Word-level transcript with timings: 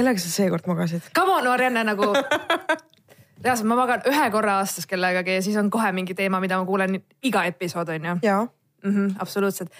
kellega 0.00 0.22
sa 0.22 0.32
seekord 0.32 0.68
magasid? 0.70 1.10
Come 1.16 1.36
on, 1.38 1.48
Marianne 1.52 1.84
nagu. 1.84 2.12
reaalselt 3.44 3.68
ma 3.68 3.76
magan 3.78 4.04
ühe 4.08 4.30
korra 4.32 4.58
aastas 4.60 4.88
kellegagi 4.88 5.38
ja 5.38 5.42
siis 5.44 5.56
on 5.60 5.70
kohe 5.72 5.92
mingi 5.96 6.14
teema, 6.16 6.40
mida 6.44 6.58
ma 6.60 6.66
kuulen 6.68 6.98
iga 7.24 7.46
episood 7.48 7.88
on 7.88 8.08
ju 8.08 8.16
jaa, 8.22 8.42
mm. 8.44 8.90
-hmm, 8.90 9.14
absoluutselt, 9.18 9.70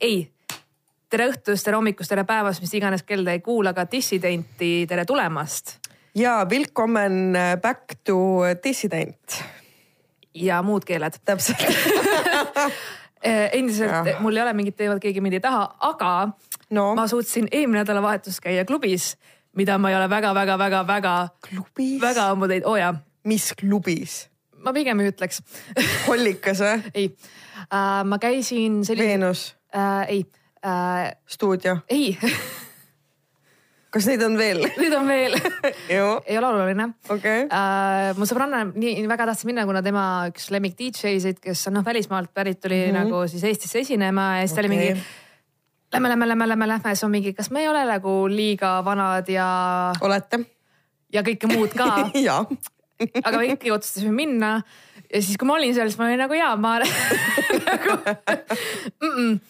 ei. 0.00 0.30
tere 1.10 1.26
õhtust, 1.32 1.64
tere 1.64 1.76
hommikust, 1.76 2.08
tere 2.08 2.24
päevast, 2.24 2.60
mis 2.62 2.74
iganes 2.74 3.02
kell 3.02 3.24
te 3.24 3.34
ei 3.34 3.40
kuula, 3.40 3.74
aga 3.74 3.88
dissidenti, 3.90 4.86
tere 4.88 5.04
tulemast 5.04 5.78
ja 6.14 6.46
willkommen 6.50 7.34
back 7.62 7.98
to 8.04 8.18
dissident. 8.64 9.44
ja 10.34 10.62
muud 10.62 10.84
keeled. 10.84 11.18
täpselt. 11.24 11.58
endiselt 13.52 13.90
Jah. 13.90 14.20
mul 14.20 14.36
ei 14.36 14.42
ole 14.42 14.52
mingit 14.52 14.76
teemat, 14.76 15.00
keegi 15.02 15.20
mind 15.20 15.32
ei 15.32 15.40
taha, 15.40 15.74
aga 15.80 16.28
no 16.70 16.94
ma 16.94 17.06
suutsin 17.10 17.48
eelmine 17.50 17.82
nädalavahetus 17.82 18.40
käia 18.40 18.64
klubis, 18.64 19.16
mida 19.58 19.78
ma 19.78 19.90
ei 19.90 19.98
ole 19.98 20.08
väga-väga-väga-väga, 20.10 21.14
klubis, 21.48 21.98
väga 22.02 22.30
ammu 22.32 22.48
teinud, 22.50 22.68
oo 22.70 22.76
jaa, 22.78 22.94
mis 23.28 23.50
klubis? 23.58 24.20
ma 24.64 24.74
pigem 24.74 25.02
ei 25.02 25.12
ütleks. 25.12 25.42
Hollikas 26.06 26.62
või? 26.64 26.78
ei 26.98 27.10
äh,, 27.10 28.00
ma 28.08 28.20
käisin 28.22 28.82
sellise 28.86 29.12
Veenus, 29.12 29.44
äh,, 29.74 30.14
ei 30.14 30.24
äh,, 30.66 31.12
stuudio, 31.30 31.78
ei, 31.90 32.14
kas 33.94 34.08
neid 34.10 34.22
on 34.26 34.38
veel? 34.40 34.64
nüüd 34.80 34.96
on 34.98 35.10
veel, 35.10 35.38
ei 35.88 36.00
ole 36.00 36.50
oluline 36.50 36.90
okei. 37.10 37.46
uh,. 37.46 38.10
mu 38.18 38.28
sõbranna 38.28 38.64
nii, 38.70 38.98
nii 39.02 39.10
väga 39.10 39.30
tahtis 39.30 39.46
minna, 39.48 39.66
kuna 39.68 39.82
tema 39.86 40.04
üks 40.32 40.50
lemmik 40.54 40.76
DJ-sid, 40.78 41.40
kes 41.44 41.68
on 41.70 41.80
noh 41.80 41.86
välismaalt 41.86 42.34
pärit, 42.34 42.60
tuli 42.62 42.84
mm 42.86 42.90
-hmm. 42.90 43.08
nagu 43.08 43.24
siis 43.30 43.46
Eestisse 43.48 43.82
esinema 43.86 44.36
ja 44.38 44.46
siis 44.46 44.54
ta 44.58 44.64
oli 44.64 44.74
Okei. 44.74 44.92
mingi. 44.92 45.08
Lähme, 45.92 46.08
lähme, 46.08 46.28
lähme, 46.28 46.48
lähme, 46.48 46.66
lähme, 46.68 46.94
siis 46.94 47.04
on 47.04 47.10
mingi, 47.10 47.32
kas 47.32 47.48
me 47.50 47.62
ei 47.62 47.68
ole 47.68 47.80
nagu 47.88 48.26
liiga 48.28 48.78
vanad 48.84 49.28
ja, 49.32 49.46
olete? 50.04 50.42
ja 51.12 51.22
kõike 51.24 51.48
muud 51.48 51.72
ka, 51.72 51.86
aga 53.24 53.38
me 53.38 53.46
ikkagi 53.48 53.72
otsustasime 53.72 54.12
minna. 54.12 54.58
ja 55.08 55.22
siis, 55.22 55.38
kui 55.40 55.48
ma 55.48 55.56
olin 55.56 55.72
seal, 55.72 55.88
siis 55.88 55.96
ma 55.96 56.10
olin 56.10 56.20
nagu 56.20 56.36
jaa, 56.36 56.52
ma 56.60 56.74
nagu 56.82 57.96
mm. 57.96 59.08
-mm. 59.08 59.40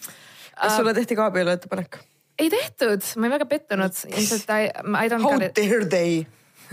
kas 0.61 0.77
sulle 0.77 0.93
tehti 0.95 1.19
ka 1.19 1.27
abielu 1.27 1.51
ettepanek? 1.57 1.99
ei 2.39 2.49
tehtud, 2.49 3.03
ma 3.15 3.27
olin 3.27 3.35
väga 3.35 3.45
pettunud, 3.45 4.03
ilmselt 4.07 4.55
I, 4.55 4.71
I 4.95 5.11
don't 5.11 5.27
How 5.27 5.39
dare 5.43 5.85
they? 5.91 6.23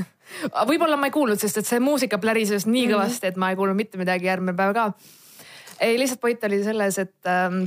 võib-olla 0.70 0.94
ma 0.94 1.10
ei 1.10 1.16
kuulnud, 1.16 1.42
sest 1.42 1.58
et 1.58 1.66
see 1.66 1.82
muusika 1.82 2.22
plärises 2.22 2.70
nii 2.70 2.86
kõvasti, 2.94 3.34
et 3.34 3.36
ma 3.36 3.50
ei 3.50 3.58
kuulnud 3.58 3.74
mitte 3.74 3.98
midagi 3.98 4.30
järgmine 4.30 4.54
päev 4.54 4.78
ka. 4.78 4.92
ei, 5.80 5.98
lihtsalt 5.98 6.22
point 6.22 6.44
oli 6.44 6.62
selles, 6.62 6.98
et 7.02 7.34
ähm, 7.34 7.64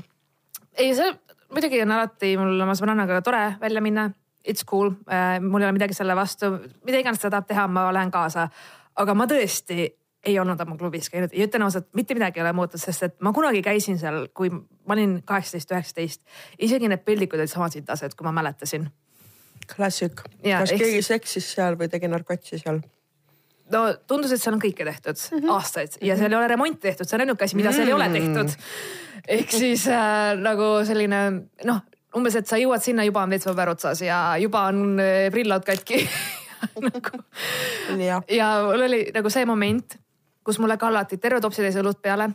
ei, 0.79 0.95
see 0.95 1.11
muidugi 1.53 1.81
on 1.83 1.93
alati 1.95 2.33
mul 2.39 2.65
oma 2.65 2.75
sõbrannaga 2.77 3.21
tore 3.25 3.45
välja 3.61 3.81
minna. 3.81 4.09
It's 4.47 4.63
cool 4.65 4.93
äh,, 5.11 5.37
mul 5.43 5.61
ei 5.61 5.67
ole 5.67 5.75
midagi 5.75 5.93
selle 5.93 6.15
vastu, 6.15 6.53
mida 6.87 7.01
iganes 7.01 7.19
ta 7.19 7.29
tahab 7.29 7.47
teha, 7.49 7.67
ma 7.67 7.89
lähen 7.93 8.11
kaasa. 8.11 8.47
aga 8.95 9.13
ma 9.15 9.27
tõesti 9.27 9.89
ei 10.25 10.39
olnud 10.39 10.59
oma 10.59 10.77
klubis 10.79 11.09
käinud 11.11 11.33
ja 11.35 11.45
ütlen 11.47 11.63
ausalt, 11.63 11.87
mitte 11.95 12.15
midagi 12.15 12.39
ei 12.39 12.43
ole 12.43 12.53
muutunud, 12.55 12.81
sest 12.81 13.03
et 13.03 13.19
ma 13.23 13.31
kunagi 13.35 13.61
käisin 13.63 13.99
seal, 13.99 14.27
kui 14.35 14.49
ma 14.51 14.95
olin 14.95 15.19
kaheksateist, 15.25 15.71
üheksateist. 15.71 16.23
isegi 16.59 16.89
need 16.91 17.03
peldikud 17.07 17.39
olid 17.39 17.51
sama 17.51 17.69
sitased, 17.71 18.15
kui 18.15 18.27
ma 18.27 18.33
mäletasin 18.35 18.89
Classic. 19.69 20.23
Jaa, 20.43 20.63
kas 20.63 20.73
ehk 20.73 20.81
keegi 20.81 21.03
seksis 21.05 21.51
seal 21.53 21.77
või 21.79 21.91
tegi 21.91 22.09
narkotsi 22.11 22.61
seal? 22.61 22.81
no 23.69 23.83
tundus, 24.09 24.31
et 24.33 24.41
seal 24.41 24.55
on 24.55 24.63
kõike 24.63 24.85
tehtud 24.85 25.13
mm. 25.19 25.37
-hmm. 25.37 25.51
aastaid 25.53 25.99
ja 26.01 26.17
seal 26.17 26.33
ei 26.33 26.39
ole 26.39 26.47
remonti 26.49 26.87
tehtud, 26.87 27.05
see 27.05 27.19
on 27.19 27.25
ainuke 27.25 27.45
asi, 27.45 27.57
mida 27.59 27.73
seal 27.75 27.91
ei 27.91 27.93
ole 27.93 28.09
tehtud. 28.15 28.55
Ehk 29.27 29.51
siis 29.51 29.87
äh, 29.91 30.33
nagu 30.39 30.79
selline 30.87 31.21
noh, 31.67 31.79
umbes, 32.17 32.35
et 32.39 32.49
sa 32.49 32.59
jõuad 32.59 32.83
sinna, 32.83 33.05
juba 33.07 33.23
on 33.25 33.33
WC-paber 33.35 33.73
otsas 33.75 34.03
ja 34.05 34.19
juba 34.41 34.67
on 34.71 34.99
äh, 35.01 35.29
prillad 35.33 35.65
katki 35.67 36.03
nagu,. 36.89 37.23
jah, 37.99 38.23
ja 38.29 38.51
mul 38.67 38.85
oli 38.89 39.01
nagu 39.15 39.31
see 39.33 39.47
moment, 39.49 39.97
kus 40.43 40.59
mulle 40.59 40.77
kallati 40.81 41.19
terve 41.21 41.41
topsitäis 41.43 41.77
õlut 41.81 42.01
peale 42.01 42.31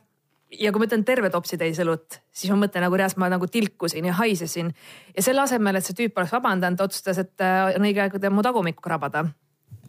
ja 0.60 0.72
kui 0.72 0.82
ma 0.82 0.88
ütlen 0.88 1.04
terve 1.06 1.30
topsitäis 1.32 1.80
õlut, 1.82 2.20
siis 2.32 2.52
ma 2.52 2.58
mõtlen 2.64 2.84
nagu 2.86 2.98
reaalselt 2.98 3.22
ma 3.22 3.30
nagu 3.32 3.48
tilkusin 3.50 4.06
ja 4.10 4.16
haisesin 4.20 4.70
ja 5.16 5.24
selle 5.24 5.44
asemel, 5.44 5.78
et 5.78 5.86
see 5.86 5.96
tüüp 5.98 6.18
oleks 6.20 6.34
vabandanud, 6.34 6.78
ta 6.78 6.88
otsustas, 6.88 7.20
et 7.24 7.44
äh, 7.44 7.74
on 7.74 7.88
õige 7.88 8.04
aeg 8.04 8.30
mu 8.30 8.44
tagumikku 8.44 8.84
krabada. 8.84 9.26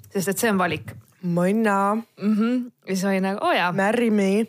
sest 0.09 0.31
et 0.31 0.39
see 0.39 0.51
on 0.53 0.57
valik 0.57 0.95
mõnna, 1.25 1.95
mm. 1.95 2.35
-hmm. 2.35 2.71
ja 2.87 2.95
siis 2.95 3.03
ma 3.03 3.09
olin 3.09 3.23
nagu, 3.23 3.39
oo 3.45 3.51
jaa, 3.51 3.71
marry 3.71 4.09
me. 4.11 4.45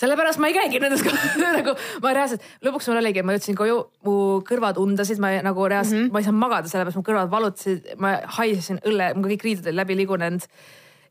Sellepärast 0.00 0.40
ma 0.40 0.50
ei 0.50 0.56
käigi 0.56 0.80
nendes 0.82 1.04
nagu 1.58 1.74
ma 2.04 2.12
reaalselt, 2.16 2.44
lõpuks 2.64 2.90
mul 2.90 3.00
oligi, 3.02 3.24
ma 3.26 3.36
jõudsin 3.36 3.58
koju, 3.58 3.80
mu 4.06 4.14
kõrvad 4.48 4.80
undasid, 4.82 5.20
ma 5.22 5.32
nagu 5.44 5.66
reaalselt 5.70 5.98
mm, 5.98 6.06
-hmm. 6.06 6.12
ma 6.14 6.22
ei 6.22 6.28
saanud 6.28 6.44
magada, 6.44 6.72
sellepärast 6.72 7.00
mu 7.00 7.06
kõrvad 7.06 7.32
valutasid, 7.32 7.90
ma 8.00 8.14
haisesin 8.38 8.80
õlle, 8.86 9.12
mul 9.16 9.34
kõik 9.34 9.48
riided 9.48 9.68
olid 9.68 9.82
läbi 9.82 9.98
ligunenud. 10.02 10.46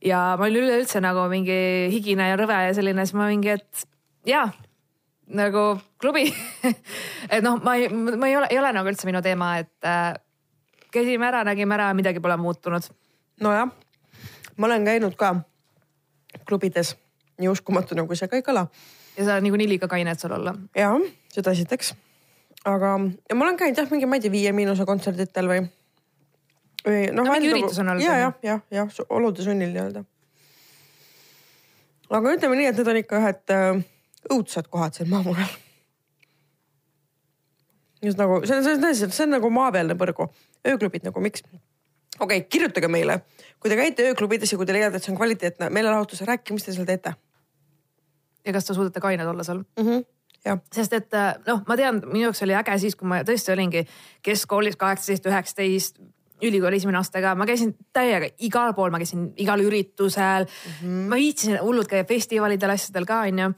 ja 0.06 0.20
ma 0.40 0.48
olin 0.48 0.64
üleüldse 0.64 1.02
nagu 1.04 1.28
mingi 1.30 1.60
higine 1.92 2.30
ja 2.30 2.40
rõve 2.40 2.56
ja 2.68 2.74
selline, 2.74 3.06
siis 3.06 3.18
ma 3.20 3.28
mingi, 3.28 3.58
et 3.60 3.88
jaa 4.26 4.48
nagu 5.30 5.80
klubi 6.02 6.26
et 7.34 7.44
noh, 7.46 7.60
ma 7.62 7.76
ei, 7.76 7.90
ma 7.90 8.28
ei 8.28 8.38
ole, 8.38 8.48
ei 8.50 8.60
ole 8.60 8.72
nagu 8.74 8.90
üldse 8.90 9.08
minu 9.10 9.22
teema, 9.22 9.58
et 9.62 9.86
äh, 9.86 10.16
käisime 10.94 11.28
ära, 11.30 11.44
nägime 11.48 11.78
ära, 11.78 11.92
midagi 11.94 12.22
pole 12.24 12.38
muutunud. 12.38 12.90
nojah, 13.42 13.70
ma 14.58 14.68
olen 14.68 14.88
käinud 14.88 15.16
ka 15.20 15.36
klubides, 16.48 16.96
nii 17.40 17.50
uskumatu 17.52 17.98
nagu 17.98 18.16
see 18.16 18.30
ka 18.30 18.40
ei 18.40 18.46
kõla. 18.46 18.68
ja 19.18 19.26
sa 19.26 19.40
niikuinii 19.44 19.68
liiga 19.74 19.88
kaine, 19.92 20.12
et 20.12 20.22
seal 20.22 20.36
olla. 20.36 20.54
jah, 20.76 20.98
seda 21.34 21.54
esiteks. 21.56 21.94
aga, 22.66 22.96
ja 23.30 23.36
ma 23.36 23.48
olen 23.48 23.60
käinud 23.60 23.80
jah, 23.80 23.92
mingi, 23.92 24.10
ma 24.10 24.20
ei 24.20 24.26
tea, 24.26 24.32
Viie 24.32 24.52
Miinuse 24.56 24.86
kontserditel 24.86 25.52
või. 25.52 25.64
või 26.86 27.06
noh. 27.14 27.24
No 27.24 27.32
mingi 27.32 27.54
üritus 27.54 27.80
on 27.84 27.94
olnud, 27.94 28.04
ja, 28.04 28.18
jah, 28.26 28.36
jah, 28.44 28.66
jah, 28.74 29.00
olude 29.10 29.46
sunnil 29.46 29.72
nii-öelda. 29.76 30.04
aga 32.10 32.36
ütleme 32.36 32.60
nii, 32.60 32.70
et 32.74 32.82
need 32.82 32.94
on 32.94 33.02
ikka 33.04 33.24
ühed 33.24 33.56
äh, 33.56 33.82
õudsad 34.36 34.70
kohad 34.70 35.00
seal 35.00 35.10
maamunal. 35.12 35.58
just 38.04 38.20
nagu 38.20 38.44
see 38.46 38.60
on, 38.60 38.68
see 38.68 38.76
on, 38.76 38.94
see 39.16 39.26
on 39.26 39.36
nagu 39.38 39.50
maapealne 39.54 39.98
põrgu, 40.00 40.30
ööklubid 40.68 41.08
nagu 41.08 41.24
miks? 41.24 41.44
okei 42.20 42.44
okay,, 42.44 42.46
kirjutage 42.52 42.92
meile, 42.92 43.22
kui 43.60 43.72
te 43.72 43.80
käite 43.80 44.12
ööklubides 44.12 44.52
ja 44.52 44.60
kui 44.60 44.68
te 44.68 44.76
leiate, 44.76 45.00
et 45.00 45.06
see 45.06 45.14
on 45.14 45.20
kvaliteetne 45.20 45.72
meelelahutus, 45.72 46.26
rääkige, 46.28 46.56
mis 46.56 46.68
te 46.68 46.76
seal 46.76 46.88
teete 46.88 47.16
ja 48.46 48.54
kas 48.56 48.70
te 48.70 48.74
suudate 48.74 49.02
kained 49.04 49.28
olla 49.28 49.44
seal? 49.44 49.64
mm. 49.80 49.86
-hmm. 49.86 50.06
jah, 50.46 50.62
sest 50.74 50.94
et 50.94 51.14
äh, 51.14 51.34
noh, 51.48 51.64
ma 51.68 51.78
tean, 51.78 52.02
minu 52.06 52.30
jaoks 52.30 52.44
oli 52.44 52.56
äge 52.56 52.78
siis, 52.80 52.96
kui 52.96 53.08
ma 53.08 53.22
tõesti 53.28 53.54
olingi 53.54 53.86
keskkoolis 54.26 54.78
kaheksateist, 54.80 55.26
üheksateist, 55.26 56.00
ülikooli 56.42 56.80
esimene 56.80 56.98
aasta 56.98 57.22
ka, 57.22 57.36
ma 57.36 57.46
käisin 57.46 57.76
täiega 57.94 58.30
igal 58.40 58.74
pool, 58.74 58.92
ma 58.92 59.02
käisin 59.02 59.34
igal 59.38 59.60
üritusel 59.60 60.46
mm. 60.46 60.72
-hmm. 60.82 61.10
ma 61.12 61.16
viitsisin 61.16 61.60
hullult 61.62 61.88
käia 61.88 62.08
festivalidel, 62.08 62.70
asjadel 62.70 63.06
ka 63.06 63.22
onju. 63.28 63.54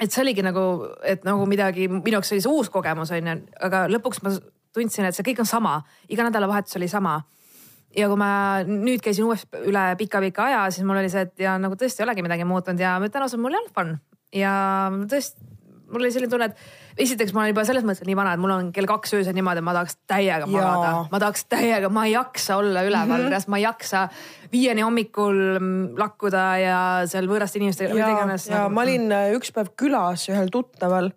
et 0.00 0.10
see 0.12 0.22
oligi 0.22 0.42
nagu, 0.42 0.88
et 1.02 1.24
nagu 1.24 1.46
midagi, 1.46 1.88
minu 1.88 2.18
jaoks 2.18 2.32
oli 2.32 2.40
see 2.40 2.50
uus 2.50 2.70
kogemus 2.70 3.10
onju, 3.10 3.40
aga 3.60 3.86
lõpuks 3.88 4.22
ma 4.22 4.30
tundsin, 4.74 5.04
et 5.04 5.14
see 5.14 5.22
kõik 5.22 5.40
on 5.40 5.46
sama, 5.46 5.82
iga 6.08 6.24
nädalavahetus 6.26 6.76
oli 6.76 6.88
sama 6.88 7.22
ja 7.96 8.08
kui 8.10 8.18
ma 8.20 8.30
nüüd 8.66 9.02
käisin 9.04 9.26
uuesti 9.28 9.64
üle 9.70 9.86
pika-pika 10.00 10.48
aja, 10.48 10.66
siis 10.74 10.86
mul 10.86 11.00
oli 11.00 11.10
see, 11.12 11.26
et 11.28 11.46
ja 11.46 11.56
nagu 11.62 11.78
tõesti 11.78 12.02
ei 12.02 12.08
olegi 12.08 12.26
midagi 12.26 12.46
muutunud 12.48 12.80
ja 12.80 12.96
ma 13.00 13.10
ütlen 13.10 13.26
ausalt, 13.26 13.42
mul 13.44 13.58
fun 13.74 13.96
ja 14.34 14.54
tõesti, 15.10 15.44
mul 15.92 16.02
oli 16.02 16.12
selline 16.14 16.32
tunne, 16.32 16.48
et 16.50 17.04
esiteks 17.06 17.34
ma 17.34 17.42
olen 17.42 17.52
juba 17.52 17.64
selles 17.68 17.84
mõttes 17.86 18.06
nii 18.06 18.16
vana, 18.18 18.34
et 18.34 18.42
mul 18.42 18.54
on 18.54 18.70
kell 18.74 18.88
kaks 18.88 19.14
öösel 19.18 19.36
niimoodi, 19.36 19.62
et 19.62 19.66
ma 19.66 19.74
tahaks 19.76 19.98
täiega 20.10 20.48
magada. 20.50 20.92
Ma 21.12 21.20
tahaks 21.22 21.46
täiega, 21.50 21.90
ma 21.92 22.06
ei 22.08 22.14
jaksa 22.14 22.58
olla 22.62 22.84
üleval 22.86 23.26
mm, 23.26 23.30
-hmm. 23.32 23.52
ma 23.52 23.60
ei 23.60 23.66
jaksa 23.66 24.08
viieni 24.52 24.86
hommikul 24.86 25.38
mm, 25.58 25.84
lakkuda 26.00 26.44
ja 26.62 26.80
seal 27.10 27.30
võõraste 27.30 27.60
inimestega, 27.60 27.94
ja 27.94 28.08
ja 28.08 28.26
nagu, 28.26 28.74
ma 28.74 28.86
olin 28.86 29.12
äh, 29.12 29.30
üks 29.38 29.54
päev 29.54 29.74
külas 29.78 30.28
ühel 30.30 30.50
tuttaval 30.54 31.12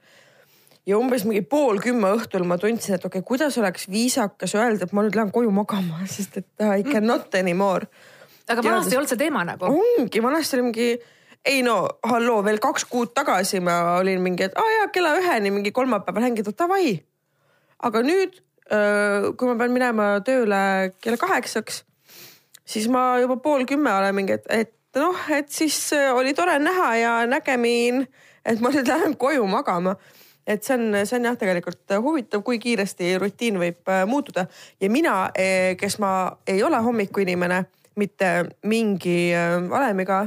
ja 0.87 0.97
umbes 0.99 1.25
mingi 1.27 1.43
pool 1.47 1.81
kümme 1.83 2.13
õhtul 2.15 2.45
ma 2.47 2.57
tundsin, 2.61 2.95
et 2.95 3.03
okei 3.05 3.19
okay,, 3.19 3.27
kuidas 3.27 3.57
oleks 3.59 3.87
viisakas 3.91 4.55
öelda, 4.55 4.87
et 4.87 4.95
ma 4.95 5.03
nüüd 5.05 5.17
lähen 5.17 5.33
koju 5.35 5.51
magama, 5.53 6.03
sest 6.15 6.39
et 6.41 6.49
uh, 6.63 6.77
I 6.79 6.85
cannot 6.87 7.35
anymore. 7.39 7.89
aga 8.47 8.63
vanasti 8.63 8.95
ei 8.95 9.01
olnud 9.01 9.11
see 9.11 9.19
teema 9.19 9.43
nagu. 9.47 9.71
ongi, 9.73 10.23
vanasti 10.23 10.57
oli 10.57 10.67
mingi, 10.69 10.89
ei 11.47 11.61
no 11.65 11.77
halloo, 12.07 12.39
veel 12.45 12.61
kaks 12.63 12.87
kuud 12.91 13.11
tagasi 13.17 13.59
ma 13.63 13.97
olin 13.97 14.23
mingi, 14.23 14.47
et 14.47 14.55
aa 14.57 14.75
jaa, 14.77 14.91
kella 14.95 15.17
üheni 15.19 15.51
mingi 15.55 15.75
kolmapäeval 15.75 16.29
hängida, 16.29 16.55
davai. 16.57 16.95
aga 17.83 18.03
nüüd, 18.05 18.39
kui 18.67 19.51
ma 19.51 19.59
pean 19.59 19.75
minema 19.75 20.07
tööle 20.27 20.61
kella 21.03 21.19
kaheksaks, 21.19 21.83
siis 22.67 22.87
ma 22.91 23.09
juba 23.23 23.39
pool 23.43 23.67
kümme 23.67 23.91
olen 23.91 24.15
mingi, 24.15 24.39
et, 24.39 24.47
et 24.47 24.73
noh, 24.99 25.19
et 25.35 25.51
siis 25.51 25.75
äh, 25.95 26.13
oli 26.15 26.33
tore 26.35 26.55
näha 26.59 26.87
ja 26.95 27.11
nägemin, 27.27 28.05
et 28.47 28.63
ma 28.63 28.71
nüüd 28.71 28.87
lähen 28.87 29.15
koju 29.19 29.43
magama 29.51 29.97
et 30.47 30.63
see 30.63 30.77
on, 30.77 30.95
see 31.03 31.19
on 31.19 31.27
jah, 31.27 31.37
tegelikult 31.39 31.97
huvitav, 32.03 32.43
kui 32.47 32.59
kiiresti 32.63 33.17
rutiin 33.21 33.59
võib 33.59 33.91
äh, 33.91 34.05
muutuda. 34.07 34.47
Ja 34.81 34.89
mina, 34.91 35.17
kes 35.79 35.99
ma 36.03 36.11
ei 36.47 36.63
ole 36.63 36.79
hommikuinimene, 36.83 37.65
mitte 37.99 38.31
mingi 38.69 39.19
äh, 39.35 39.57
valemiga, 39.69 40.25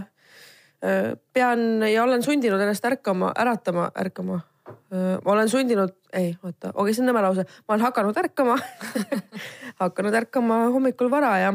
pean 1.36 1.82
ja 1.84 2.04
olen 2.06 2.22
sundinud 2.24 2.60
ennast 2.64 2.84
ärkama, 2.88 3.34
äratama, 3.36 3.90
ärkama, 4.00 4.38
ma 5.24 5.32
olen 5.32 5.48
sundinud, 5.52 5.92
ei 6.16 6.30
oota, 6.40 6.70
okei, 6.72 6.94
see 6.96 7.04
on 7.04 7.10
nõme 7.10 7.20
lause, 7.20 7.44
ma 7.68 7.74
olen 7.74 7.84
hakanud 7.84 8.16
ärkama 8.16 8.56
hakanud 9.82 10.16
ärkama 10.22 10.62
hommikul 10.72 11.10
vara 11.12 11.34
ja, 11.42 11.50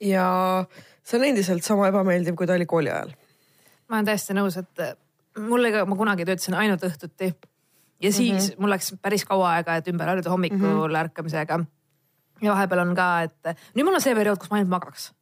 ja 0.00 0.28
see 1.04 1.20
on 1.20 1.26
endiselt 1.28 1.66
sama 1.66 1.90
ebameeldiv, 1.92 2.38
kui 2.38 2.48
ta 2.48 2.56
oli 2.56 2.64
kooli 2.64 2.88
ajal. 2.94 3.12
ma 3.88 3.98
olen 3.98 4.08
täiesti 4.08 4.38
nõus, 4.38 4.56
et 4.64 4.86
mulle 5.38 5.72
ka, 5.72 5.84
ma 5.88 5.96
kunagi 5.98 6.26
töötasin 6.28 6.56
ainult 6.58 6.84
õhtuti 6.86 7.32
ja 8.02 8.12
siis 8.12 8.32
mm 8.32 8.38
-hmm. 8.38 8.60
mul 8.60 8.70
läks 8.70 8.94
päris 9.02 9.24
kaua 9.24 9.50
aega, 9.56 9.76
et 9.76 9.88
ümber 9.88 10.08
harjuda 10.08 10.30
hommikul 10.30 10.58
mm 10.58 10.94
-hmm. 10.94 10.96
ärkamisega. 11.00 11.64
ja 12.42 12.52
vahepeal 12.52 12.80
on 12.80 12.94
ka, 12.94 13.22
et 13.22 13.56
nüüd 13.74 13.84
mul 13.84 13.94
on 13.94 14.00
see 14.00 14.14
periood, 14.14 14.38
kus 14.38 14.50
ma 14.50 14.56
ainult 14.56 14.70
magaks. 14.70 15.12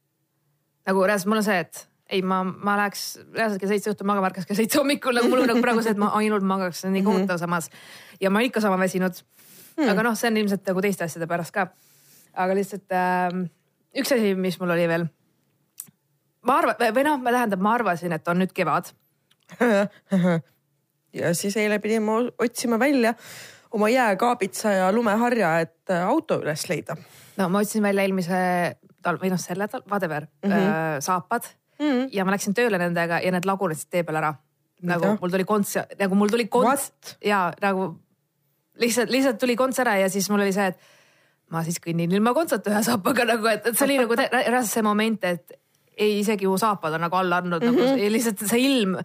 nagu 0.85 1.03
reaalselt 1.03 1.27
mul 1.27 1.37
on 1.37 1.43
see, 1.43 1.59
et 1.59 1.89
ei, 2.09 2.21
ma, 2.21 2.43
ma 2.43 2.77
läheks 2.77 3.19
reaalselt 3.33 3.59
kell 3.59 3.69
seitse 3.69 3.91
õhtul 3.91 4.05
magama, 4.05 4.27
ärkaks 4.27 4.45
kell 4.45 4.55
seitse 4.55 4.77
hommikul, 4.77 5.15
nagu 5.15 5.29
mul 5.29 5.41
on 5.41 5.47
nagu 5.47 5.61
praegu 5.61 5.81
see, 5.81 5.91
et 5.91 5.97
ma 5.97 6.11
ainult 6.19 6.43
magaks, 6.43 6.81
see 6.81 6.87
on 6.87 6.93
nii 6.93 7.01
mhm. 7.01 7.11
kohutav 7.11 7.37
samas. 7.37 7.69
ja 8.21 8.29
ma 8.29 8.39
olen 8.39 8.45
ikka 8.45 8.61
sama 8.61 8.79
väsinud 8.79 9.13
hmm.. 9.77 9.89
aga 9.89 10.03
noh, 10.03 10.15
see 10.15 10.27
on 10.27 10.37
ilmselt 10.37 10.67
nagu 10.67 10.81
teiste 10.81 11.03
asjade 11.03 11.27
pärast 11.27 11.51
ka. 11.51 11.67
aga 12.33 12.55
lihtsalt 12.55 12.91
äh, 12.91 13.49
üks 13.95 14.11
asi, 14.11 14.35
mis 14.35 14.59
mul 14.59 14.69
oli 14.69 14.87
veel. 14.87 15.07
ma 16.41 16.57
arvan, 16.57 16.75
või 16.93 17.03
noh, 17.03 17.23
tähendab, 17.23 17.59
ma 17.59 17.73
arvasin, 17.73 18.11
et 18.11 18.27
on 18.27 18.43
nüüd 18.43 18.53
kevad 18.53 18.91
ja 21.19 21.33
siis 21.35 21.57
eile 21.57 21.79
pidime 21.79 22.11
otsima 22.37 22.79
välja 22.79 23.13
oma 23.75 23.89
jääkaabitsa 23.89 24.71
ja 24.71 24.91
lumeharja, 24.91 25.59
et 25.59 25.91
äh, 25.91 26.07
auto 26.07 26.39
üles 26.43 26.69
leida. 26.69 26.95
no 27.37 27.49
ma 27.49 27.59
otsisin 27.59 27.83
välja 27.83 28.05
eelmise 28.05 28.39
talv 29.03 29.21
või 29.21 29.31
noh, 29.33 29.41
selle 29.41 29.67
talv, 29.67 29.85
whatever 29.91 30.25
mm, 30.25 30.51
-hmm. 30.51 31.01
saapad 31.05 31.47
mm 31.79 31.85
-hmm. 31.85 32.09
ja 32.11 32.25
ma 32.25 32.31
läksin 32.31 32.53
tööle 32.53 32.77
nendega 32.77 33.19
ja 33.19 33.31
need 33.31 33.45
lagunesid 33.45 33.89
tee 33.89 34.03
peal 34.03 34.21
ära. 34.21 34.33
nagu 34.81 35.17
mul 35.21 35.31
tuli 35.31 35.43
konts, 35.43 35.77
nagu 35.99 36.15
mul 36.15 36.29
tuli 36.29 36.47
konts 36.47 37.17
ja 37.25 37.53
nagu 37.61 37.95
lihtsalt, 38.79 39.09
lihtsalt 39.09 39.37
tuli 39.37 39.55
konts 39.55 39.79
ära 39.79 39.97
ja 39.97 40.09
siis 40.09 40.29
mul 40.29 40.41
oli 40.41 40.53
see, 40.53 40.67
et 40.67 40.79
ma 41.49 41.63
siis 41.63 41.79
kõnnin 41.79 42.11
ilma 42.11 42.33
kontsata 42.33 42.71
ühe 42.71 42.83
saapaga 42.83 43.25
nagu, 43.25 43.47
et, 43.47 43.67
et 43.67 43.77
see 43.77 43.85
oli 43.85 43.97
nagu 44.01 44.65
see 44.65 44.81
moment, 44.85 45.23
et 45.23 45.59
ei, 45.97 46.19
isegi 46.19 46.47
mu 46.47 46.57
saapad 46.61 46.93
on 46.97 47.05
nagu 47.07 47.15
alla 47.15 47.41
andnud 47.41 47.63
mm 47.63 47.69
-hmm. 47.69 47.81
nagu 47.81 47.97
mhm. 47.97 48.13
lihtsalt 48.13 48.45
see 48.49 48.61
ilm 48.65 48.97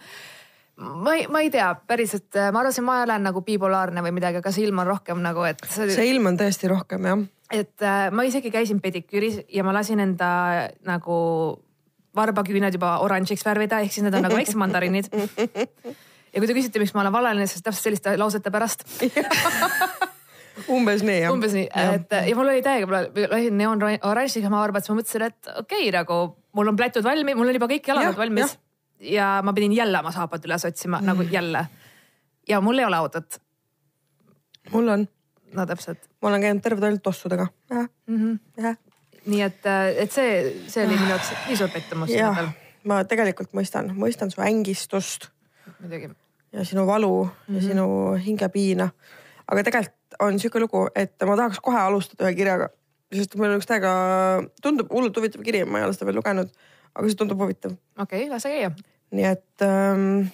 ma 0.80 1.14
ei, 1.14 1.26
ma 1.28 1.40
ei 1.44 1.50
tea, 1.52 1.74
päriselt, 1.86 2.36
ma 2.52 2.62
arvasin, 2.62 2.84
ma 2.84 3.02
olen 3.04 3.26
nagu 3.28 3.42
bipolaarne 3.44 4.02
või 4.04 4.14
midagi, 4.16 4.40
aga 4.40 4.52
see 4.52 4.64
ilm 4.64 4.80
on 4.82 4.88
rohkem 4.88 5.20
nagu, 5.22 5.44
et 5.48 5.60
see. 5.68 6.06
ilm 6.08 6.30
on 6.30 6.38
tõesti 6.40 6.70
rohkem 6.72 7.08
jah. 7.10 7.24
et 7.52 7.82
äh, 7.82 8.10
ma 8.10 8.24
isegi 8.28 8.50
käisin 8.50 8.80
pediküüris 8.80 9.42
ja 9.48 9.64
ma 9.64 9.74
lasin 9.76 10.00
enda 10.00 10.30
nagu 10.88 11.16
varbaküüned 12.16 12.74
juba 12.74 12.96
oranžiks 13.04 13.44
värvida, 13.46 13.80
ehk 13.84 13.92
siis 13.92 14.06
need 14.06 14.16
on 14.18 14.26
nagu 14.26 14.38
väiksed 14.38 14.58
mandariinid. 14.58 15.10
ja 15.12 16.40
kui 16.40 16.48
te 16.48 16.56
küsite, 16.56 16.82
miks 16.82 16.94
ma 16.94 17.04
olen 17.04 17.14
valaline, 17.14 17.46
siis 17.50 17.62
täpselt 17.62 17.90
selliste 17.90 18.16
lausete 18.18 18.50
pärast 18.54 18.86
umbes 20.76 21.04
nii 21.06 21.22
jah. 21.22 21.32
umbes 21.34 21.54
nii, 21.56 21.68
et 21.70 22.18
ja 22.30 22.36
mul 22.36 22.52
oli 22.52 22.64
täiega, 22.64 22.88
ma 22.90 23.04
lasin 23.34 23.56
neoon 23.60 23.84
oranžiga, 24.00 24.50
ma 24.52 24.64
arvan, 24.64 24.80
et 24.80 24.88
siis 24.88 24.94
ma 24.94 25.02
mõtlesin, 25.02 25.28
et 25.28 25.52
okei 25.54 25.88
okay,, 25.88 25.94
nagu 25.94 26.22
mul 26.52 26.68
on 26.68 26.76
plätud 26.76 27.04
valmis, 27.04 27.36
mul 27.36 27.48
on 27.48 27.54
juba 27.54 27.68
kõik 27.70 27.88
jalad 27.92 28.16
valmis 28.16 28.58
ja 29.00 29.40
ma 29.44 29.52
pidin 29.52 29.72
jälle 29.72 29.98
oma 29.98 30.12
saapad 30.12 30.44
üles 30.44 30.64
otsima 30.64 31.00
mm. 31.00 31.06
nagu 31.06 31.22
jälle. 31.22 31.66
ja 32.48 32.60
mul 32.60 32.78
ei 32.78 32.84
ole 32.84 32.96
autot. 32.96 33.40
mul 34.72 34.88
on. 34.88 35.08
no 35.54 35.66
täpselt. 35.66 36.08
ma 36.22 36.28
olen 36.28 36.40
käinud 36.40 36.62
terve 36.62 36.80
talv 36.80 37.00
tossudega. 37.02 37.46
Mm 38.06 38.38
-hmm. 38.56 38.76
nii 39.26 39.42
et, 39.42 39.66
äh, 39.66 39.86
et 39.96 40.12
see, 40.12 40.56
see 40.66 40.86
oli 40.86 40.96
minu 40.96 41.08
jaoks 41.08 41.32
nii 41.48 41.56
suur 41.56 41.70
pettumus. 41.70 42.10
ma 42.84 43.04
tegelikult 43.04 43.52
mõistan, 43.52 43.94
mõistan 43.94 44.30
su 44.30 44.40
ängistust. 44.40 45.28
muidugi. 45.80 46.10
ja 46.52 46.64
sinu 46.64 46.86
valu 46.86 47.24
mm 47.24 47.30
-hmm. 47.30 47.54
ja 47.54 47.60
mhm. 47.60 47.68
sinu 47.68 48.14
hingepiina. 48.26 48.90
aga 49.46 49.62
tegelikult 49.62 49.96
on 50.20 50.38
sihuke 50.38 50.60
lugu, 50.60 50.88
et 50.94 51.22
ma 51.26 51.36
tahaks 51.36 51.60
kohe 51.60 51.78
alustada 51.78 52.24
ühe 52.24 52.34
kirjaga, 52.34 52.68
sest 53.12 53.34
meil 53.36 53.54
on 53.54 53.60
üks 53.62 53.66
täiega, 53.66 53.92
tundub 54.62 54.92
hullult 54.92 55.16
huvitav 55.16 55.42
kiri, 55.42 55.64
ma 55.64 55.80
ei 55.80 55.84
ole 55.88 55.96
seda 55.96 56.06
veel 56.10 56.20
lugenud 56.20 56.52
aga 56.94 57.08
see 57.08 57.18
tundub 57.18 57.40
huvitav. 57.40 57.74
okei 57.98 58.24
okay,, 58.24 58.30
lase 58.30 58.50
käia. 58.52 58.70
nii 59.14 59.26
et 59.30 59.64
ähm, 59.66 60.30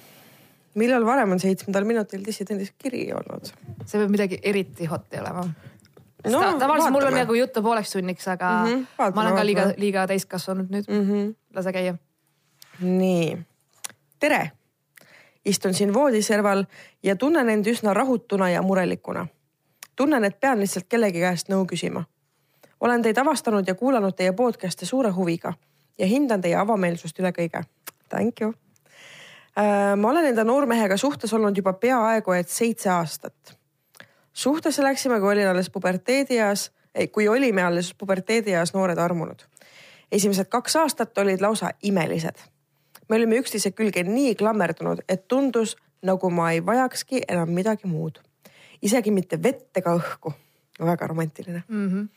millal 0.79 1.07
varem 1.09 1.37
on 1.37 1.41
seitsmendal 1.43 1.87
minutil 1.89 2.25
dissidendis 2.25 2.73
kiri 2.79 3.09
olnud? 3.17 3.53
see 3.85 4.01
peab 4.01 4.13
midagi 4.13 4.41
eriti 4.43 4.89
hot'i 4.91 5.21
olema 5.21 5.45
no, 5.45 6.41
ta, 6.41 6.53
tavaliselt 6.65 6.95
mul 6.97 7.09
on 7.11 7.19
nagu 7.21 7.39
juttu 7.39 7.63
pooleks 7.63 7.93
tunniks, 7.93 8.29
aga 8.33 8.51
mm 8.65 8.73
-hmm, 8.73 8.87
vaatame, 8.99 9.15
ma 9.15 9.27
olen 9.27 9.41
ka 9.41 9.47
liiga, 9.47 9.67
liiga 9.77 10.07
täiskasvanud 10.07 10.73
nüüd 10.73 10.89
mm. 10.89 11.09
-hmm. 11.09 11.35
lase 11.55 11.73
käia. 11.73 11.95
nii, 12.81 13.39
tere. 14.19 14.51
istun 15.45 15.75
siin 15.75 15.95
voodiserval 15.95 16.65
ja 17.03 17.17
tunnen 17.17 17.49
end 17.49 17.67
üsna 17.67 17.95
rahutuna 17.95 18.51
ja 18.51 18.63
murelikuna. 18.63 19.27
tunnen, 19.97 20.25
et 20.25 20.41
pean 20.41 20.61
lihtsalt 20.61 20.87
kellegi 20.89 21.21
käest 21.21 21.49
nõu 21.49 21.67
küsima. 21.67 22.05
Olen 22.81 23.03
teid 23.03 23.19
avastanud 23.19 23.69
ja 23.69 23.75
kuulanud 23.75 24.17
teie 24.17 24.33
podcast'e 24.33 24.87
suure 24.87 25.11
huviga 25.11 25.53
ja 25.99 26.07
hindan 26.07 26.41
teie 26.41 26.57
avameelsust 26.57 27.19
üle 27.19 27.33
kõige. 27.33 27.65
Thank 28.09 28.41
you. 28.41 28.55
Äh, 29.59 29.97
ma 29.97 30.11
olen 30.11 30.27
enda 30.27 30.45
noormehega 30.45 30.97
suhtes 30.97 31.33
olnud 31.33 31.57
juba 31.57 31.73
peaaegu 31.73 32.33
et 32.33 32.49
seitse 32.49 32.91
aastat. 32.91 33.57
suhtesse 34.33 34.83
läksime, 34.83 35.21
kui 35.21 35.33
olin 35.33 35.49
alles 35.49 35.71
puberteedieas, 35.71 36.71
kui 37.13 37.29
olime 37.29 37.63
alles 37.63 37.95
puberteedieas 37.95 38.75
noored 38.75 38.99
armunud. 38.99 39.43
esimesed 40.13 40.47
kaks 40.49 40.77
aastat 40.77 41.19
olid 41.19 41.41
lausa 41.41 41.71
imelised. 41.83 42.37
me 43.09 43.17
olime 43.17 43.37
üksteise 43.37 43.71
külge 43.71 44.03
nii 44.03 44.35
klammerdunud, 44.35 44.99
et 45.09 45.29
tundus 45.29 45.77
nagu 46.03 46.31
ma 46.31 46.51
ei 46.51 46.67
vajakski 46.67 47.23
enam 47.29 47.51
midagi 47.51 47.87
muud. 47.87 48.21
isegi 48.83 49.11
mitte 49.11 49.43
vett 49.43 49.77
ega 49.77 49.97
õhku. 49.97 50.33
väga 50.81 51.07
romantiline 51.07 51.63
mm. 51.69 51.89
-hmm 51.91 52.16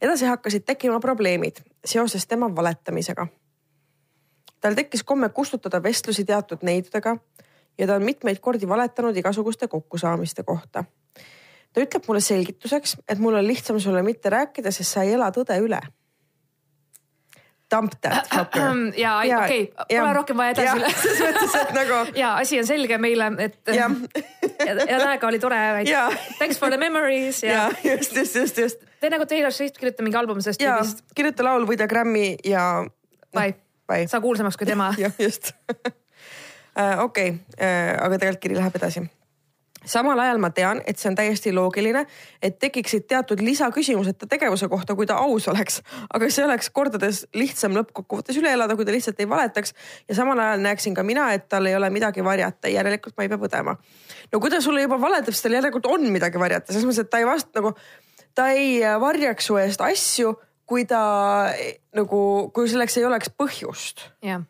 edasi 0.00 0.26
hakkasid 0.26 0.64
tekkima 0.66 1.00
probleemid 1.00 1.60
seoses 1.84 2.26
tema 2.26 2.50
valetamisega. 2.56 3.26
tal 4.60 4.74
tekkis 4.74 5.02
komme 5.02 5.28
kustutada 5.28 5.82
vestlusi 5.82 6.24
teatud 6.24 6.58
neidudega 6.62 7.16
ja 7.78 7.86
ta 7.86 7.94
on 7.94 8.02
mitmeid 8.02 8.38
kordi 8.40 8.68
valetanud 8.68 9.16
igasuguste 9.16 9.68
kokkusaamiste 9.68 10.42
kohta. 10.42 10.84
ta 11.72 11.80
ütleb 11.80 12.02
mulle 12.08 12.20
selgituseks, 12.20 12.96
et 13.08 13.18
mul 13.18 13.34
on 13.34 13.46
lihtsam 13.46 13.80
sulle 13.80 14.02
mitte 14.02 14.30
rääkida, 14.30 14.70
sest 14.70 14.92
sa 14.92 15.02
ei 15.02 15.12
ela 15.12 15.30
tõde 15.30 15.58
üle 15.60 15.80
dump 17.76 17.96
that 18.00 18.28
fucker. 18.32 18.92
ja, 18.96 19.24
ja 19.24 19.40
okei 19.44 19.62
okay,, 19.68 19.98
pole 19.98 20.12
rohkem 20.16 20.40
vaja 20.40 20.54
edasi 20.54 20.80
üle. 20.80 20.92
selles 21.02 21.20
mõttes, 21.22 21.56
et 21.60 21.72
nagu. 21.76 22.00
ja 22.22 22.32
asi 22.40 22.60
on 22.60 22.68
selge 22.68 22.98
meile, 23.02 23.28
et. 23.44 23.58
ja, 23.80 23.90
ja 24.86 25.00
aega 25.10 25.28
oli 25.28 25.40
tore. 25.42 25.60
Thanks 26.38 26.58
for 26.58 26.72
the 26.72 26.80
memories 26.80 27.42
ja. 27.44 27.68
ja 27.84 27.96
just, 27.96 28.16
just, 28.16 28.36
just, 28.40 28.58
just. 28.64 28.86
tee 29.00 29.12
nagu 29.12 29.26
Taylor 29.28 29.54
Swift, 29.54 29.78
kirjuta 29.80 30.06
mingi 30.06 30.18
album 30.18 30.40
sellest 30.44 30.62
tüübist. 30.62 31.04
kirjuta 31.16 31.46
laul, 31.46 31.68
võida 31.68 31.88
Grammy 31.90 32.32
ja. 32.46 32.84
Bye, 33.36 33.58
bye., 33.90 34.06
saa 34.08 34.22
kuulsamaks 34.24 34.56
kui 34.56 34.68
tema 34.68 34.92
jah, 35.02 35.12
just 35.20 35.52
äh, 35.76 36.96
okei, 37.02 37.34
äh, 37.58 37.92
aga 38.00 38.16
tegelikult 38.16 38.46
kiri 38.46 38.56
läheb 38.60 38.80
edasi 38.80 39.04
samal 39.86 40.18
ajal 40.20 40.40
ma 40.42 40.50
tean, 40.54 40.80
et 40.86 40.98
see 41.00 41.08
on 41.10 41.16
täiesti 41.18 41.52
loogiline, 41.54 42.04
et 42.42 42.58
tekiksid 42.62 43.06
teatud 43.10 43.40
lisaküsimused 43.44 44.18
ta 44.20 44.28
tegevuse 44.30 44.68
kohta, 44.68 44.96
kui 44.98 45.06
ta 45.06 45.18
aus 45.22 45.48
oleks. 45.52 45.80
aga 46.12 46.30
see 46.30 46.44
oleks 46.44 46.70
kordades 46.74 47.24
lihtsam 47.34 47.76
lõppkokkuvõttes 47.76 48.38
üle 48.40 48.52
elada, 48.56 48.76
kui 48.76 48.86
ta 48.86 48.94
lihtsalt 48.94 49.20
ei 49.20 49.28
valetaks. 49.28 49.74
ja 50.08 50.18
samal 50.18 50.40
ajal 50.42 50.64
näeksin 50.64 50.94
ka 50.94 51.02
mina, 51.06 51.30
et 51.34 51.48
tal 51.48 51.66
ei 51.66 51.76
ole 51.76 51.90
midagi 51.90 52.24
varjata, 52.24 52.68
järelikult 52.72 53.16
ma 53.16 53.26
ei 53.26 53.30
pea 53.32 53.38
põdema. 53.44 53.76
no 54.32 54.40
kui 54.40 54.50
ta 54.50 54.60
sulle 54.60 54.82
juba 54.82 55.00
valetab, 55.00 55.34
siis 55.34 55.46
tal 55.46 55.58
järelikult 55.58 55.86
on 55.86 56.10
midagi 56.10 56.42
varjata, 56.42 56.72
selles 56.72 56.88
mõttes, 56.88 57.06
et 57.06 57.10
ta 57.10 57.22
ei 57.22 57.28
vasta 57.28 57.60
nagu, 57.60 57.76
ta 58.34 58.50
ei 58.50 58.82
varjaks 59.00 59.46
su 59.46 59.56
eest 59.62 59.80
asju, 59.80 60.34
kui 60.66 60.84
ta 60.84 61.00
nagu, 61.94 62.50
kui 62.52 62.68
selleks 62.68 62.98
ei 62.98 63.08
oleks 63.08 63.30
põhjust. 63.38 64.10
jah 64.22 64.44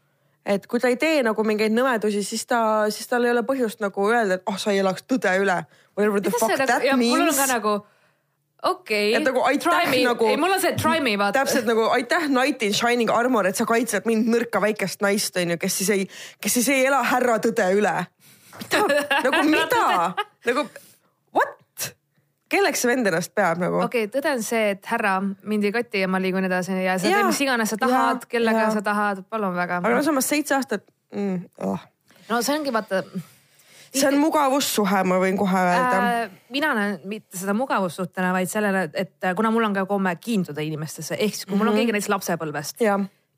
et 0.46 0.66
kui 0.70 0.80
ta 0.82 0.90
ei 0.92 0.96
tee 1.00 1.24
nagu 1.26 1.44
mingeid 1.46 1.74
nõmedusi, 1.74 2.22
siis 2.24 2.46
ta, 2.46 2.60
siis 2.94 3.10
tal 3.10 3.26
ei 3.26 3.34
ole 3.34 3.42
põhjust 3.46 3.82
nagu 3.82 4.06
öelda, 4.06 4.38
et 4.38 4.46
oh, 4.46 4.58
sa 4.60 4.74
ei 4.74 4.80
elaks 4.84 5.06
tõde 5.10 5.32
üle. 5.42 5.58
Whatever 5.98 6.22
the 6.22 6.32
fuck 6.34 6.54
that 6.60 6.84
ja, 6.84 6.96
means. 6.96 7.16
mul 7.16 7.26
on 7.26 7.36
ka 7.36 7.46
nagu 7.50 7.74
okei 8.66 9.10
okay,. 9.10 9.20
et 9.20 9.26
nagu 9.26 9.42
aitäh 9.48 9.92
nagu. 10.04 10.28
ei, 10.30 10.36
mul 10.40 10.56
on 10.56 10.62
see 10.62 10.74
try 10.78 11.00
me 11.02 11.16
vaata. 11.18 11.40
täpselt 11.40 11.68
nagu 11.68 11.88
aitäh 11.96 12.28
Knight 12.28 12.62
in 12.62 12.74
Shining 12.74 13.10
Armor, 13.12 13.46
et 13.46 13.58
sa 13.58 13.66
kaitsed 13.68 14.08
mind 14.08 14.30
nõrka 14.32 14.62
väikest 14.62 15.02
naist 15.04 15.36
onju, 15.36 15.58
kes 15.60 15.78
siis 15.82 15.92
ei, 15.94 16.08
kes 16.40 16.58
siis 16.60 16.70
ei 16.74 16.86
ela 16.86 17.02
härra 17.06 17.38
tõde 17.42 17.68
üle. 17.76 17.94
mida, 18.56 18.82
nagu 19.26 19.46
mida, 19.50 19.86
nagu? 20.46 20.68
Kelleks 22.52 22.82
see 22.82 22.90
vend 22.90 23.08
ennast 23.10 23.34
peab 23.36 23.60
nagu? 23.62 23.80
okei 23.84 24.06
okay,, 24.06 24.12
tõde 24.12 24.34
on 24.36 24.42
see, 24.46 24.72
et 24.74 24.90
härra, 24.90 25.18
mind 25.22 25.66
ei 25.66 25.72
koti 25.74 26.02
ja 26.04 26.10
ma 26.10 26.20
liigun 26.22 26.46
edasi 26.48 26.76
ja 26.84 26.98
sa 26.98 27.08
teed 27.10 27.30
mis 27.30 27.40
iganes 27.44 27.72
sa 27.72 27.78
tahad, 27.80 28.26
kellega 28.30 28.66
ja. 28.66 28.74
sa 28.74 28.82
tahad, 28.86 29.24
palun 29.30 29.56
väga. 29.56 29.80
aga 29.82 29.96
no 29.96 30.04
samas 30.06 30.28
seitse 30.30 30.56
aastat 30.58 30.86
mm,. 31.14 31.48
Oh. 31.66 31.80
no 32.30 32.42
see 32.46 32.58
ongi 32.58 32.74
vaata. 32.74 33.02
see 33.90 34.06
on 34.08 34.18
mugavussuhe, 34.22 35.02
ma 35.10 35.18
võin 35.22 35.38
kohe 35.40 35.64
öelda 35.72 35.98
äh,. 35.98 36.38
mina 36.54 36.72
näen 36.78 36.96
mitte 37.08 37.40
seda 37.40 37.56
mugavussuhtena, 37.56 38.32
vaid 38.36 38.52
sellele, 38.52 38.86
et 38.94 39.30
kuna 39.36 39.50
mul 39.54 39.66
on 39.66 39.76
ka 39.76 39.86
komme 39.90 40.14
kiinduda 40.20 40.62
inimestesse, 40.62 41.18
ehk 41.18 41.34
siis 41.34 41.46
kui 41.46 41.56
mul 41.56 41.66
mm 41.66 41.66
-hmm. 41.66 41.68
on 41.68 41.74
mhm. 41.74 41.82
keegi 41.82 41.98
näiteks 41.98 42.14
lapsepõlvest. 42.14 42.86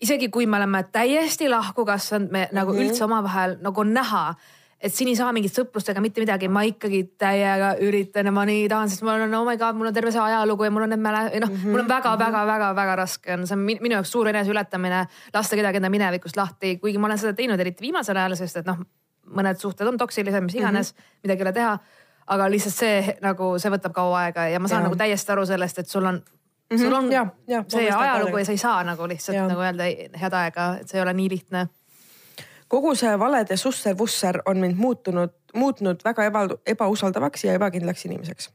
isegi 0.01 0.29
kui 0.29 0.47
me 0.47 0.57
oleme 0.57 0.85
täiesti 0.93 1.49
lahku 1.49 1.85
kasvanud, 1.85 2.31
me 2.31 2.39
mm 2.39 2.45
-hmm. 2.45 2.55
nagu 2.55 2.73
mhm. 2.73 2.83
üldse 2.83 3.05
omavahel 3.05 3.57
nagu 3.61 3.81
on 3.81 3.95
näha 3.95 4.35
et 4.81 4.95
siin 4.95 5.11
ei 5.11 5.17
saa 5.19 5.33
mingit 5.35 5.55
sõprust 5.55 5.91
ega 5.91 6.03
mitte 6.03 6.23
midagi, 6.23 6.49
ma 6.53 6.63
ikkagi 6.67 7.01
täiega 7.19 7.73
üritan 7.83 8.31
ja 8.31 8.33
ma 8.35 8.45
nii 8.47 8.69
tahan, 8.71 8.91
sest 8.91 9.03
mul 9.03 9.25
on, 9.27 9.35
oh 9.41 9.47
my 9.47 9.57
god, 9.59 9.79
mul 9.79 9.91
on 9.91 9.97
terve 9.97 10.13
see 10.15 10.23
ajalugu 10.23 10.69
ja 10.69 10.75
mul 10.75 10.87
on 10.87 10.93
need 10.95 11.03
mäle-, 11.03 11.41
noh 11.43 11.51
mm 11.51 11.57
-hmm., 11.57 11.75
mul 11.75 11.83
on 11.83 11.89
väga-väga-väga-väga 11.91 12.97
raske 13.03 13.35
on, 13.35 13.47
see 13.47 13.57
on 13.57 13.65
minu 13.67 13.97
jaoks 13.97 14.13
suur 14.15 14.31
eneseületamine, 14.31 15.05
lasta 15.35 15.59
kedagi 15.59 15.83
enda 15.83 15.91
minevikust 15.91 16.39
lahti, 16.39 16.77
kuigi 16.79 16.99
ma 16.99 17.11
olen 17.11 17.19
seda 17.19 17.35
teinud, 17.35 17.61
eriti 17.61 17.87
viimasel 17.89 18.17
ajal, 18.17 18.37
sest 18.39 18.63
et 18.63 18.67
noh, 18.71 18.79
mõned 19.35 19.59
suhted 19.59 19.87
on 19.87 19.99
toksilised, 19.99 20.41
mis 20.45 20.55
iganes 20.55 20.95
mm, 20.95 20.99
-hmm. 20.99 21.21
midagi 21.25 21.43
ei 21.43 21.47
ole 21.49 21.53
teha. 21.53 21.79
aga 22.29 22.51
lihtsalt 22.51 22.75
see 22.75 23.17
nagu, 23.25 23.59
see 23.59 23.71
võtab 23.73 23.93
kaua 23.93 24.19
aega 24.21 24.49
ja 24.53 24.61
ma 24.61 24.69
saan 24.69 24.83
ja. 24.83 24.89
nagu 24.89 24.97
täiesti 24.97 25.33
aru 25.33 25.47
sellest, 25.47 25.79
et 25.79 25.89
sul 25.89 26.05
on 26.05 26.23
Mm 26.69 26.77
-hmm. 26.77 26.85
sul 26.85 26.93
on 26.93 27.13
ja, 27.13 27.27
ja, 27.47 27.65
see 27.69 27.91
ajalugu 27.91 28.39
ja 28.39 28.45
sa 28.45 28.53
ei 28.53 28.59
saa 28.59 28.85
nagu 28.85 29.09
lihtsalt 29.09 29.37
ja. 29.37 29.47
nagu 29.49 29.61
öelda 29.61 29.85
head 30.21 30.33
aega, 30.33 30.77
et 30.81 30.89
see 30.89 30.99
ei 30.99 31.03
ole 31.03 31.13
nii 31.13 31.31
lihtne 31.31 31.69
kogu 32.69 32.95
see 32.99 33.19
valede 33.19 33.57
susser-vusser 33.57 34.43
on 34.47 34.61
mind 34.63 34.79
muutunud, 34.79 35.35
muutnud 35.55 36.05
väga 36.05 36.29
eba, 36.29 36.47
ebausaldavaks 36.67 37.45
ja 37.45 37.57
ebakindlaks 37.59 38.05
inimeseks. 38.09 38.51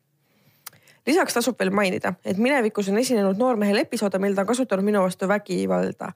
lisaks 1.07 1.33
tasub 1.33 1.59
veel 1.59 1.73
mainida, 1.75 2.13
et 2.25 2.37
minevikus 2.37 2.87
on 2.89 2.97
esinenud 2.97 3.37
noormehel 3.37 3.81
episoode, 3.81 4.19
mil 4.23 4.35
ta 4.35 4.45
on 4.45 4.47
kasutanud 4.47 4.85
minu 4.85 5.01
vastu 5.03 5.27
vägivalda. 5.27 6.11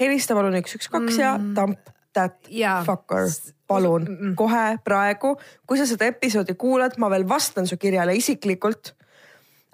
helista 0.00 0.34
palun 0.34 0.56
üks, 0.58 0.78
üks, 0.78 0.88
kaks 0.88 1.18
ja 1.18 1.36
mm. 1.38 1.54
tamp 1.54 1.92
that 2.12 2.48
yeah. 2.52 2.84
fucker, 2.84 3.28
palun 3.66 4.02
mm 4.02 4.16
-mm. 4.16 4.34
kohe 4.34 4.78
praegu, 4.84 5.36
kui 5.66 5.78
sa 5.78 5.86
seda 5.86 6.04
episoodi 6.04 6.54
kuulad, 6.54 6.98
ma 6.98 7.10
veel 7.10 7.28
vastan 7.28 7.66
su 7.66 7.76
kirjale 7.76 8.14
isiklikult 8.14 8.94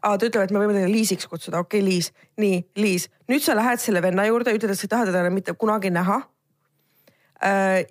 aa, 0.03 0.19
ta 0.19 0.27
ütleb, 0.27 0.43
et 0.43 0.51
me 0.51 0.59
võime 0.59 0.75
teda 0.75 0.89
Liisiks 0.89 1.27
kutsuda, 1.27 1.59
okei 1.59 1.81
okay,, 1.81 1.89
Liis, 1.89 2.13
nii, 2.37 2.67
Liis, 2.77 3.11
nüüd 3.29 3.43
sa 3.43 3.57
lähed 3.57 3.81
selle 3.81 4.03
venna 4.03 4.27
juurde, 4.27 4.55
ütled, 4.55 4.71
et 4.71 4.79
sa 4.79 4.85
ei 4.85 4.89
taha 4.89 5.07
teda 5.07 5.21
enam 5.21 5.35
mitte 5.35 5.53
kunagi 5.53 5.91
näha 5.91 6.23
Äh, 6.23 6.38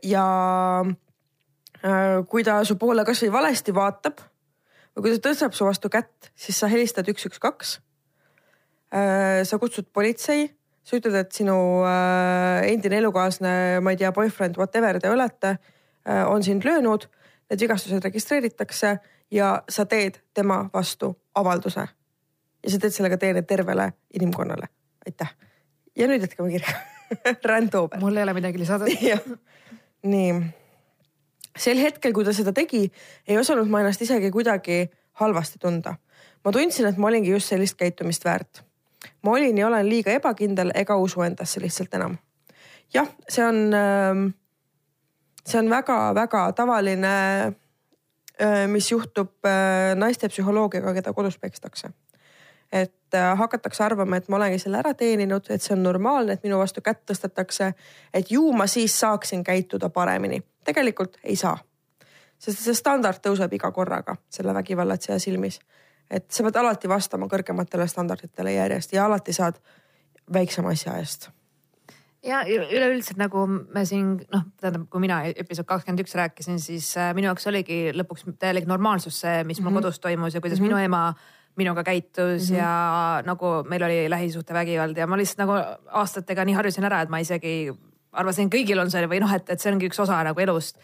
ja 0.03 0.27
äh, 0.83 2.25
kui 2.27 2.43
ta 2.43 2.59
su 2.67 2.77
poole 2.79 3.05
kasvõi 3.07 3.31
valesti 3.31 3.73
vaatab 3.75 4.21
või 4.95 5.05
kui 5.05 5.15
ta 5.15 5.29
tõstab 5.29 5.55
su 5.55 5.67
vastu 5.67 5.91
kätt, 5.93 6.31
siis 6.35 6.57
sa 6.59 6.69
helistad 6.71 7.07
üks, 7.07 7.27
üks, 7.29 7.39
kaks. 7.39 7.77
Äh, 8.91 9.43
sa 9.47 9.59
kutsud 9.61 9.87
politsei, 9.93 10.49
sa 10.83 10.97
ütled, 10.97 11.15
et 11.19 11.35
sinu 11.35 11.57
endine 12.63 13.01
elukaaslane, 13.01 13.79
ma 13.83 13.91
ei 13.91 13.99
tea, 13.99 14.11
boyfriend, 14.15 14.55
whatever 14.57 14.99
te 15.03 15.11
olete, 15.11 15.57
on 16.31 16.43
sind 16.43 16.63
löönud. 16.63 17.09
Need 17.51 17.59
vigastused 17.59 18.03
registreeritakse 18.03 18.93
ja 19.31 19.49
sa 19.69 19.85
teed 19.85 20.21
tema 20.33 20.69
vastu 20.73 21.11
avalduse. 21.35 21.87
ja 22.63 22.71
sa 22.71 22.79
teed 22.79 22.95
sellega 22.95 23.17
teene 23.17 23.41
tervele 23.41 23.91
inimkonnale. 24.13 24.67
aitäh. 25.05 25.35
ja 25.95 26.07
nüüd 26.07 26.21
jätkame 26.21 26.49
kirja 26.49 26.79
Rand 27.49 27.69
Toober. 27.69 27.99
mul 27.99 28.15
ei 28.15 28.23
ole 28.23 28.33
midagi 28.33 28.59
lisada 28.59 28.85
nii. 30.13 30.33
sel 31.57 31.81
hetkel, 31.81 32.13
kui 32.13 32.25
ta 32.25 32.33
seda 32.33 32.53
tegi, 32.53 32.85
ei 33.27 33.37
osanud 33.37 33.69
ma 33.69 33.81
ennast 33.81 34.01
isegi 34.01 34.31
kuidagi 34.31 34.85
halvasti 35.21 35.59
tunda. 35.59 35.95
ma 36.45 36.51
tundsin, 36.51 36.87
et 36.87 36.97
ma 36.97 37.07
olingi 37.07 37.31
just 37.31 37.53
sellist 37.53 37.77
käitumist 37.77 38.25
väärt. 38.25 38.63
ma 39.23 39.31
olin 39.31 39.57
ja 39.57 39.67
olen 39.67 39.89
liiga 39.89 40.11
ebakindel 40.11 40.71
ega 40.75 40.97
usu 40.97 41.21
endasse 41.21 41.61
lihtsalt 41.61 41.93
enam. 41.93 42.17
jah, 42.93 43.07
see 43.29 43.45
on, 43.45 43.63
ähm, 43.73 44.27
see 45.45 45.59
on 45.59 45.69
väga-väga 45.69 46.51
tavaline, 46.55 47.15
äh, 48.41 48.67
mis 48.67 48.91
juhtub 48.91 49.33
äh, 49.45 49.95
naiste 49.95 50.29
psühholoogiaga, 50.29 50.93
keda 50.93 51.13
kodus 51.13 51.37
pekstakse 51.37 51.93
et 53.07 53.13
äh, 53.13 53.37
hakatakse 53.37 53.83
arvama, 53.83 54.17
et 54.17 54.27
ma 54.27 54.35
olengi 54.35 54.59
selle 54.59 54.81
ära 54.81 54.93
teeninud, 54.97 55.47
et 55.49 55.63
see 55.63 55.73
on 55.75 55.83
normaalne, 55.83 56.35
et 56.35 56.43
minu 56.43 56.59
vastu 56.59 56.83
kätt 56.83 57.05
tõstetakse. 57.07 57.73
et 58.13 58.31
ju 58.31 58.51
ma 58.51 58.67
siis 58.67 58.99
saaksin 58.99 59.43
käituda 59.43 59.89
paremini. 59.89 60.43
tegelikult 60.63 61.17
ei 61.23 61.35
saa. 61.35 61.57
sest 62.37 62.59
see 62.59 62.73
standard 62.73 63.23
tõuseb 63.23 63.53
iga 63.53 63.71
korraga 63.71 64.17
selle 64.29 64.53
vägivallatseja 64.53 65.19
silmis. 65.19 65.59
et 66.09 66.31
sa 66.31 66.43
pead 66.43 66.55
alati 66.55 66.89
vastama 66.89 67.27
kõrgematele 67.27 67.87
standarditele 67.87 68.53
järjest 68.53 68.93
ja 68.93 69.05
alati 69.05 69.33
saad 69.33 69.55
väiksema 70.33 70.69
asja 70.69 70.97
eest 70.97 71.29
ja 72.23 72.43
üleüldiselt 72.43 73.17
nagu 73.17 73.45
me 73.47 73.85
siin 73.85 74.17
noh, 74.33 74.43
tähendab, 74.59 74.89
kui 74.89 74.99
mina 74.99 75.21
episood 75.29 75.65
kakskümmend 75.65 76.03
üks 76.03 76.15
rääkisin, 76.15 76.59
siis 76.59 76.89
äh, 76.97 77.13
minu 77.15 77.29
jaoks 77.29 77.47
oligi 77.47 77.93
lõpuks 77.95 78.27
täielik 78.39 78.67
normaalsus 78.67 79.21
see, 79.21 79.43
mis 79.43 79.61
mul 79.61 79.69
mm 79.69 79.77
-hmm. 79.77 79.81
kodus 79.81 79.99
toimus 79.99 80.35
ja 80.35 80.41
kuidas 80.41 80.59
mm 80.59 80.65
-hmm. 80.65 80.67
minu 80.67 80.83
ema 80.83 81.13
minuga 81.57 81.83
käitus 81.83 82.49
mm 82.49 82.55
-hmm. 82.55 82.59
ja 82.59 83.23
nagu 83.25 83.63
meil 83.69 83.83
oli 83.83 84.09
lähisuhtevägivald 84.09 84.97
ja 84.97 85.07
ma 85.07 85.17
lihtsalt 85.17 85.43
nagu 85.45 85.57
aastatega 85.87 86.45
nii 86.45 86.55
harjusin 86.55 86.85
ära, 86.85 87.01
et 87.01 87.09
ma 87.09 87.19
isegi 87.19 87.73
arvasin, 88.11 88.49
kõigil 88.49 88.79
on 88.79 88.91
see 88.91 89.07
või 89.07 89.19
noh, 89.19 89.33
et, 89.33 89.49
et 89.49 89.59
see 89.59 89.71
ongi 89.71 89.89
üks 89.89 89.99
osa 89.99 90.23
nagu 90.23 90.39
elust. 90.39 90.77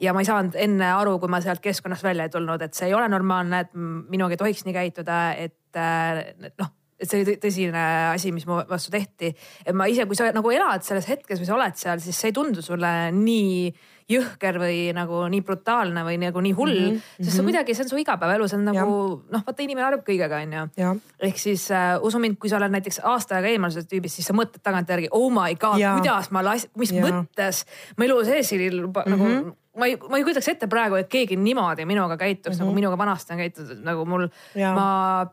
ja 0.00 0.12
ma 0.12 0.20
ei 0.20 0.24
saanud 0.24 0.54
enne 0.54 0.92
aru, 0.92 1.18
kui 1.18 1.28
ma 1.28 1.40
sealt 1.40 1.60
keskkonnast 1.60 2.04
välja 2.04 2.24
ei 2.24 2.30
tulnud, 2.30 2.62
et 2.62 2.74
see 2.74 2.86
ei 2.86 2.94
ole 2.94 3.08
normaalne, 3.08 3.60
et 3.60 3.70
minuga 4.08 4.32
ei 4.32 4.36
tohiks 4.36 4.64
nii 4.64 4.74
käituda, 4.74 5.34
et 5.34 6.54
noh 6.58 6.77
et 6.98 7.10
see 7.10 7.22
oli 7.22 7.36
tõsine 7.42 7.84
asi, 8.12 8.32
mis 8.34 8.46
mu 8.48 8.58
vastu 8.68 8.90
tehti. 8.94 9.34
et 9.64 9.76
ma 9.76 9.86
ise, 9.90 10.06
kui 10.06 10.18
sa 10.18 10.32
nagu 10.34 10.50
elad 10.50 10.82
selles 10.86 11.06
hetkes 11.08 11.40
või 11.40 11.46
sa 11.46 11.54
oled 11.58 11.78
seal, 11.78 12.02
siis 12.02 12.18
see 12.18 12.32
ei 12.32 12.36
tundu 12.36 12.64
sulle 12.64 12.90
nii 13.14 13.70
jõhker 14.08 14.56
või 14.60 14.78
nagu 14.96 15.20
nii 15.28 15.42
brutaalne 15.44 16.02
või 16.06 16.16
nagu 16.22 16.40
nii 16.40 16.54
hull 16.56 16.72
mm, 16.72 16.96
-hmm. 16.96 17.20
sest 17.20 17.34
see 17.34 17.42
mhm. 17.42 17.50
kuidagi, 17.50 17.76
see 17.76 17.84
on 17.84 17.90
su 17.92 18.00
igapäevaelu, 18.00 18.48
see 18.48 18.58
on 18.58 18.64
nagu 18.70 18.96
noh, 19.20 19.44
vaata 19.44 19.64
inimene 19.64 19.84
harjub 19.84 20.04
kõigega, 20.06 20.40
onju. 20.46 20.94
ehk 21.28 21.40
siis 21.40 21.68
äh, 21.76 21.90
usu 22.02 22.20
mind, 22.22 22.38
kui 22.40 22.50
sa 22.50 22.56
oled 22.56 22.72
näiteks 22.72 23.02
aasta 23.04 23.38
aega 23.38 23.52
eemal 23.52 23.74
sellest 23.74 23.92
tüübist, 23.92 24.16
siis 24.16 24.30
sa 24.30 24.36
mõtled 24.36 24.64
tagantjärgi, 24.64 25.12
oh 25.12 25.28
my 25.32 25.58
god, 25.60 25.76
kuidas 26.00 26.32
ma 26.32 26.44
las-, 26.46 26.68
mis 26.80 26.94
ja. 26.96 27.04
mõttes 27.04 27.64
ma 27.98 28.08
elu 28.08 28.20
sees 28.24 28.52
ei 28.56 28.70
mm 28.70 28.86
-hmm. 28.88 29.10
nagu 29.12 29.24
mhm. 29.28 29.56
ma 29.78 29.86
ei, 29.92 29.98
ma 30.08 30.16
ei 30.16 30.24
kujutaks 30.24 30.48
ette 30.48 30.66
praegu, 30.66 30.96
et 30.96 31.08
keegi 31.12 31.36
niimoodi 31.36 31.84
minuga 31.84 32.16
käituks 32.16 32.48
mm 32.48 32.52
-hmm. 32.54 32.58
nagu 32.64 32.70
mhm. 32.70 32.80
minuga 32.80 32.98
vanasti 32.98 33.32
on 33.32 33.38
käitutud, 33.44 33.84
nagu 33.84 34.04
mul, 34.04 34.28
ma 34.56 35.26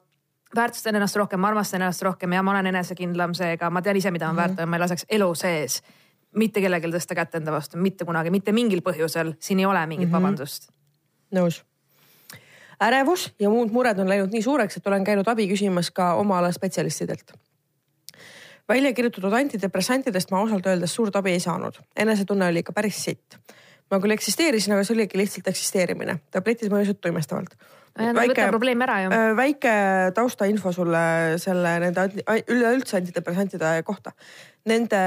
väärtustan 0.56 0.96
ennast 0.96 1.16
rohkem, 1.16 1.40
ma 1.40 1.48
armastan 1.48 1.82
ennast 1.82 2.02
rohkem 2.02 2.34
ja 2.34 2.44
ma 2.44 2.52
olen 2.52 2.68
enesekindlam, 2.72 3.34
seega 3.34 3.70
ma 3.70 3.82
tean 3.82 3.98
ise, 3.98 4.12
mida 4.12 4.26
ma 4.26 4.32
mm 4.32 4.38
-hmm. 4.38 4.42
väärtan, 4.42 4.70
ma 4.70 4.76
ei 4.76 4.80
laseks 4.80 5.06
elu 5.10 5.36
sees 5.36 5.82
mitte 6.36 6.62
kellelgi 6.64 6.92
tõsta 6.92 7.16
kätt 7.18 7.38
enda 7.40 7.54
vastu, 7.56 7.80
mitte 7.82 8.06
kunagi, 8.08 8.32
mitte 8.34 8.54
mingil 8.56 8.84
põhjusel, 8.86 9.34
siin 9.40 9.62
ei 9.62 9.66
ole 9.66 9.86
mingit 9.88 10.10
mm 10.10 10.14
-hmm. 10.14 10.22
vabandust. 10.22 10.70
nõus. 11.36 11.64
ärevus 12.82 13.32
ja 13.40 13.50
muud 13.50 13.72
mured 13.72 14.00
on 14.00 14.10
läinud 14.10 14.32
nii 14.32 14.42
suureks, 14.42 14.78
et 14.78 14.88
olen 14.88 15.04
käinud 15.04 15.28
abi 15.28 15.48
küsimas 15.48 15.92
ka 15.92 16.14
oma 16.14 16.38
ala 16.40 16.52
spetsialistidelt. 16.52 17.34
välja 18.70 18.94
kirjutatud 18.94 19.34
antidepressantidest 19.34 20.32
ma 20.32 20.40
ausalt 20.40 20.66
öeldes 20.66 20.96
suurt 20.96 21.16
abi 21.16 21.32
ei 21.32 21.40
saanud, 21.40 21.80
enesetunne 21.96 22.48
oli 22.48 22.60
ikka 22.60 22.74
päris 22.74 23.04
sitt. 23.04 23.38
ma 23.92 24.00
küll 24.00 24.12
eksisteerisin, 24.12 24.74
aga 24.74 24.84
see 24.84 24.96
oligi 24.96 25.18
lihtsalt 25.18 25.48
eksisteerimine, 25.48 26.20
tabletid 26.32 26.72
mõjusid 26.72 27.00
tuimestavalt 27.02 27.56
väike, 27.96 28.48
probleem 28.50 28.82
ära 28.82 28.98
ju. 29.04 29.12
Äh, 29.12 29.36
väike 29.38 29.76
taustainfo 30.16 30.72
sulle 30.76 31.38
selle 31.42 31.78
nende 31.80 32.10
üleüldse 32.52 33.00
antidepressantide 33.00 33.78
kohta. 33.88 34.12
Nende 34.66 35.00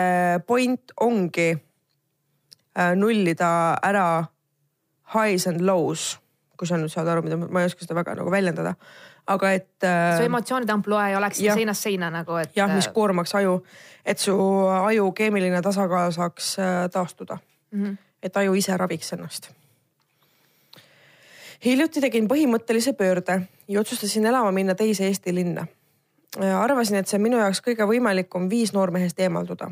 point 0.47 0.95
ongi 1.01 1.51
äh, 1.53 2.95
nullida 2.97 3.51
ära 3.83 4.07
highs 5.15 5.47
and 5.47 5.61
lows, 5.61 6.17
kui 6.57 6.69
sa 6.69 6.79
nüüd 6.81 6.93
saad 6.93 7.09
aru, 7.09 7.27
mida 7.27 7.39
ma 7.41 7.63
ei 7.63 7.71
oska 7.71 7.85
seda 7.85 7.99
väga 7.99 8.17
nagu 8.19 8.33
väljendada 8.33 8.75
aga 9.29 9.53
et. 9.53 9.85
Äh, 9.85 10.17
su 10.17 10.25
emotsioonide 10.25 10.73
ampluaa 10.73 11.11
ei 11.11 11.17
oleks 11.17 11.43
seinast 11.45 11.85
seina 11.85 12.09
nagu, 12.11 12.41
et. 12.41 12.57
jah, 12.57 12.73
mis 12.73 12.89
koormaks 12.93 13.35
aju, 13.37 13.61
et 14.05 14.19
su 14.19 14.35
aju 14.81 15.13
keemiline 15.13 15.61
tasakaal 15.63 16.13
saaks 16.17 16.57
taastuda 16.93 17.39
mm. 17.71 17.85
-hmm. 17.85 17.97
et 18.23 18.37
aju 18.37 18.55
ise 18.55 18.77
raviks 18.77 19.13
ennast 19.13 19.51
hiljuti 21.65 22.01
tegin 22.01 22.29
põhimõttelise 22.31 22.95
pöörde 22.99 23.41
ja 23.69 23.81
otsustasin 23.81 24.27
elama 24.27 24.53
minna 24.53 24.75
teise 24.75 25.07
Eesti 25.07 25.35
linna. 25.35 25.67
arvasin, 26.39 26.97
et 26.97 27.09
see 27.09 27.17
on 27.17 27.23
minu 27.23 27.39
jaoks 27.39 27.61
kõige 27.65 27.87
võimalikum 27.89 28.51
viis 28.51 28.73
noormehest 28.73 29.21
eemalduda. 29.21 29.71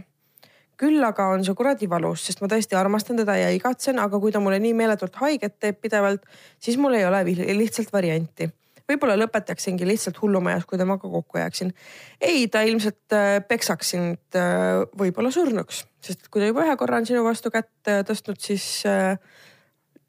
küll 0.76 1.04
aga 1.04 1.28
on 1.32 1.44
see 1.44 1.54
kuradi 1.54 1.88
valus, 1.88 2.26
sest 2.26 2.40
ma 2.40 2.48
tõesti 2.52 2.76
armastan 2.76 3.16
teda 3.16 3.36
ja 3.36 3.50
igatsen, 3.50 3.98
aga 3.98 4.20
kui 4.20 4.32
ta 4.32 4.40
mulle 4.40 4.58
nii 4.58 4.74
meeletult 4.74 5.14
haiget 5.16 5.58
teeb 5.60 5.80
pidevalt, 5.80 6.22
siis 6.60 6.76
mul 6.76 6.94
ei 6.94 7.04
ole 7.06 7.24
lihtsalt 7.56 7.92
varianti 7.92 8.50
võib-olla 8.86 9.16
lõpetaksingi 9.18 9.86
lihtsalt 9.86 10.20
hullumajas, 10.22 10.66
kui 10.66 10.78
temaga 10.78 11.08
kokku 11.10 11.40
jääksin. 11.40 11.72
ei, 12.20 12.46
ta 12.48 12.62
ilmselt 12.62 13.12
äh, 13.12 13.40
peksaks 13.48 13.90
sind 13.94 14.38
äh, 14.38 14.84
võib-olla 14.98 15.30
surnuks, 15.34 15.84
sest 16.02 16.28
kui 16.30 16.42
ta 16.42 16.50
juba 16.50 16.66
ühe 16.66 16.76
korra 16.78 17.00
on 17.02 17.08
sinu 17.08 17.24
vastu 17.26 17.50
kätt 17.54 17.90
äh, 17.90 18.02
tõstnud, 18.06 18.40
siis 18.42 18.84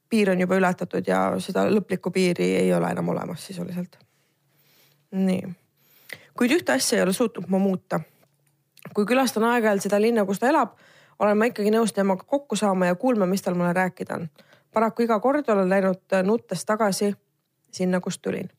piir 0.10 0.30
on 0.30 0.40
juba 0.42 0.56
ületatud 0.56 1.08
ja 1.08 1.22
seda 1.44 1.66
lõplikku 1.70 2.12
piiri 2.14 2.52
ei 2.62 2.74
ole 2.74 2.92
enam 2.92 3.10
olemas 3.10 3.46
sisuliselt. 3.46 3.98
nii, 5.12 5.48
kuid 6.38 6.52
ühte 6.52 6.76
asja 6.76 6.98
ei 6.98 7.04
ole 7.04 7.14
suutnud 7.14 7.48
ma 7.48 7.60
muuta. 7.60 8.00
kui 8.94 9.06
külastan 9.06 9.44
aeg-ajalt 9.44 9.84
seda 9.84 10.02
linna, 10.02 10.26
kus 10.26 10.40
ta 10.40 10.50
elab, 10.50 10.78
olen 11.20 11.38
ma 11.38 11.50
ikkagi 11.50 11.72
nõus 11.74 11.94
temaga 11.94 12.24
kokku 12.24 12.56
saama 12.56 12.86
ja 12.86 12.96
kuulma, 12.96 13.26
mis 13.26 13.42
tal 13.42 13.56
mulle 13.56 13.74
rääkida 13.74 14.16
on. 14.16 14.30
paraku 14.74 15.04
iga 15.04 15.20
kord 15.20 15.50
olen 15.50 15.70
läinud 15.70 16.20
nuttes 16.24 16.66
tagasi 16.66 17.14
sinna, 17.72 18.00
kust 18.00 18.22
tulin. 18.22 18.50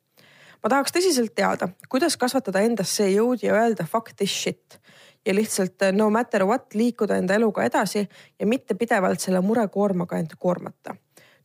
ma 0.62 0.70
tahaks 0.70 0.92
tõsiselt 0.92 1.34
teada, 1.34 1.68
kuidas 1.88 2.16
kasvatada 2.16 2.60
endas 2.60 2.96
see 2.96 3.12
jõud 3.14 3.42
ja 3.42 3.54
öelda 3.54 3.86
fuck 3.86 4.16
this 4.16 4.42
shit 4.42 4.80
ja 5.26 5.34
lihtsalt 5.34 5.92
no 5.92 6.10
matter 6.10 6.44
what 6.44 6.74
liikuda 6.74 7.16
enda 7.16 7.34
eluga 7.34 7.64
edasi 7.64 8.08
ja 8.38 8.46
mitte 8.46 8.74
pidevalt 8.74 9.20
selle 9.20 9.40
murekoormaga 9.40 10.18
end 10.18 10.36
koormata 10.38 10.96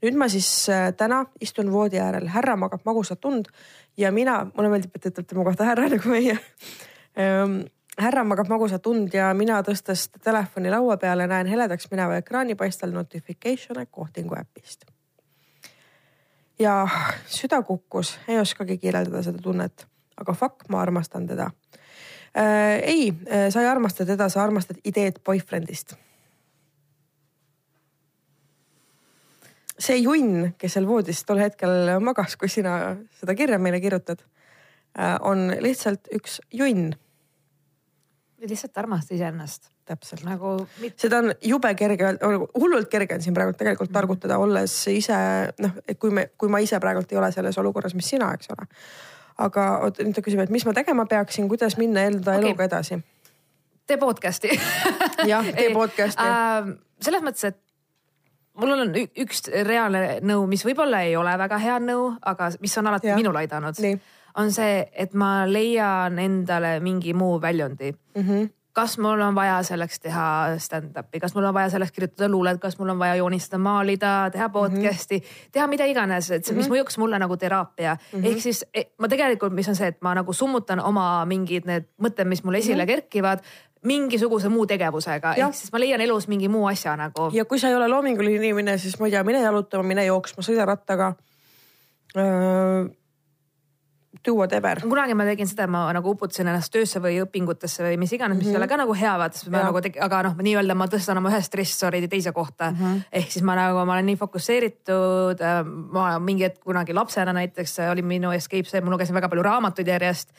nüüd 0.03 0.17
ma 0.19 0.27
siis 0.31 0.47
äh, 0.71 0.89
täna 0.97 1.23
istun 1.41 1.71
voodi 1.71 1.99
äärel, 2.01 2.27
härra 2.31 2.55
magab 2.59 2.83
magusat 2.85 3.25
und 3.25 3.47
ja 3.97 4.11
mina, 4.11 4.41
mulle 4.55 4.71
meeldib, 4.73 4.91
et 4.95 5.05
te 5.05 5.13
ütlete 5.13 5.37
mu 5.37 5.45
kohta 5.47 5.67
härra 5.69 5.87
nagu 5.91 6.11
meie 6.11 6.35
ähm, 7.19 7.61
härra 7.99 8.25
magab 8.27 8.51
magusat 8.51 8.87
und 8.91 9.13
ja 9.15 9.31
mina 9.37 9.61
tõstes 9.63 10.09
telefoni 10.23 10.71
laua 10.73 10.97
peale 11.01 11.27
näen 11.29 11.47
heledaks 11.47 11.87
mineva 11.91 12.19
ekraani 12.19 12.57
paistel 12.59 12.93
notification'e 12.95 13.87
kohtingu 13.91 14.35
äpist. 14.39 14.85
ja 16.59 16.87
süda 17.25 17.61
kukkus, 17.61 18.17
ei 18.27 18.39
oskagi 18.39 18.77
kirjeldada 18.77 19.23
seda 19.23 19.41
tunnet, 19.41 19.87
aga 20.17 20.33
fuck, 20.33 20.67
ma 20.69 20.81
armastan 20.81 21.27
teda 21.27 21.51
äh,. 22.37 22.81
ei, 22.83 23.13
sa 23.49 23.61
ei 23.61 23.67
armasta 23.67 24.05
teda, 24.05 24.29
sa 24.29 24.43
armastad 24.43 24.83
ideed 24.83 25.23
boyfriend'ist 25.23 25.95
see 29.79 29.99
junn, 30.03 30.53
kes 30.59 30.77
seal 30.77 30.87
voodis 30.87 31.23
tol 31.27 31.41
hetkel 31.41 31.95
magas, 32.03 32.35
kui 32.39 32.51
sina 32.51 32.95
seda 33.19 33.35
kirja 33.37 33.59
meile 33.61 33.81
kirjutad, 33.83 34.21
äh, 34.97 35.15
on 35.21 35.49
lihtsalt 35.63 36.11
üks 36.13 36.39
junn. 36.53 36.93
lihtsalt 38.43 38.77
armasta 38.77 39.15
iseennast. 39.15 39.71
täpselt 39.83 40.21
nagu 40.23 40.67
mit... 40.79 40.93
seda 40.99 41.17
on 41.19 41.33
jube 41.43 41.73
kerge, 41.75 42.13
hullult 42.55 42.87
kerge 42.87 43.17
on 43.17 43.23
siin 43.23 43.35
praegu 43.35 43.51
tegelikult 43.51 43.89
mhm. 43.89 43.97
targutada, 43.97 44.37
olles 44.39 44.75
ise 44.87 45.17
noh, 45.59 45.73
et 45.87 45.99
kui 45.99 46.11
me, 46.11 46.29
kui 46.37 46.49
ma 46.49 46.61
ise 46.63 46.79
praegult 46.79 47.11
ei 47.11 47.19
ole 47.19 47.31
selles 47.35 47.57
olukorras, 47.59 47.95
mis 47.95 48.07
sina, 48.13 48.31
eks 48.37 48.53
ole. 48.55 48.67
aga 49.43 49.65
oot, 49.83 49.99
nüüd 49.99 50.15
ta 50.15 50.23
küsib, 50.23 50.39
et 50.39 50.53
mis 50.53 50.63
ma 50.65 50.75
tegema 50.77 51.05
peaksin, 51.09 51.49
kuidas 51.51 51.75
minna 51.77 52.05
enda 52.07 52.37
okay. 52.37 52.45
eluga 52.45 52.69
edasi? 52.69 53.01
tee 53.87 53.99
podcast'i 53.99 54.55
jah, 55.33 55.51
tee 55.51 55.73
podcast'i 55.75 56.29
äh, 56.31 56.71
selles 57.03 57.25
mõttes, 57.25 57.51
et 57.51 57.59
mul 58.57 58.73
on 58.75 58.95
üks 58.95 59.47
reaalne 59.67 60.19
nõu, 60.21 60.47
mis 60.47 60.65
võib-olla 60.65 61.03
ei 61.07 61.15
ole 61.19 61.37
väga 61.37 61.57
hea 61.61 61.77
nõu, 61.83 62.09
aga 62.21 62.51
mis 62.61 62.77
on 62.77 62.91
alati 62.91 63.11
ja. 63.11 63.15
minul 63.19 63.37
aidanud, 63.41 63.79
on 64.37 64.51
see, 64.51 64.81
et 64.93 65.13
ma 65.13 65.43
leian 65.49 66.19
endale 66.19 66.79
mingi 66.83 67.13
muu 67.13 67.39
väljundi 67.41 67.93
mm. 67.93 68.27
-hmm 68.27 68.51
kas 68.73 68.97
mul 68.97 69.21
on 69.21 69.35
vaja 69.35 69.59
selleks 69.63 69.99
teha 70.01 70.25
stand-up'i, 70.61 71.19
kas 71.21 71.35
mul 71.35 71.45
on 71.45 71.53
vaja 71.53 71.69
selleks 71.75 71.93
kirjutada 71.93 72.29
luulet, 72.31 72.57
kas 72.61 72.77
mul 72.79 72.89
on 72.89 72.99
vaja 72.99 73.19
joonistada, 73.21 73.61
maalida, 73.61 74.13
teha 74.33 74.47
mhm. 74.47 74.53
podcast'i 74.53 75.17
mm, 75.17 75.23
-hmm. 75.23 75.49
teha 75.51 75.67
mida 75.67 75.85
iganes, 75.85 76.31
et 76.31 76.45
see, 76.45 76.55
mis 76.55 76.65
mhm. 76.65 76.73
mõjuks 76.75 76.97
mulle 76.97 77.19
nagu 77.19 77.37
teraapia 77.37 77.95
mm. 77.95 78.19
-hmm. 78.19 78.31
ehk 78.31 78.41
siis 78.41 78.65
e, 78.73 78.83
ma 78.97 79.07
tegelikult, 79.07 79.53
mis 79.53 79.69
on 79.69 79.75
see, 79.75 79.87
et 79.87 80.01
ma 80.01 80.15
nagu 80.15 80.33
summutan 80.33 80.79
oma 80.79 81.25
mingid 81.25 81.69
need 81.69 81.85
mõtted, 82.01 82.25
mis 82.25 82.43
mul 82.43 82.53
esile 82.53 82.83
mm 82.83 82.89
-hmm. 82.89 82.95
kerkivad 82.95 83.39
mingisuguse 83.83 84.49
muu 84.49 84.65
tegevusega, 84.69 85.35
ehk 85.35 85.57
siis 85.57 85.71
ma 85.73 85.79
leian 85.79 86.01
elus 86.01 86.27
mingi 86.31 86.47
muu 86.51 86.65
asja 86.67 86.95
nagu. 86.99 87.29
ja 87.33 87.45
kui 87.45 87.59
sa 87.59 87.69
ei 87.69 87.75
ole 87.75 87.87
loominguline 87.87 88.39
inimene, 88.39 88.77
siis 88.77 88.99
ma 88.99 89.07
ei 89.07 89.15
tea, 89.15 89.23
mine 89.23 89.41
jalutama, 89.43 89.83
mine 89.83 90.05
jooksma, 90.05 90.45
sõida 90.45 90.67
rattaga 90.69 91.13
öö 92.17 92.83
do 94.25 94.33
whatever. 94.35 94.79
kunagi 94.81 95.13
ma 95.13 95.25
tegin 95.27 95.47
seda, 95.47 95.65
ma 95.67 95.83
nagu 95.95 96.13
uputasin 96.15 96.47
ennast 96.47 96.71
töösse 96.71 97.01
või 97.03 97.17
õpingutesse 97.23 97.83
või 97.83 97.97
mis 97.99 98.13
iganes, 98.15 98.37
mis 98.37 98.45
mm 98.45 98.51
-hmm. 98.51 98.55
ei 98.55 98.61
ole 98.61 98.67
ka 98.71 98.77
nagu 98.79 98.95
hea, 98.95 99.13
vaata, 99.19 99.37
siis 99.37 99.51
ma 99.51 99.63
nagu 99.65 99.81
tegi, 99.83 99.99
aga 99.99 100.21
noh, 100.29 100.35
nii-öelda 100.47 100.75
ma 100.79 100.87
tõstan 100.87 101.19
oma 101.19 101.31
ühest 101.33 101.51
stressoreidi 101.51 102.07
teise 102.07 102.31
kohta 102.31 102.71
mm. 102.71 102.77
-hmm. 102.77 103.01
ehk 103.11 103.31
siis 103.31 103.43
ma 103.43 103.55
nagu, 103.59 103.85
ma 103.85 103.93
olen 103.93 104.05
nii 104.05 104.15
fokusseeritud. 104.15 105.41
Äh, 105.41 105.63
ma 105.65 106.19
mingi 106.19 106.47
hetk 106.47 106.63
kunagi 106.63 106.93
lapsena 106.93 107.33
näiteks 107.33 107.79
oli 107.91 108.01
minu 108.01 108.31
escape 108.31 108.69
see, 108.69 108.81
ma 108.81 108.91
lugesin 108.91 109.15
väga 109.15 109.29
palju 109.29 109.43
raamatuid 109.43 109.87
järjest 109.87 110.31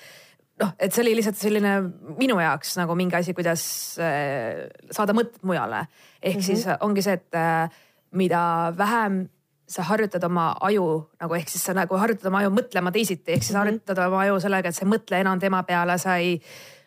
noh, 0.62 0.74
et 0.78 0.94
see 0.94 1.02
oli 1.02 1.14
lihtsalt 1.18 1.38
selline 1.38 1.74
minu 2.18 2.38
jaoks 2.42 2.76
nagu 2.80 2.96
mingi 2.98 3.18
asi, 3.18 3.34
kuidas 3.36 3.64
äh, 4.02 4.66
saada 4.94 5.16
mõtted 5.16 5.42
mujale. 5.42 5.86
ehk 6.22 6.36
mm 6.36 6.40
-hmm. 6.40 6.44
siis 6.44 6.66
ongi 6.80 7.02
see, 7.02 7.12
et 7.12 7.34
äh, 7.34 7.70
mida 8.12 8.72
vähem 8.78 9.28
sa 9.68 9.82
harjutad 9.82 10.24
oma 10.24 10.54
aju 10.60 11.08
nagu 11.20 11.34
ehk 11.34 11.48
siis 11.48 11.64
sa 11.64 11.74
nagu 11.74 11.96
harjutad 11.96 12.28
oma 12.28 12.38
aju 12.38 12.50
mõtlema 12.50 12.92
teisiti, 12.92 13.32
ehk 13.32 13.42
siis 13.42 13.56
mm 13.56 13.60
-hmm. 13.60 13.64
harjutad 13.64 13.98
oma 14.06 14.20
aju 14.20 14.40
sellega, 14.40 14.68
et 14.68 14.74
sa 14.74 14.84
ei 14.84 14.90
mõtle 14.90 15.20
enam 15.20 15.38
tema 15.40 15.62
peale, 15.62 15.98
sa 15.98 16.16
ei, 16.16 16.40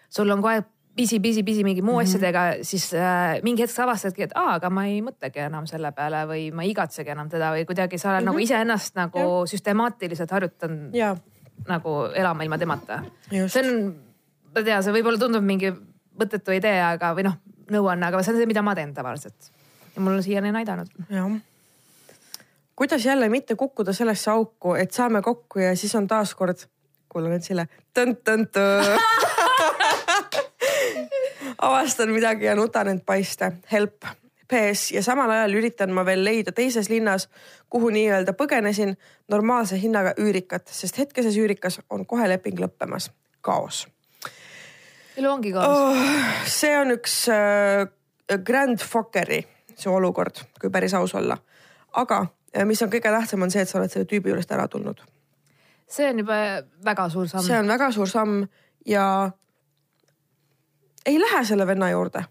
sul 0.10 0.30
on 0.30 0.41
kogu 0.41 0.47
aeg 0.47 0.65
pisi, 0.97 1.19
pisi, 1.19 1.43
pisi 1.43 1.63
mingi 1.63 1.82
muu 1.82 1.93
mm 1.93 1.99
-hmm. 1.99 2.03
asjadega, 2.03 2.41
siis 2.62 2.93
äh, 2.93 3.41
mingi 3.43 3.62
hetk 3.62 3.73
sa 3.73 3.84
avastadki, 3.84 4.23
et 4.23 4.32
aa, 4.36 4.53
aga 4.56 4.69
ma 4.69 4.86
ei 4.86 5.01
mõtlegi 5.01 5.43
enam 5.45 5.67
selle 5.67 5.91
peale 5.91 6.25
või 6.32 6.51
ma 6.53 6.63
ei 6.63 6.71
igatsegi 6.73 7.10
enam 7.10 7.30
teda 7.30 7.51
või 7.53 7.65
kuidagi 7.65 7.97
sa 7.97 8.10
oled 8.10 8.21
mm 8.21 8.21
-hmm. 8.21 8.25
nagu 8.25 8.39
iseennast 8.39 8.95
nagu 8.95 9.19
ja. 9.19 9.45
süstemaatiliselt 9.51 10.32
harjutanud 10.32 10.95
nagu 11.67 11.98
elama 12.13 12.46
ilma 12.46 12.58
temata. 12.58 13.02
see 13.32 13.63
on, 13.63 13.91
ma 14.54 14.62
ei 14.62 14.70
tea, 14.70 14.80
see 14.86 14.96
võib-olla 14.96 15.22
tundub 15.22 15.46
mingi 15.46 15.74
mõttetu 16.17 16.56
idee, 16.56 16.80
aga 16.86 17.13
või 17.17 17.28
noh, 17.28 17.38
nõuanne, 17.74 18.10
aga 18.10 18.24
see 18.24 18.36
on 18.36 18.41
see, 18.41 18.50
mida 18.50 18.63
ma 18.65 18.76
teen 18.78 18.93
tavaliselt. 18.93 19.52
ja 19.96 20.02
mul 20.02 20.20
on 20.20 20.26
siiani 20.26 20.54
on 20.54 20.62
aidanud. 20.63 20.98
jah 21.10 21.38
kuidas 22.78 23.06
jälle 23.06 23.30
mitte 23.30 23.56
kukkuda 23.56 23.93
sellesse 23.93 24.32
auku, 24.32 24.74
et 24.74 24.91
saame 24.91 25.22
kokku 25.22 25.60
ja 25.60 25.76
siis 25.76 25.96
on 25.96 26.08
taaskord, 26.08 26.67
kuule 27.10 27.32
nüüd 27.32 27.41
Sille, 27.41 27.65
tõnt-tõnt. 27.98 28.60
avastan 31.62 32.10
midagi 32.13 32.46
ja 32.46 32.56
nutan 32.56 32.88
end 32.88 33.02
paista, 33.06 33.52
help. 33.72 34.06
PS 34.47 34.91
ja 34.95 35.03
samal 35.03 35.31
ajal 35.31 35.57
üritan 35.60 35.91
ma 35.93 36.05
veel 36.05 36.23
leida 36.23 36.51
teises 36.55 36.89
linnas, 36.89 37.27
kuhu 37.69 37.89
nii-öelda 37.93 38.33
põgenesin 38.38 38.95
normaalse 39.31 39.79
hinnaga 39.81 40.13
üürikat, 40.19 40.69
sest 40.71 40.97
hetkeses 40.97 41.38
üürikas 41.38 41.81
on 41.89 42.05
kohe 42.05 42.29
leping 42.29 42.60
lõppemas. 42.60 43.12
kaos. 43.41 43.88
elu 45.17 45.29
ongi 45.31 45.51
kaos 45.51 45.77
oh,. 45.77 46.01
see 46.45 46.73
on 46.77 46.91
üks 46.95 47.27
äh, 47.31 47.88
grand 48.43 48.79
fuckeri 48.79 49.45
see 49.77 49.91
olukord, 49.93 50.41
kui 50.62 50.69
päris 50.69 50.93
aus 50.93 51.15
olla. 51.15 51.38
aga 51.93 52.25
mis 52.65 52.81
on 52.81 52.89
kõige 52.89 53.12
tähtsam, 53.13 53.43
on 53.43 53.51
see, 53.51 53.62
et 53.62 53.69
sa 53.69 53.79
oled 53.79 53.91
selle 53.91 54.07
tüübi 54.10 54.31
juurest 54.31 54.51
ära 54.51 54.67
tulnud. 54.67 55.01
see 55.88 56.10
on 56.10 56.23
juba 56.23 56.39
väga 56.86 57.10
suur 57.10 57.27
samm. 57.29 57.45
see 57.45 57.60
on 57.60 57.67
väga 57.67 57.91
suur 57.91 58.10
samm 58.10 58.47
ja 58.86 59.05
ei 61.05 61.19
lähe 61.19 61.45
selle 61.45 61.67
venna 61.67 61.89
juurde. 61.89 62.23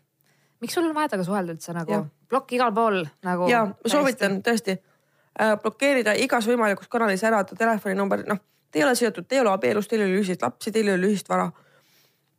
Miks 0.66 0.74
sul 0.74 0.88
on 0.88 0.94
vaja 0.94 1.12
temaga 1.14 1.28
suhelda 1.28 1.54
üldse 1.54 1.74
nagu? 1.76 2.02
plokk 2.28 2.52
igal 2.58 2.74
pool 2.74 3.04
nagu. 3.24 3.48
ja 3.50 3.64
ma 3.70 3.90
soovitan 3.92 4.40
tõesti 4.42 4.74
äh, 4.74 5.54
blokeerida 5.62 6.16
igas 6.18 6.48
võimalikus 6.50 6.90
kanalis 6.90 7.22
ära 7.24 7.44
ta 7.46 7.56
telefoninumber, 7.58 8.26
noh, 8.26 8.42
te 8.70 8.82
ei 8.82 8.84
ole 8.84 8.96
seotud, 8.98 9.28
te 9.28 9.38
ei 9.38 9.44
ole 9.44 9.54
abielus, 9.54 9.86
teil 9.88 10.02
ei 10.02 10.10
ole 10.10 10.20
ühiseid 10.20 10.42
lapsi, 10.42 10.72
teil 10.74 10.90
ei 10.90 10.98
ole 10.98 11.12
ühist 11.12 11.30
vara. 11.30 11.46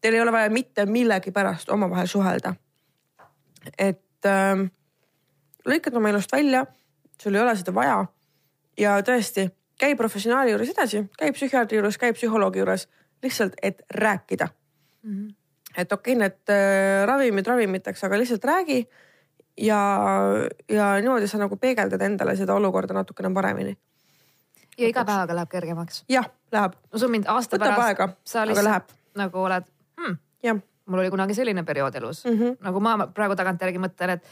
Teil 0.01 0.13
ei 0.13 0.21
ole 0.21 0.31
vaja 0.35 0.49
mitte 0.53 0.85
millegipärast 0.85 1.71
omavahel 1.73 2.07
suhelda. 2.11 2.53
et 3.77 4.25
äh, 4.25 4.67
lõikad 5.67 5.95
oma 5.95 6.09
elust 6.09 6.31
välja 6.31 6.65
sul 7.21 7.35
ei 7.35 7.41
ole 7.41 7.55
seda 7.55 7.73
vaja. 7.73 8.05
ja 8.77 8.99
tõesti, 9.01 9.47
käi 9.79 9.95
professionaali 9.95 10.53
juures 10.53 10.69
edasi, 10.69 11.03
käi 11.17 11.31
psühhiaatri 11.33 11.79
juures, 11.79 11.97
käi 11.97 12.13
psühholoogi 12.13 12.61
juures, 12.61 12.87
lihtsalt, 13.23 13.53
et 13.61 13.81
rääkida 13.89 14.47
mm. 15.03 15.13
-hmm. 15.13 15.35
Et 15.77 15.91
okei 15.93 16.15
okay,, 16.15 16.21
need 16.23 16.53
äh, 16.53 17.05
ravimid 17.07 17.47
ravimiteks, 17.47 18.03
aga 18.03 18.17
lihtsalt 18.17 18.45
räägi. 18.45 18.87
ja, 19.57 19.79
ja 20.69 20.87
niimoodi 21.01 21.27
sa 21.27 21.37
nagu 21.41 21.57
peegeldad 21.57 22.01
endale 22.01 22.35
seda 22.37 22.53
olukorda 22.53 22.93
natukene 22.93 23.33
paremini. 23.33 23.77
ja 24.77 24.87
iga 24.87 25.05
päevaga 25.05 25.35
läheb 25.35 25.49
kergemaks? 25.49 26.03
jah, 26.09 26.29
läheb. 26.51 26.77
no 26.93 26.99
sul 26.99 27.13
mind 27.13 27.29
aasta 27.29 27.57
Võtab 27.57 27.75
pärast. 27.75 27.87
aega, 28.35 28.51
aga 28.51 28.67
läheb. 28.69 28.91
nagu 29.15 29.39
oled 29.45 29.71
hmm,. 30.01 30.61
mul 30.85 30.99
oli 30.99 31.09
kunagi 31.13 31.33
selline 31.33 31.63
periood 31.63 31.95
elus 31.95 32.25
mm, 32.25 32.37
-hmm. 32.37 32.57
nagu 32.61 32.79
ma 32.79 33.07
praegu 33.07 33.35
tagantjärgi 33.35 33.81
mõtlen, 33.81 34.17
et 34.17 34.23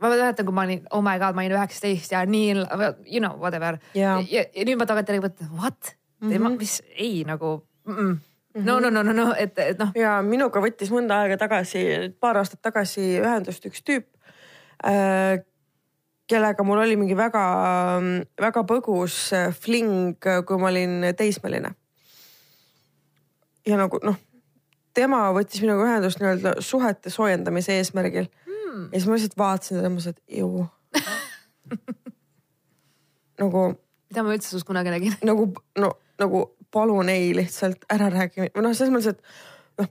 ma 0.00 0.08
mäletan, 0.08 0.46
kui 0.46 0.54
ma 0.54 0.66
olin, 0.66 0.86
oh 0.90 1.02
my 1.02 1.18
god, 1.18 1.34
ma 1.34 1.44
olin 1.44 1.56
üheksateist 1.56 2.12
ja 2.12 2.26
nii, 2.26 2.54
you 3.06 3.20
know, 3.20 3.38
whatever 3.38 3.78
yeah.. 3.96 4.20
ja, 4.30 4.44
ja 4.54 4.64
nüüd 4.66 4.78
ma 4.78 4.86
tagantjärgi 4.86 5.24
mõtlen, 5.28 5.56
what 5.56 5.96
mm, 6.20 6.32
-hmm. 6.32 6.58
mis 6.58 6.82
ei 6.96 7.24
nagu 7.24 7.62
mm. 7.84 7.96
-mm. 7.96 8.20
No, 8.54 8.80
no, 8.80 8.90
no, 8.90 9.02
no, 9.02 9.12
no, 9.12 9.28
et, 9.38 9.58
et 9.58 9.78
noh. 9.80 9.92
ja 9.96 10.18
minuga 10.26 10.60
võttis 10.62 10.92
mõnda 10.92 11.22
aega 11.22 11.38
tagasi, 11.40 11.84
paar 12.20 12.40
aastat 12.40 12.62
tagasi 12.64 13.18
ühendust 13.22 13.64
üks 13.68 13.84
tüüp 13.86 14.08
äh,, 14.84 15.40
kellega 16.30 16.64
mul 16.64 16.82
oli 16.82 16.96
mingi 16.96 17.16
väga, 17.18 17.44
väga 18.40 18.64
põgus 18.68 19.16
fling, 19.60 20.20
kui 20.20 20.60
ma 20.60 20.70
olin 20.70 21.08
teismeline. 21.18 21.74
ja 23.68 23.78
nagu 23.80 24.00
noh, 24.04 24.16
tema 24.96 25.24
võttis 25.36 25.62
minuga 25.64 25.88
ühendust 25.88 26.22
nii-öelda 26.22 26.56
suhete 26.64 27.12
soojendamise 27.12 27.76
eesmärgil 27.78 28.28
mm.. 28.28 28.88
ja 28.92 28.98
siis 28.98 29.08
ma 29.08 29.18
lihtsalt 29.18 29.38
vaatasin 29.38 29.80
teda 29.80 29.92
mõtlesin, 29.92 30.16
et 30.16 30.38
ju 30.40 30.66
nagu. 33.42 33.68
mida 34.12 34.24
ma 34.24 34.34
üldse 34.36 34.52
sinust 34.52 34.68
kunagi 34.68 34.92
nägin 34.92 35.16
nagu 35.24 35.48
no 35.80 35.94
nagu 36.20 36.46
palun 36.72 37.08
ei 37.12 37.32
lihtsalt 37.36 37.86
ära 37.92 38.10
räägi. 38.12 38.48
Või 38.54 38.64
noh, 38.64 38.74
selles 38.76 38.92
mõttes, 38.94 39.16
et 39.16 39.80
noh, 39.80 39.90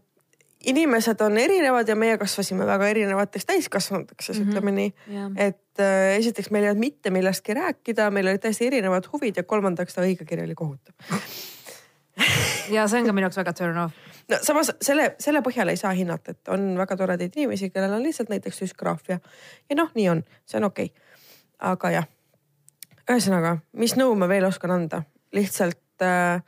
inimesed 0.73 1.23
on 1.25 1.37
erinevad 1.41 1.89
ja 1.89 1.95
meie 1.99 2.17
kasvasime 2.21 2.67
väga 2.67 2.89
erinevateks 2.93 3.47
täiskasvanuteks 3.49 4.29
siis 4.29 4.39
mm 4.39 4.43
-hmm. 4.43 4.51
ütleme 4.51 4.75
nii. 4.77 4.93
Yeah.. 5.09 5.31
et 5.47 5.79
äh, 5.79 6.17
esiteks 6.17 6.51
meil 6.51 6.63
ei 6.63 6.73
olnud 6.73 6.85
mitte 6.85 7.09
millestki 7.09 7.53
rääkida, 7.53 8.11
meil 8.11 8.27
olid 8.27 8.43
täiesti 8.43 8.67
erinevad 8.67 9.09
huvid 9.13 9.37
ja 9.37 9.43
kolmandaks 9.43 9.95
ta 9.95 10.05
õigekiri 10.05 10.43
oli 10.43 10.55
kohutav. 10.55 10.95
Ja 12.69 12.87
see 12.87 12.99
on 12.99 13.07
ka 13.07 13.13
minu 13.13 13.25
jaoks 13.25 13.37
väga 13.37 13.53
turn 13.53 13.77
off. 13.77 13.95
No 14.29 14.37
samas 14.45 14.69
selle, 14.81 15.15
selle 15.19 15.41
põhjal 15.41 15.71
ei 15.71 15.77
saa 15.77 15.91
hinnata, 15.91 16.31
et 16.31 16.47
on 16.53 16.77
väga 16.77 16.95
toredaid 16.95 17.33
inimesi, 17.35 17.69
kellel 17.69 17.93
on 17.93 18.03
lihtsalt 18.03 18.29
näiteks 18.29 18.61
düsgraafia 18.61 19.17
ja 19.69 19.75
noh, 19.75 19.89
nii 19.95 20.09
on, 20.09 20.23
see 20.45 20.59
on 20.59 20.69
okei. 20.69 20.85
Okay.. 20.85 21.01
aga 21.59 21.91
jah 21.91 22.07
ühesõnaga, 23.09 23.57
mis 23.77 23.95
nõu 23.99 24.13
ma 24.19 24.27
veel 24.29 24.45
oskan 24.47 24.73
anda, 24.75 25.03
lihtsalt 25.35 26.05
äh, 26.05 26.41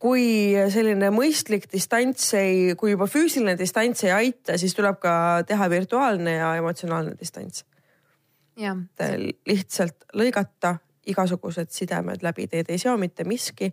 kui 0.00 0.56
selline 0.72 1.10
mõistlik 1.12 1.66
distants 1.70 2.32
ei, 2.38 2.74
kui 2.80 2.94
juba 2.94 3.08
füüsiline 3.10 3.56
distants 3.58 4.06
ei 4.06 4.14
aita, 4.16 4.56
siis 4.58 4.74
tuleb 4.76 4.96
ka 5.02 5.12
teha 5.48 5.68
virtuaalne 5.70 6.38
ja 6.38 6.54
emotsionaalne 6.60 7.16
distants. 7.20 7.66
lihtsalt 9.46 10.08
lõigata 10.16 10.78
igasugused 11.08 11.70
sidemed 11.72 12.24
läbi, 12.24 12.46
teid 12.48 12.68
ei 12.68 12.78
seo 12.78 12.96
mitte 13.00 13.24
miski 13.24 13.70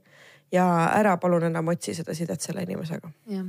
ja 0.51 0.65
ära 0.95 1.17
palun 1.17 1.47
enam 1.49 1.67
otsi 1.73 1.95
seda 1.95 2.15
sidet 2.15 2.41
selle 2.41 2.63
inimesega. 2.63 3.09
jah. 3.31 3.47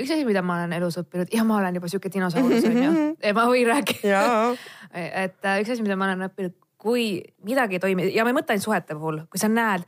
üks 0.00 0.10
asi, 0.10 0.24
mida 0.24 0.42
ma 0.42 0.58
olen 0.58 0.72
elus 0.76 0.98
õppinud 1.00 1.32
ja 1.32 1.44
ma 1.44 1.58
olen 1.60 1.80
juba 1.80 1.88
sihuke 1.88 2.12
dinosaurus 2.12 2.68
on 2.68 2.82
ju, 2.82 2.92
ma 3.38 3.46
võin 3.48 3.68
rääkida. 3.70 4.22
et 4.92 5.40
äh, 5.44 5.60
üks 5.62 5.72
asi, 5.72 5.82
mida 5.82 5.96
ma 5.96 6.10
olen 6.10 6.28
õppinud, 6.28 6.56
kui 6.84 7.22
midagi 7.48 7.78
ei 7.78 7.84
toimi 7.84 8.10
ja 8.12 8.24
ma 8.24 8.32
ei 8.32 8.36
mõtle 8.36 8.56
ainult 8.56 8.68
suhete 8.68 8.96
puhul, 8.98 9.22
kui 9.32 9.40
sa 9.40 9.48
näed, 9.48 9.86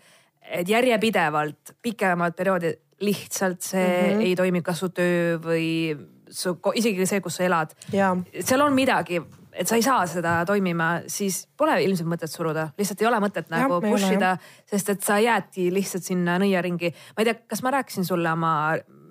et 0.50 0.68
järjepidevalt 0.68 1.76
pikemad 1.82 2.36
perioodid 2.36 2.82
lihtsalt 3.00 3.60
see 3.60 3.86
mm. 3.86 4.12
-hmm. 4.12 4.26
ei 4.26 4.36
toimi, 4.36 4.62
kas 4.62 4.78
su 4.80 4.88
töö 4.88 5.36
või 5.42 5.96
su, 6.30 6.56
isegi 6.74 7.06
see, 7.06 7.20
kus 7.20 7.36
sa 7.36 7.44
elad, 7.44 7.74
seal 7.92 8.64
on 8.64 8.72
midagi, 8.74 9.20
et 9.52 9.68
sa 9.68 9.76
ei 9.76 9.84
saa 9.84 10.06
seda 10.08 10.38
toimima, 10.48 10.88
siis 11.12 11.44
pole 11.56 11.76
ilmselt 11.84 12.08
mõtet 12.08 12.32
suruda, 12.32 12.68
lihtsalt 12.78 13.02
ei 13.02 13.08
ole 13.08 13.20
mõtet 13.22 13.48
Jah, 13.50 13.64
nagu 13.64 13.80
push 13.84 14.12
ida, 14.12 14.36
sest 14.68 14.92
et 14.94 15.06
sa 15.06 15.18
jäädki 15.22 15.68
lihtsalt 15.74 16.04
sinna 16.04 16.38
nõiaringi. 16.42 16.92
ma 17.16 17.24
ei 17.24 17.30
tea, 17.30 17.38
kas 17.46 17.62
ma 17.62 17.72
rääkisin 17.76 18.04
sulle 18.08 18.32
oma 18.32 18.52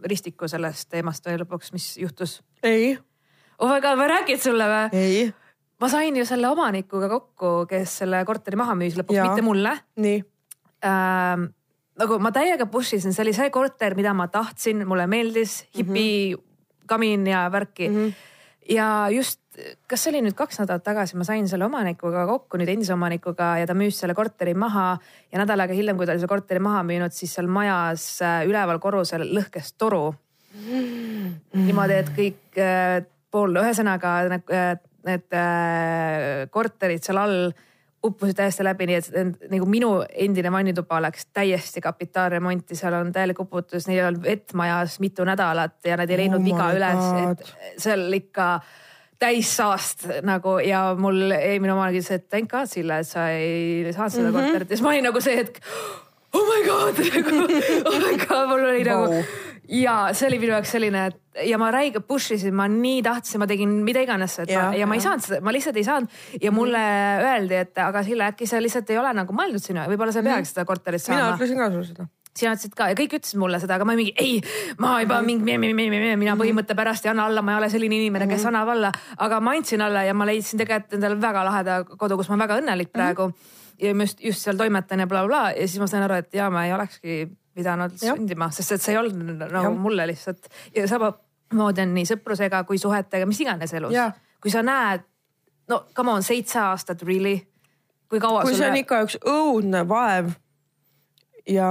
ristiku 0.05 0.47
sellest 0.47 0.89
teemast 0.89 1.25
või 1.25 1.39
lõpuks, 1.41 1.73
mis 1.73 1.89
juhtus? 2.01 2.41
ei, 2.63 2.97
oh 3.59 3.69
my 3.71 3.81
god, 3.81 3.97
ma 4.01 4.07
räägin 4.11 4.41
sulle 4.41 4.69
või? 4.69 5.01
ei, 5.01 5.33
ma 5.81 5.89
sain 5.89 6.17
ju 6.17 6.25
selle 6.25 6.49
omanikuga 6.49 7.09
kokku, 7.09 7.57
kes 7.69 7.99
selle 8.03 8.23
korteri 8.25 8.57
maha 8.59 8.77
müüs 8.77 8.97
lõpuks, 8.97 9.21
mitte 9.21 9.45
mulle 9.45 9.77
nii, 10.01 10.21
ähm,. 10.85 11.49
nagu 11.99 12.19
ma 12.19 12.31
täiega 12.35 12.67
push 12.67 12.97
isin, 12.97 13.13
see 13.15 13.23
oli 13.23 13.33
see 13.33 13.49
korter, 13.49 13.95
mida 13.95 14.13
ma 14.13 14.27
tahtsin, 14.27 14.83
mulle 14.87 15.07
meeldis, 15.07 15.63
hipi 15.77 16.35
mm, 16.35 16.39
-hmm. 16.39 16.85
kamin 16.85 17.27
ja 17.27 17.49
värki 17.51 17.89
mm. 17.89 17.95
-hmm. 17.95 18.13
ja 18.75 19.07
just, 19.09 19.39
kas 19.87 20.03
see 20.03 20.11
oli 20.11 20.21
nüüd 20.25 20.35
kaks 20.35 20.59
nädalat 20.59 20.83
tagasi, 20.83 21.17
ma 21.17 21.23
sain 21.23 21.47
selle 21.47 21.65
omanikuga 21.65 22.25
kokku, 22.27 22.57
nüüd 22.57 22.69
endise 22.69 22.93
omanikuga 22.93 23.57
ja 23.57 23.67
ta 23.67 23.73
müüs 23.73 23.99
selle 23.99 24.13
korteri 24.13 24.53
maha 24.53 24.97
ja 25.31 25.39
nädal 25.39 25.59
aega 25.59 25.73
hiljem, 25.73 25.97
kui 25.97 26.05
ta 26.05 26.11
oli 26.11 26.19
selle 26.19 26.35
korteri 26.35 26.59
maha 26.59 26.83
müünud, 26.83 27.11
siis 27.11 27.33
seal 27.33 27.47
majas 27.47 28.21
äh, 28.21 28.43
üleval 28.47 28.79
korrusel 28.79 29.23
lõhkes 29.31 29.73
toru 29.77 30.13
niimoodi, 31.55 31.99
et 31.99 32.11
kõik 32.15 32.59
äh, 32.61 33.03
pool, 33.31 33.57
ühesõnaga 33.59 34.15
need, 34.31 34.51
äh, 34.53 34.73
need 35.07 35.35
äh, 35.35 36.45
korterid 36.53 37.03
seal 37.05 37.21
all 37.21 37.39
uppusid 38.05 38.37
täiesti 38.37 38.63
läbi, 38.65 38.87
nii 38.89 38.97
et 38.99 39.49
nagu 39.51 39.67
minu 39.69 39.91
endine 40.09 40.51
vannituba 40.53 41.01
läks 41.07 41.27
täiesti 41.33 41.83
kapitaalremonti, 41.83 42.77
seal 42.77 42.95
on 42.99 43.11
täielik 43.15 43.39
uputus, 43.41 43.87
neil 43.89 44.05
on 44.07 44.21
vett 44.23 44.53
majas 44.57 44.99
mitu 45.03 45.25
nädalat 45.27 45.77
ja 45.85 45.97
nad 45.97 46.09
ei 46.09 46.23
leidnud 46.23 46.43
Oh 46.43 46.45
viga 46.45 46.71
üles, 46.77 47.05
et 47.31 47.79
seal 47.81 48.05
ikka 48.19 48.49
täissaast 49.19 50.07
nagu 50.27 50.57
ja 50.63 50.87
mul 50.99 51.31
eelmine 51.31 51.73
omanik 51.73 52.01
ütles, 52.01 52.11
et 52.11 52.29
thank 52.29 52.51
god 52.51 52.65
Sille, 52.69 52.99
et 52.99 53.07
sa 53.07 53.29
ei 53.31 53.93
saanud 53.95 54.11
seda 54.11 54.27
mm 54.29 54.35
-hmm. 54.35 54.41
korterit 54.41 54.69
ja 54.69 54.77
siis 54.77 54.83
ma 54.83 54.89
olin 54.89 55.07
nagu 55.09 55.21
see 55.21 55.37
hetk 55.37 55.61
oh 56.33 56.45
my 56.49 56.61
god 56.67 56.99
nagu 57.15 57.35
oh 57.91 57.99
my 58.03 58.17
god, 58.27 58.47
mul 58.49 58.65
oli 58.69 58.83
nagu 58.83 59.09
Vau. 59.11 59.23
Ja 59.69 60.09
see 60.13 60.27
oli 60.27 60.39
minu 60.39 60.51
jaoks 60.53 60.71
selline, 60.75 61.05
et 61.11 61.47
ja 61.49 61.57
ma 61.57 61.71
räige 61.71 61.99
push 61.99 62.31
isin, 62.35 62.53
ma 62.55 62.67
nii 62.71 63.01
tahtsin, 63.03 63.39
ma 63.39 63.47
tegin 63.47 63.69
mida 63.83 64.01
iganes, 64.05 64.39
et 64.39 64.49
ja, 64.49 64.69
ma, 64.69 64.75
ja 64.77 64.85
ma 64.87 64.95
ei 64.95 64.99
jah. 65.01 65.07
saanud 65.09 65.23
seda, 65.25 65.39
ma 65.41 65.51
lihtsalt 65.55 65.77
ei 65.77 65.83
saanud 65.83 66.09
ja 66.41 66.51
mulle 66.51 66.83
öeldi, 67.23 67.55
et 67.55 67.77
aga 67.77 68.03
Sille, 68.03 68.23
äkki 68.31 68.47
sa 68.47 68.61
lihtsalt 68.61 68.89
ei 68.89 68.97
ole 69.01 69.13
nagu 69.13 69.33
mõeldud 69.33 69.63
sinna, 69.63 69.87
võib-olla 69.91 70.11
sa 70.13 70.19
ei 70.19 70.29
peaks 70.29 70.53
seda 70.55 70.65
korterit 70.65 71.01
mina 71.09 71.19
saama. 71.19 71.35
ütlesin 71.37 71.57
ka 71.57 71.69
sulle 71.71 71.85
seda. 71.89 72.07
sina 72.35 72.51
ütlesid 72.55 72.73
ka 72.75 72.89
ja 72.91 72.95
kõik 72.99 73.13
ütlesid 73.19 73.39
mulle 73.39 73.59
seda, 73.59 73.75
aga 73.79 73.85
ma 73.85 73.95
mingi 73.95 74.13
ei, 74.19 74.41
ma 74.77 74.99
juba 75.01 75.21
Mhm. 75.21 75.25
mingi, 75.25 76.15
mina 76.17 76.35
põhimõtte 76.35 76.75
pärast 76.75 77.05
ei 77.05 77.11
anna 77.11 77.25
alla, 77.25 77.41
ma 77.41 77.51
ei 77.53 77.57
ole 77.63 77.69
selline 77.69 77.95
inimene, 77.95 78.25
Mhm. 78.25 78.33
kes 78.35 78.45
annab 78.45 78.67
alla, 78.69 78.91
aga 79.17 79.39
ma 79.39 79.51
andsin 79.55 79.81
alla 79.81 80.03
ja 80.03 80.13
ma 80.13 80.25
leidsin 80.25 80.59
tegelikult 80.59 80.93
endale 80.93 81.15
väga 81.21 81.43
laheda 81.45 81.83
kodu, 81.85 82.17
kus 82.17 82.29
ma 82.29 82.35
olen 82.35 82.47
väga 82.47 82.59
õnnelik 82.61 82.89
Mhm. 82.89 82.93
praegu 82.93 83.33
ja 83.79 83.91
just, 83.93 84.19
just 84.23 84.39
seal 84.41 84.55
toimetan 84.57 84.99
ja 84.99 85.05
blablabla 85.07 85.27
bla, 85.27 85.51
bla. 85.53 85.61
ja 85.61 85.67
siis 85.67 85.79
ma 85.79 85.87
sain 85.87 86.03
aru, 86.03 86.15
et 86.15 86.33
ja 86.33 86.49
ma 86.49 86.65
ei 86.65 86.71
olekski 86.73 87.27
pidanud 87.55 87.95
Jah. 88.01 88.15
sündima, 88.15 88.49
sest 88.53 88.75
et 88.75 88.83
see 88.83 88.93
ei 88.95 88.99
olnud 88.99 89.35
nagu 89.39 89.55
Jah. 89.55 89.79
mulle 89.79 90.07
lihtsalt 90.11 90.49
ja 90.75 90.85
samamoodi 90.91 91.85
on 91.85 91.93
nii 91.95 92.07
sõprusega 92.11 92.63
kui 92.67 92.79
suhetega, 92.81 93.27
mis 93.29 93.41
iganes 93.45 93.73
elus 93.77 93.95
kui 94.43 94.53
sa 94.53 94.61
näed, 94.65 95.01
no 95.71 95.85
come 95.97 96.13
on, 96.13 96.23
seitse 96.23 96.59
aastat 96.61 97.01
really, 97.07 97.39
kui 98.11 98.21
kaua 98.21 98.43
kui 98.45 98.53
see 98.57 98.69
on 98.69 98.77
ikka 98.77 99.01
üks 99.07 99.17
õudne 99.25 99.81
vaev 99.89 100.35
ja 101.49 101.69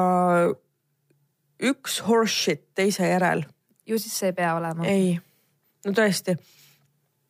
üks 1.62 2.00
horseshit 2.08 2.66
teise 2.74 3.06
järel, 3.12 3.44
ju 3.86 4.00
siis 4.00 4.18
see 4.18 4.32
ei 4.32 4.38
pea 4.40 4.56
olema. 4.58 4.86
ei, 4.90 5.14
no 5.86 5.94
tõesti 5.94 6.34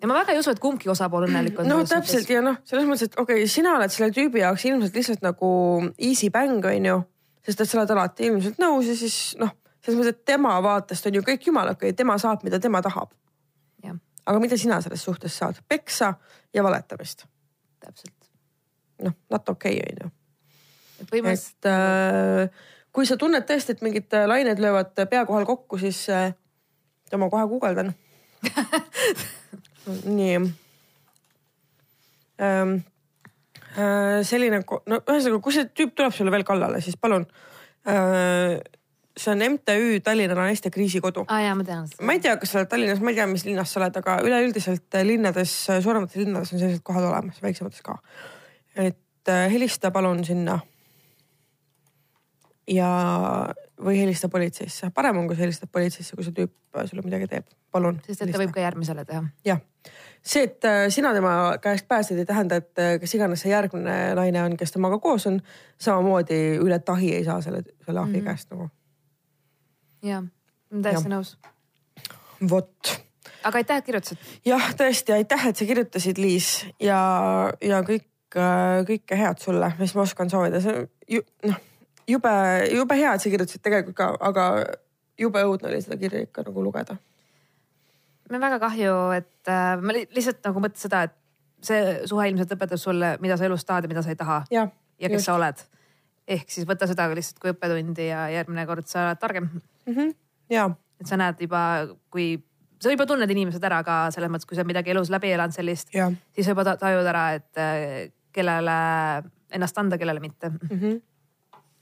ja 0.04 0.08
ma 0.08 0.16
väga 0.18 0.34
ei 0.34 0.40
usu, 0.40 0.52
et 0.52 0.60
kumbki 0.60 0.90
osapool 0.92 1.28
õnnelik 1.28 1.60
on. 1.60 1.68
no 1.68 1.82
täpselt 1.88 2.28
ja 2.30 2.42
noh, 2.44 2.58
selles 2.68 2.88
mõttes, 2.88 3.08
et 3.08 3.18
okei 3.20 3.42
okay,, 3.42 3.50
sina 3.50 3.76
oled 3.78 3.92
selle 3.92 4.12
tüübi 4.16 4.42
jaoks 4.42 4.64
ilmselt 4.68 4.96
lihtsalt 4.98 5.24
nagu 5.24 5.50
easy 5.96 6.32
bang 6.34 6.64
on 6.72 6.88
ju, 6.90 6.98
sest 7.44 7.60
et 7.60 7.70
sa 7.70 7.78
oled 7.80 7.92
alati 7.94 8.28
ilmselt 8.28 8.58
nõus 8.62 8.88
ja 8.88 8.96
siis 8.98 9.18
noh, 9.40 9.52
selles 9.84 9.98
mõttes, 10.00 10.16
et 10.16 10.24
tema 10.32 10.54
vaatest 10.64 11.06
on 11.10 11.18
ju 11.18 11.22
kõik 11.26 11.46
jumala 11.50 11.76
okei 11.76 11.92
tema 11.96 12.16
saab, 12.20 12.44
mida 12.46 12.60
tema 12.60 12.82
tahab. 12.82 13.12
aga 14.24 14.40
mida 14.40 14.56
sina 14.56 14.80
selles 14.80 15.02
suhtes 15.04 15.34
saad, 15.36 15.58
peksa 15.68 16.14
ja 16.54 16.62
valetamist. 16.64 17.26
täpselt. 17.80 18.30
noh, 19.02 19.12
not 19.30 19.48
okei 19.48 19.76
okay, 19.78 19.90
on 19.92 20.06
ju. 20.06 20.12
et 21.00 21.10
põhimõtteliselt 21.10 21.68
äh, 21.68 22.64
kui 22.94 23.06
sa 23.06 23.18
tunned 23.18 23.44
tõesti, 23.48 23.74
et 23.74 23.82
mingid 23.82 24.14
äh, 24.14 24.26
lained 24.30 24.62
löövad 24.62 24.94
pea 25.10 25.24
kohal 25.26 25.44
kokku, 25.48 25.78
siis 25.78 26.06
äh, 26.08 26.32
ma 27.18 27.30
kohe 27.30 27.46
guugeldan. 27.50 27.94
nii 30.18 30.34
ähm,. 32.40 32.76
Äh, 33.74 34.22
selline, 34.22 34.60
no 34.62 35.00
ühesõnaga, 35.02 35.40
kui 35.42 35.54
see 35.54 35.66
tüüp 35.74 35.96
tuleb 35.98 36.14
sulle 36.14 36.30
veel 36.30 36.44
kallale, 36.46 36.78
siis 36.84 36.94
palun 37.00 37.24
äh,. 37.90 38.60
see 39.18 39.30
on 39.32 39.42
MTÜ 39.46 39.98
Tallinna 40.02 40.36
Naiste 40.38 40.70
Kriisikodu. 40.74 41.24
aa 41.26 41.40
jaa, 41.42 41.56
ma 41.58 41.66
tean 41.66 41.88
seda. 41.90 42.06
ma 42.06 42.14
ei 42.14 42.22
tea, 42.22 42.36
kas 42.38 42.52
sa 42.54 42.60
oled 42.60 42.70
Tallinnas, 42.70 43.02
ma 43.02 43.10
ei 43.10 43.18
tea, 43.18 43.26
mis 43.30 43.44
linnas 43.48 43.74
sa 43.74 43.80
oled, 43.80 43.98
aga 43.98 44.14
üleüldiselt 44.26 44.98
linnades, 45.06 45.56
suuremates 45.82 46.22
linnades 46.22 46.54
on 46.54 46.62
sellised 46.62 46.84
kohad 46.86 47.08
olemas, 47.08 47.42
väiksemates 47.42 47.82
ka. 47.82 47.96
et 48.78 49.34
äh, 49.34 49.44
helista 49.50 49.90
palun 49.94 50.22
sinna. 50.26 50.60
ja, 52.70 52.92
või 53.82 53.98
helista 54.04 54.30
politseisse, 54.30 54.94
parem 54.94 55.18
on, 55.18 55.26
kui 55.26 55.34
sa 55.34 55.48
helistad 55.48 55.74
politseisse, 55.74 56.14
kui 56.14 56.26
see 56.26 56.38
tüüp 56.38 56.78
äh, 56.78 56.86
sulle 56.86 57.02
midagi 57.02 57.26
teeb, 57.34 57.50
palun. 57.74 58.00
sest 58.06 58.24
et 58.24 58.32
ta 58.32 58.40
võib 58.40 58.54
ka 58.54 58.62
järgmisele 58.64 59.04
teha. 59.08 59.22
jah, 59.46 59.60
see, 60.22 60.46
et 60.46 60.68
äh, 60.68 60.84
sina 60.94 61.12
tema 61.16 61.34
käest 61.62 61.88
pääsed, 61.90 62.20
ei 62.20 62.28
tähenda, 62.28 62.60
et 62.62 62.82
äh, 62.82 62.94
kes 63.02 63.16
iganes 63.18 63.44
see 63.44 63.52
järgmine 63.52 63.98
naine 64.18 64.44
on, 64.44 64.56
kes 64.60 64.74
temaga 64.76 65.00
koos 65.02 65.26
on, 65.30 65.40
samamoodi 65.82 66.40
üle 66.62 66.78
tahi 66.84 67.14
ei 67.18 67.26
saa 67.26 67.40
selle, 67.44 67.64
selle 67.86 68.00
ahvi 68.00 68.20
mm 68.20 68.20
-hmm. 68.20 68.30
käest 68.30 68.54
nagu. 68.54 68.70
jaa, 70.02 70.22
ma 70.22 70.30
olen 70.72 70.86
täiesti 70.88 71.12
nõus. 71.12 71.36
vot 72.50 72.94
aga 73.44 73.60
aitäh, 73.60 73.76
et 73.76 73.84
kirjutasid. 73.84 74.18
jah, 74.44 74.72
tõesti 74.78 75.12
aitäh, 75.18 75.46
et 75.48 75.56
sa 75.56 75.64
kirjutasid, 75.64 76.18
Liis 76.18 76.66
ja, 76.80 76.98
ja 77.60 77.82
kõik, 77.82 78.08
kõike 78.88 79.16
head 79.18 79.38
sulle, 79.38 79.72
mis 79.78 79.94
ma 79.94 80.02
oskan 80.02 80.30
soovida, 80.30 80.60
see 80.60 80.86
ju 81.08 81.22
noh, 81.46 81.60
jube, 82.08 82.32
jube 82.72 82.98
hea, 82.98 83.14
et 83.14 83.22
sa 83.22 83.32
kirjutasid 83.32 83.62
tegelikult 83.64 83.96
ka, 83.98 84.10
aga 84.20 84.46
jube 85.20 85.42
õudne 85.46 85.70
oli 85.70 85.82
seda 85.84 85.98
kirja 86.00 86.22
ikka 86.24 86.46
nagu 86.48 86.64
lugeda. 86.64 86.96
Mul 88.28 88.38
on 88.38 88.44
väga 88.46 88.58
kahju, 88.62 88.94
et 89.18 89.48
äh, 89.52 89.76
ma 89.80 89.92
li- 89.96 90.08
lihtsalt 90.16 90.40
nagu 90.48 90.60
mõtlen 90.64 90.80
seda, 90.80 91.02
et 91.08 91.14
see 91.64 92.06
suhe 92.08 92.26
ilmselt 92.28 92.50
õpetab 92.56 92.80
sulle, 92.80 93.14
mida 93.24 93.36
sa 93.40 93.44
elus 93.48 93.64
tahad 93.64 93.84
ja 93.86 93.88
mida 93.92 94.02
sa 94.04 94.10
ei 94.12 94.16
taha 94.20 94.42
jah, 94.52 94.68
ja 95.00 95.08
kes 95.12 95.24
sa 95.24 95.34
oled. 95.38 95.62
ehk 96.28 96.48
siis 96.50 96.64
võta 96.68 96.86
seda 96.88 97.06
lihtsalt 97.12 97.38
kui 97.40 97.50
õppetundi 97.52 98.06
ja 98.08 98.26
järgmine 98.32 98.64
kord 98.66 98.86
sa 98.88 99.06
oled 99.10 99.20
targem. 99.20 99.48
ja 100.50 100.70
et 101.00 101.06
sa 101.10 101.16
näed 101.20 101.40
juba, 101.40 101.62
kui 102.10 102.36
sa 102.80 102.90
juba 102.92 103.06
tunned 103.08 103.30
inimesed 103.30 103.64
ära 103.64 103.82
ka 103.84 104.10
selles 104.14 104.30
mõttes, 104.32 104.46
kui 104.48 104.56
sa 104.56 104.64
midagi 104.64 104.92
elus 104.92 105.10
läbi 105.12 105.32
elanud 105.32 105.52
sellist, 105.56 105.88
ja 105.94 106.34
siis 106.34 106.44
sa 106.46 106.52
juba 106.52 106.64
ta- 106.64 106.76
tajud 106.80 107.06
ära, 107.12 107.24
et 107.40 107.56
äh, 107.60 108.12
kellele 108.32 108.76
ennast 109.54 109.78
anda, 109.78 109.96
kellele 110.00 110.20
mitte. 110.20 110.50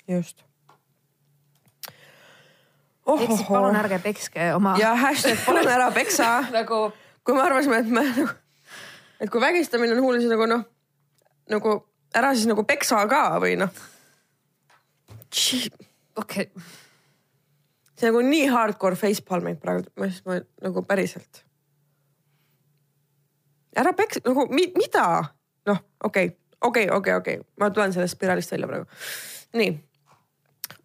just. 0.09 0.45
Ehk 3.07 3.33
siis 3.35 3.47
palun 3.49 3.77
ärge 3.77 3.99
pekske 4.03 4.53
oma. 4.55 4.75
ja 4.81 4.95
hashtag 4.99 5.41
palun 5.47 5.69
ära 5.69 5.91
peksa, 5.95 6.35
nagu 6.59 6.85
kui 7.25 7.37
me 7.37 7.43
arvasime, 7.43 7.81
et 7.83 7.91
me 7.91 8.05
nagu, 8.09 8.29
et 9.21 9.31
kui 9.31 9.41
vägistamine 9.43 9.97
on 9.97 10.05
hull, 10.05 10.21
siis 10.21 10.33
nagu 10.33 10.47
noh, 10.51 10.67
nagu 11.51 11.75
ära 12.15 12.35
siis 12.35 12.49
nagu 12.51 12.65
peksa 12.69 13.03
ka 13.11 13.25
või 13.43 13.57
noh. 13.61 13.73
okei 16.17 16.47
okay., 16.47 16.47
see 17.97 18.11
nagu 18.11 18.23
nii 18.27 18.47
hardcore 18.51 18.99
facepalming 18.99 19.61
praegu, 19.63 19.87
ma 19.99 20.11
just 20.11 20.27
ma 20.27 20.41
nagu 20.65 20.83
päriselt. 20.87 21.45
ära 23.79 23.95
peks-, 23.97 24.23
nagu 24.27 24.47
mi, 24.51 24.67
mida, 24.79 25.07
noh, 25.71 25.85
okei 26.05 26.33
okay., 26.33 26.39
okei, 26.63 26.91
okei, 26.91 27.15
okei, 27.15 27.39
ma 27.59 27.71
tulen 27.71 27.93
sellest 27.95 28.17
spiraalist 28.17 28.53
välja 28.53 28.69
praegu. 28.71 28.87
nii, 29.59 29.73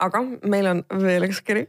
aga 0.05 0.21
meil 0.49 0.69
on 0.73 0.83
veel 1.01 1.27
üks 1.29 1.41
kiri, 1.45 1.67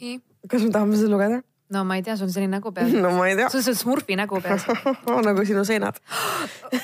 nii, 0.00 0.18
kas 0.48 0.64
me 0.64 0.72
tahame 0.74 0.98
seda 1.00 1.12
lugeda? 1.12 1.42
no 1.74 1.84
ma 1.84 1.98
ei 1.98 2.02
tea, 2.02 2.16
sul 2.16 2.28
on 2.28 2.32
selline 2.32 2.56
nägu 2.56 2.72
peas. 2.72 2.92
no 2.92 3.12
ma 3.16 3.28
ei 3.28 3.36
tea 3.36 3.50
sul 3.52 3.60
on 3.60 3.66
see 3.66 3.76
Smurfi 3.82 4.16
nägu 4.16 4.40
peas. 4.44 4.66
nagu 5.28 5.44
sinu 5.44 5.64
seinad. 5.68 6.00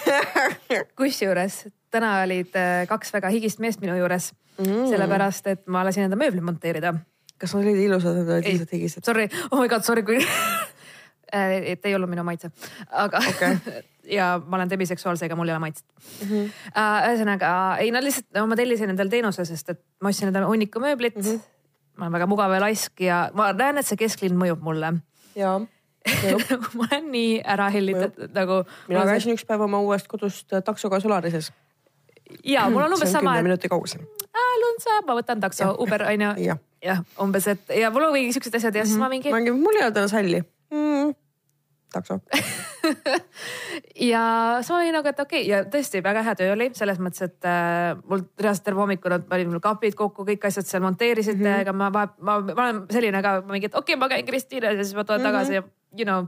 kusjuures 0.99 1.65
täna 1.95 2.17
olid 2.25 2.55
äh, 2.59 2.85
kaks 2.91 3.15
väga 3.15 3.31
higist 3.33 3.63
meest 3.63 3.83
minu 3.85 3.97
juures 3.99 4.33
mm., 4.59 4.87
sellepärast 4.91 5.51
et 5.53 5.67
ma 5.71 5.85
lasin 5.87 6.09
enda 6.09 6.19
mööbli 6.21 6.43
monteerida. 6.45 6.95
kas 7.39 7.55
nad 7.55 7.65
olid 7.65 7.83
ilusad 7.87 8.21
või 8.23 8.39
olid 8.39 8.51
lihtsalt 8.51 8.77
higised? 8.77 9.07
Sorry, 9.07 9.29
oh 9.51 9.61
my 9.61 9.69
god, 9.71 9.87
sorry, 9.87 10.05
kui 10.07 10.21
et 11.35 11.87
ei 11.87 11.95
olnud 11.97 12.11
minu 12.11 12.23
maitse, 12.27 12.51
aga 12.95 13.19
Okei. 13.31 13.81
ja 14.15 14.35
ma 14.39 14.59
olen 14.59 14.71
debiseksuaal, 14.71 15.17
seega 15.19 15.37
mul 15.39 15.49
ei 15.51 15.55
ole 15.55 15.63
maitset 15.65 15.87
mm. 15.89 16.29
-hmm. 16.29 16.53
ühesõnaga 17.09 17.51
ei, 17.83 17.91
nad 17.95 18.05
lihtsalt 18.05 18.29
no,, 18.37 18.47
ma 18.47 18.59
tellisin 18.59 18.93
endale 18.93 19.11
teenuse, 19.11 19.47
sest 19.49 19.75
et 19.75 19.81
ma 20.03 20.13
ostsin 20.13 20.31
endale 20.31 20.47
hunniku 20.51 20.83
mööblit 20.83 21.17
mm. 21.17 21.23
-hmm. 21.23 21.54
Ma 21.97 22.07
olen 22.07 22.17
väga 22.19 22.29
mugav 22.31 22.55
ja 22.55 22.61
laisk 22.63 23.01
ja 23.05 23.21
ma 23.37 23.53
näen, 23.57 23.79
et 23.81 23.89
see 23.89 23.99
kesklinn 24.01 24.37
mõjub 24.39 24.63
mulle. 24.65 24.93
jaa. 25.39 25.59
ma 26.79 26.89
olen 26.91 27.11
nii 27.13 27.39
ära 27.55 27.71
hellitatud 27.73 28.35
nagu. 28.37 28.63
mina 28.89 29.07
käisin 29.09 29.37
üks 29.37 29.47
päev 29.49 29.65
oma 29.67 29.81
uuest 29.85 30.09
kodust 30.11 30.53
äh, 30.53 30.63
taksoga 30.65 31.01
Solarises. 31.01 31.53
ja 32.45 32.69
mul 32.71 32.85
on 32.87 32.95
umbes 32.99 33.13
sama, 33.13 33.37
kümne 33.39 33.49
minuti 33.51 33.71
kaugusel. 33.73 34.05
lund 34.65 34.85
saab, 34.85 35.09
ma 35.09 35.19
võtan 35.19 35.43
takso, 35.43 35.75
Uber 35.79 36.07
onju. 36.11 36.59
jah. 36.85 37.05
umbes, 37.23 37.49
et 37.49 37.77
ja 37.81 37.91
mul 37.95 38.09
on 38.09 38.17
mingi 38.19 38.35
siuksed 38.37 38.61
asjad 38.61 38.83
ja 38.83 38.87
siis 38.87 39.01
ma 39.01 39.11
mingi 39.13 39.33
ma 39.33 39.43
mingi, 39.43 39.57
mul 39.59 39.81
ei 39.81 39.87
ole 39.87 39.95
täna 39.97 40.11
salli 40.11 40.43
mm,. 40.43 41.15
takso. 41.95 42.19
ja 44.13 44.25
siis 44.61 44.71
ma 44.73 44.81
olin 44.81 44.97
nagu, 44.99 45.11
et 45.11 45.23
okei 45.25 45.43
okay. 45.43 45.51
ja 45.51 45.63
tõesti 45.71 46.03
väga 46.05 46.25
hea 46.27 46.37
töö 46.41 46.53
oli 46.57 46.71
selles 46.77 47.01
mõttes, 47.03 47.25
et 47.29 47.49
äh, 47.49 47.95
mul 48.05 48.27
reaalselt 48.41 48.69
terve 48.69 48.85
hommiku 48.85 49.13
nad 49.13 49.27
panid 49.31 49.51
mul 49.51 49.63
kapid 49.65 49.97
kokku, 49.99 50.27
kõik 50.29 50.47
asjad 50.51 50.69
seal 50.69 50.85
monteerisid 50.85 51.39
mm, 51.39 51.51
-hmm. 51.51 51.67
ega 51.67 51.73
ma 51.73 51.91
vahe, 51.95 52.13
ma, 52.21 52.39
ma 52.51 52.69
olen 52.69 52.85
selline 52.93 53.23
ka 53.25 53.37
mingi, 53.49 53.71
et 53.71 53.79
okei 53.79 53.95
okay,, 53.95 54.01
ma 54.01 54.11
käin 54.13 54.27
Kristiines 54.27 54.79
ja 54.79 54.85
siis 54.85 54.95
ma 54.95 55.05
tulen 55.05 55.21
mm 55.21 55.27
-hmm. 55.27 55.33
tagasi 55.33 55.55
ja 55.55 55.63
you 55.99 56.05
know. 56.05 56.27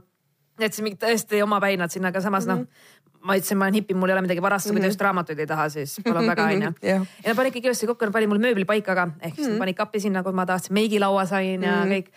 jätsin 0.59 0.83
mingid 0.83 1.03
tõesti 1.03 1.43
omapäi 1.43 1.77
nad 1.77 1.91
sinna, 1.93 2.09
aga 2.09 2.21
samas 2.21 2.47
mm 2.47 2.53
-hmm. 2.53 2.65
noh, 2.65 3.07
ma 3.27 3.35
ütlesin, 3.37 3.57
ma 3.59 3.67
olen 3.67 3.77
hipi, 3.79 3.93
mul 3.93 4.09
ei 4.09 4.15
ole 4.15 4.23
midagi 4.25 4.41
varastada 4.41 4.73
mm, 4.73 4.77
-hmm. 4.77 4.81
kui 4.81 4.87
te 4.87 4.93
just 4.93 5.01
raamatuid 5.01 5.39
ei 5.39 5.47
taha, 5.47 5.69
siis 5.69 5.99
palun 6.03 6.27
väga 6.31 6.43
onju. 6.43 6.71
Jah. 6.81 7.05
ja 7.23 7.29
nad 7.29 7.37
panid 7.37 7.55
kõik 7.55 7.69
ilusti 7.69 7.87
kokku, 7.87 8.05
nad 8.05 8.13
panid 8.13 8.29
mul 8.31 8.41
mööbli 8.41 8.65
paika 8.65 8.95
ka, 8.95 9.07
ehk 9.21 9.35
siis 9.35 9.47
mm 9.47 9.53
-hmm. 9.53 9.59
panid 9.59 9.77
kapi 9.77 9.99
sinna, 9.99 10.23
kus 10.23 10.33
ma 10.33 10.45
tahtsin, 10.45 10.73
meigilaua 10.73 11.25
sain 11.25 11.63
ja 11.63 11.71
mm 11.71 11.83
-hmm. 11.83 11.93
kõik. 11.93 12.07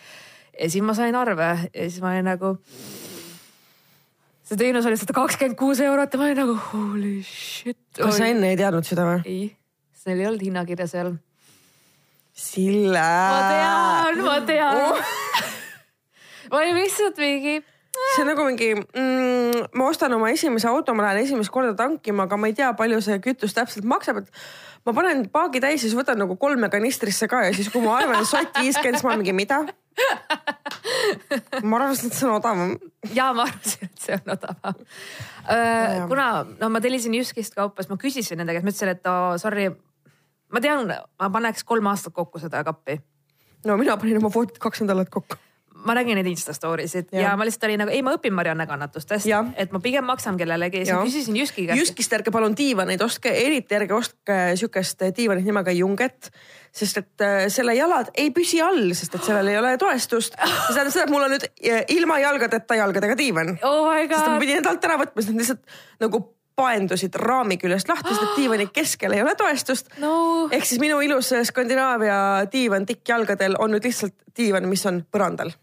ja 0.61 0.69
siis 0.69 0.83
ma 0.83 0.93
sain 0.93 1.15
arve 1.15 1.69
ja 1.73 1.89
siis 1.89 2.01
ma 2.01 2.11
olin 2.11 2.25
nagu 2.25 2.57
see 4.51 4.59
teenus 4.59 4.87
oli 4.89 4.99
sada 4.99 5.15
kakskümmend 5.15 5.55
kuus 5.59 5.79
eurot 5.79 6.11
ja 6.11 6.19
ma 6.19 6.27
olin 6.27 6.39
nagu 6.41 6.55
holy 6.67 7.17
shit. 7.23 7.79
kas 7.95 8.17
sa 8.19 8.27
enne 8.27 8.49
ei 8.51 8.57
teadnud 8.59 8.87
seda 8.87 9.05
või? 9.07 9.21
ei, 9.23 9.45
seal 9.95 10.19
ei 10.19 10.27
olnud 10.27 10.43
hinnakirja 10.43 10.87
seal. 10.91 11.13
Sille. 12.35 12.99
ma 12.99 13.39
tean, 13.47 14.19
ma 14.25 14.35
tean 14.47 14.81
oh. 14.89 15.13
ma 16.51 16.59
olin 16.59 16.75
lihtsalt 16.81 17.21
mingi, 17.21 17.61
see 17.91 18.23
on 18.23 18.29
nagu 18.31 18.45
mingi 18.47 18.69
mm,, 18.75 19.67
ma 19.77 19.87
ostan 19.91 20.13
oma 20.15 20.31
esimese 20.31 20.69
auto, 20.69 20.93
ma 20.95 21.07
lähen 21.07 21.25
esimest 21.25 21.51
korda 21.53 21.73
tankima, 21.77 22.25
aga 22.27 22.39
ma 22.39 22.49
ei 22.49 22.55
tea, 22.57 22.71
palju 22.77 23.01
see 23.03 23.19
kütus 23.23 23.55
täpselt 23.57 23.87
maksab, 23.87 24.21
et 24.23 24.41
ma 24.87 24.95
panen 24.95 25.25
paagi 25.33 25.61
täis 25.63 25.83
siis 25.83 25.95
võtan 25.97 26.19
nagu 26.21 26.37
kolme 26.39 26.71
kanistrisse 26.71 27.27
ka 27.31 27.43
ja 27.47 27.53
siis, 27.55 27.69
kui 27.73 27.83
ma 27.83 27.97
arvan, 27.99 28.23
et 28.23 28.29
sott 28.29 28.61
viiskümmend, 28.61 28.99
siis 28.99 29.07
ma 29.07 29.17
mingi 29.19 29.35
mida? 29.35 29.61
ma 31.67 31.81
arvasin, 31.81 32.09
et 32.11 32.17
see 32.17 32.27
on 32.29 32.37
odavam. 32.37 32.73
ja 33.17 33.29
ma 33.35 33.45
arvasin, 33.49 33.91
et 33.91 34.07
see 34.07 34.17
on 34.17 34.35
odavam. 34.37 34.81
Jaa. 35.51 36.07
kuna 36.07 36.31
no 36.61 36.71
ma 36.71 36.81
tellisin 36.83 37.15
Jyskist 37.19 37.57
kaupa, 37.57 37.83
siis 37.83 37.91
ma 37.91 37.99
küsisin 38.01 38.39
nende 38.39 38.55
käest, 38.55 38.67
ma 38.67 38.75
ütlesin, 38.75 38.95
et 38.95 39.11
oh, 39.11 39.35
sorry, 39.41 39.67
ma 40.51 40.63
tean, 40.63 40.87
ma 40.87 41.31
paneks 41.33 41.67
kolm 41.67 41.91
aastat 41.91 42.15
kokku 42.15 42.39
seda 42.39 42.63
kappi 42.67 43.01
no 43.65 43.77
mina 43.77 43.97
panin 43.97 44.17
oma 44.21 44.31
voodid 44.33 44.59
kaks 44.61 44.83
nädalat 44.83 45.09
kokku. 45.09 45.37
Ma 45.85 45.95
nägin 45.97 46.17
neid 46.19 46.29
Insta 46.31 46.53
story 46.55 46.87
sid 46.91 47.11
ja. 47.15 47.29
Ja 47.29 47.35
ma 47.39 47.45
lihtsalt 47.47 47.67
olin 47.69 47.83
nagu, 47.83 47.93
ei, 47.93 48.01
ma 48.05 48.13
õpin 48.17 48.33
Marianne 48.35 48.67
kannatustest 48.69 49.27
et 49.55 49.73
ma 49.73 49.81
pigem 49.83 50.05
maksan 50.07 50.37
kellelegi 50.39 50.83
siis 50.85 50.95
ma 50.95 51.05
küsisin 51.05 51.37
Jyski 51.39 51.67
käest. 51.67 51.79
Jyskist 51.79 52.17
ärge 52.17 52.33
palun 52.33 52.55
diivaneid 52.57 53.01
ostke, 53.05 53.33
eriti 53.45 53.77
ärge 53.77 53.95
ostke 53.97 54.39
sihukest 54.59 55.05
diivanit 55.17 55.47
nimega 55.47 55.73
Junget, 55.75 56.31
sest 56.71 57.01
et 57.01 57.25
äh, 57.25 57.45
selle 57.53 57.75
jalad 57.77 58.11
ei 58.19 58.33
püsi 58.35 58.61
all, 58.63 58.91
sest 58.97 59.17
et 59.17 59.25
sellel 59.27 59.53
ei 59.53 59.57
ole 59.59 59.73
toestust. 59.81 60.37
see 60.37 60.75
tähendab 60.75 60.93
seda, 60.93 61.07
et 61.07 61.15
mul 61.15 61.27
on 61.27 61.35
nüüd 61.35 61.47
äh, 61.47 61.81
ilma 61.95 62.19
jalgadeta 62.23 62.77
jalgadega 62.79 63.17
diivan. 63.17 63.57
oh 63.63 63.89
sest 64.05 64.29
ma 64.29 64.37
pidin 64.39 64.61
need 64.61 64.69
alt 64.71 64.87
ära 64.87 64.99
võtma, 65.01 65.17
sest 65.21 65.33
nad 65.33 65.43
lihtsalt 65.43 65.81
nagu 66.05 66.23
paendusid 66.61 67.15
raami 67.15 67.57
küljest 67.61 67.89
lahti, 67.89 68.13
sest 68.13 68.25
et 68.25 68.37
diivani 68.41 68.67
keskel 68.73 69.15
ei 69.15 69.23
ole 69.23 69.35
toestust. 69.39 69.91
no 70.03 70.13
ehk 70.51 70.67
siis 70.67 70.81
minu 70.83 71.01
ilus 71.05 71.33
Skandinaavia 71.49 72.21
diivan 72.51 72.85
tikkjalgadel 72.89 73.57
on 73.59 73.75
nüüd 73.75 73.87
lihtsalt 73.87 74.15
diivan, 74.37 74.69
mis 74.69 74.85
on 74.89 75.03
põrandal. 75.11 75.53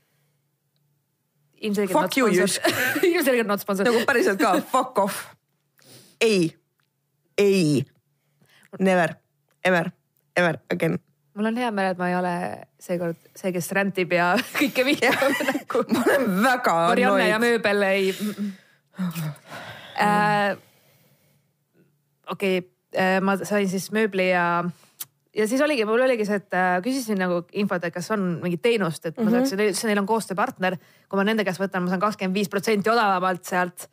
Ilmselgelt 1.60 1.92
Fuck 1.92 2.16
you, 2.18 2.28
ilmselgelt 3.08 3.48
not 3.48 3.62
sponsor 3.62 3.88
nagu 3.88 4.04
päriselt 4.06 4.40
ka, 4.40 4.54
fuck 4.72 4.98
off. 4.98 5.26
ei, 6.20 6.54
ei, 7.38 7.84
never, 8.80 9.14
ever, 9.64 9.90
ever 10.36 10.58
again. 10.70 10.98
mul 11.34 11.50
on 11.50 11.56
hea 11.56 11.70
meel, 11.70 11.92
et 11.94 12.00
ma 12.00 12.08
ei 12.10 12.16
ole 12.18 12.34
seekord 12.82 13.18
see, 13.36 13.52
kes 13.54 13.70
rändib 13.76 14.14
ja 14.14 14.32
kõike 14.58 14.86
vihkab 14.86 15.42
nagu. 15.50 15.84
ma 15.94 16.04
olen 16.06 16.26
väga 16.46 16.78
Marianne 16.88 17.28
ja 17.28 17.38
mööbel 17.42 17.86
ei 17.90 18.10
äh,. 19.98 20.56
okei 22.30 22.58
okay,, 22.58 23.20
ma 23.22 23.36
sain 23.42 23.68
siis 23.70 23.90
mööbli 23.94 24.30
ja, 24.30 24.64
ja 25.38 25.46
siis 25.48 25.62
oligi, 25.64 25.84
mul 25.88 26.02
oligi 26.04 26.26
see, 26.26 26.40
et 26.40 26.56
äh, 26.56 26.78
küsisin 26.84 27.20
nagu 27.22 27.40
infot, 27.58 27.84
et 27.84 27.94
kas 27.94 28.10
on 28.14 28.26
mingit 28.42 28.62
teenust, 28.64 29.06
et 29.08 29.18
ma 29.20 29.30
saaks, 29.32 29.54
ütlesin, 29.54 29.90
neil 29.90 30.02
on 30.02 30.08
koostööpartner. 30.08 30.78
kui 31.08 31.20
ma 31.20 31.26
nende 31.28 31.46
käest 31.46 31.62
võtan, 31.62 31.84
ma 31.84 31.92
saan 31.92 32.02
kakskümmend 32.02 32.36
viis 32.36 32.50
protsenti 32.52 32.90
odavamalt 32.92 33.44
sealt. 33.48 33.88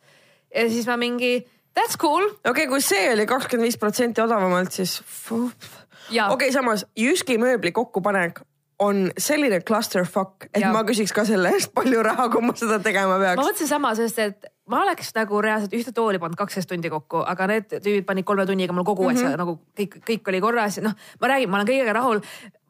ja 0.54 0.66
siis 0.72 0.88
ma 0.90 0.98
mingi 1.00 1.38
that's 1.76 1.98
cool. 2.00 2.26
okei 2.26 2.50
okay,, 2.50 2.68
kui 2.72 2.82
see 2.84 3.12
oli 3.12 3.28
kakskümmend 3.30 3.70
viis 3.70 3.78
protsenti 3.80 4.24
odavamalt, 4.24 4.72
siis 4.72 4.98
okei 5.30 6.16
ja 6.16 6.28
okay,, 6.34 6.52
samas 6.54 6.86
Jyski 6.98 7.38
mööbli 7.42 7.72
kokkupanek 7.72 8.42
on 8.78 9.06
selline 9.18 9.60
clusterfuck, 9.64 10.50
et 10.52 10.60
Jaa. 10.60 10.72
ma 10.74 10.82
küsiks 10.84 11.14
ka 11.16 11.24
selle 11.24 11.54
eest 11.56 11.72
palju 11.76 12.02
raha, 12.04 12.28
kui 12.32 12.44
ma 12.44 12.52
seda 12.56 12.78
tegema 12.84 13.16
ma 13.16 13.22
peaks. 13.22 13.40
mõtlesin 13.40 13.70
sama, 13.70 13.94
sest 13.96 14.20
et 14.20 14.50
ma 14.66 14.82
oleks 14.82 15.12
nagu 15.14 15.40
reaalselt 15.42 15.74
ühte 15.78 15.92
tooli 15.94 16.18
pannud 16.18 16.38
kaksteist 16.38 16.68
tundi 16.70 16.90
kokku, 16.90 17.22
aga 17.26 17.46
need 17.52 17.68
tüübid 17.76 18.06
panid 18.08 18.26
kolme 18.26 18.46
tunniga 18.46 18.74
mul 18.74 18.84
kogu 18.84 19.08
asja 19.08 19.28
mm 19.28 19.34
-hmm. 19.34 19.38
nagu 19.38 19.58
kõik, 19.78 20.00
kõik 20.10 20.32
oli 20.32 20.40
korras, 20.40 20.80
noh, 20.82 20.96
ma 21.20 21.28
räägin, 21.28 21.50
ma 21.50 21.60
olen 21.60 21.68
kõigega 21.68 21.92
rahul. 21.94 22.20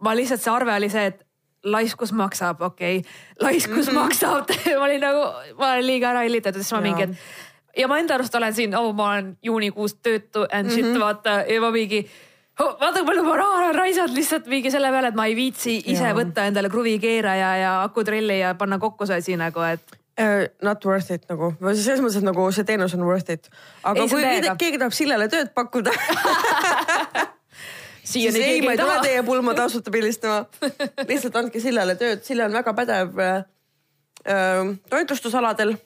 ma 0.01 0.17
lihtsalt, 0.17 0.41
see 0.41 0.53
arve 0.53 0.75
oli 0.75 0.91
see, 0.91 1.07
et 1.07 1.27
laiskus 1.65 2.13
maksab, 2.13 2.61
okei 2.61 2.99
okay., 2.99 3.11
laiskus 3.41 3.87
mm 3.87 3.93
-hmm. 3.93 4.01
maksab 4.01 4.51
ma 4.79 4.85
olin 4.85 5.01
nagu, 5.01 5.23
ma 5.59 5.73
olen 5.73 5.87
liiga 5.87 6.11
ära 6.11 6.21
hellitatud, 6.21 6.63
siis 6.63 6.73
ma 6.73 6.81
mingi, 6.81 7.03
et 7.03 7.17
ja 7.77 7.89
ma 7.89 7.99
enda 7.99 8.15
arust 8.15 8.35
olen 8.35 8.55
siin 8.55 8.77
oh,, 8.77 8.95
ma 8.95 9.11
olen 9.11 9.37
juunikuust 9.43 9.99
töötu 10.03 10.47
and 10.53 10.71
shit 10.71 10.85
mm, 10.85 10.95
-hmm. 10.95 11.01
vaata 11.01 11.31
ja 11.49 11.61
ma 11.61 11.71
mingi 11.71 12.07
oh, 12.61 12.81
vaata, 12.81 13.05
palju 13.05 13.25
ma 13.25 13.37
raha 13.37 13.59
olen 13.59 13.75
raisanud 13.75 14.17
lihtsalt 14.17 14.47
mingi 14.47 14.71
selle 14.71 14.91
peale, 14.91 15.09
et 15.09 15.15
ma 15.15 15.27
ei 15.27 15.37
viitsi 15.37 15.77
ise 15.85 16.05
Jaa. 16.05 16.15
võtta 16.15 16.47
endale 16.47 16.69
kruvikeeraja 16.69 17.57
ja 17.57 17.83
akutrelli 17.83 18.41
ja 18.41 18.55
panna 18.55 18.79
kokku 18.79 19.07
see 19.07 19.17
asi 19.17 19.37
nagu, 19.37 19.61
et 19.61 19.99
not 20.65 20.85
worth 20.89 21.13
it 21.13 21.27
nagu, 21.29 21.51
selles 21.61 22.01
mõttes, 22.01 22.19
et 22.21 22.25
nagu 22.25 22.47
see 22.55 22.65
teenus 22.69 22.95
on 22.97 23.05
worth 23.05 23.33
it. 23.33 23.51
aga 23.85 24.05
Ei, 24.05 24.09
kui 24.09 24.23
keegi, 24.23 24.53
keegi 24.63 24.81
tahab 24.81 24.97
Sillele 24.97 25.29
tööd 25.33 25.51
pakkuda, 25.57 25.93
siis 28.13 28.39
ei, 28.41 28.63
ma 28.65 28.73
ei 28.73 28.81
tule 28.81 28.97
teie 29.05 29.25
pulma 29.27 29.57
tasuta 29.59 29.93
pildistama. 29.93 30.47
lihtsalt 31.09 31.37
andke 31.43 31.61
Sillele 31.61 31.99
tööd, 32.01 32.25
Sille 32.25 32.47
on 32.49 32.57
väga 32.57 32.77
pädev 32.79 33.21
äh, 33.21 33.43
toitlustusaladel 34.93 35.77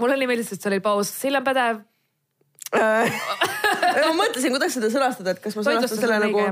mulle 0.00 0.18
nii 0.20 0.30
meeldis, 0.30 0.52
et 0.54 0.62
see 0.62 0.70
oli 0.70 0.82
paus, 0.84 1.10
Sill 1.22 1.38
on 1.38 1.46
pädev. 1.46 1.82
ma 2.72 4.12
mõtlesin, 4.16 4.54
kuidas 4.54 4.78
seda 4.78 4.88
sõnastada, 4.88 5.34
et 5.34 5.42
kas 5.42 5.58
ma 5.58 5.66
sõnastan 5.66 5.98
selle 5.98 6.22
nagu 6.22 6.44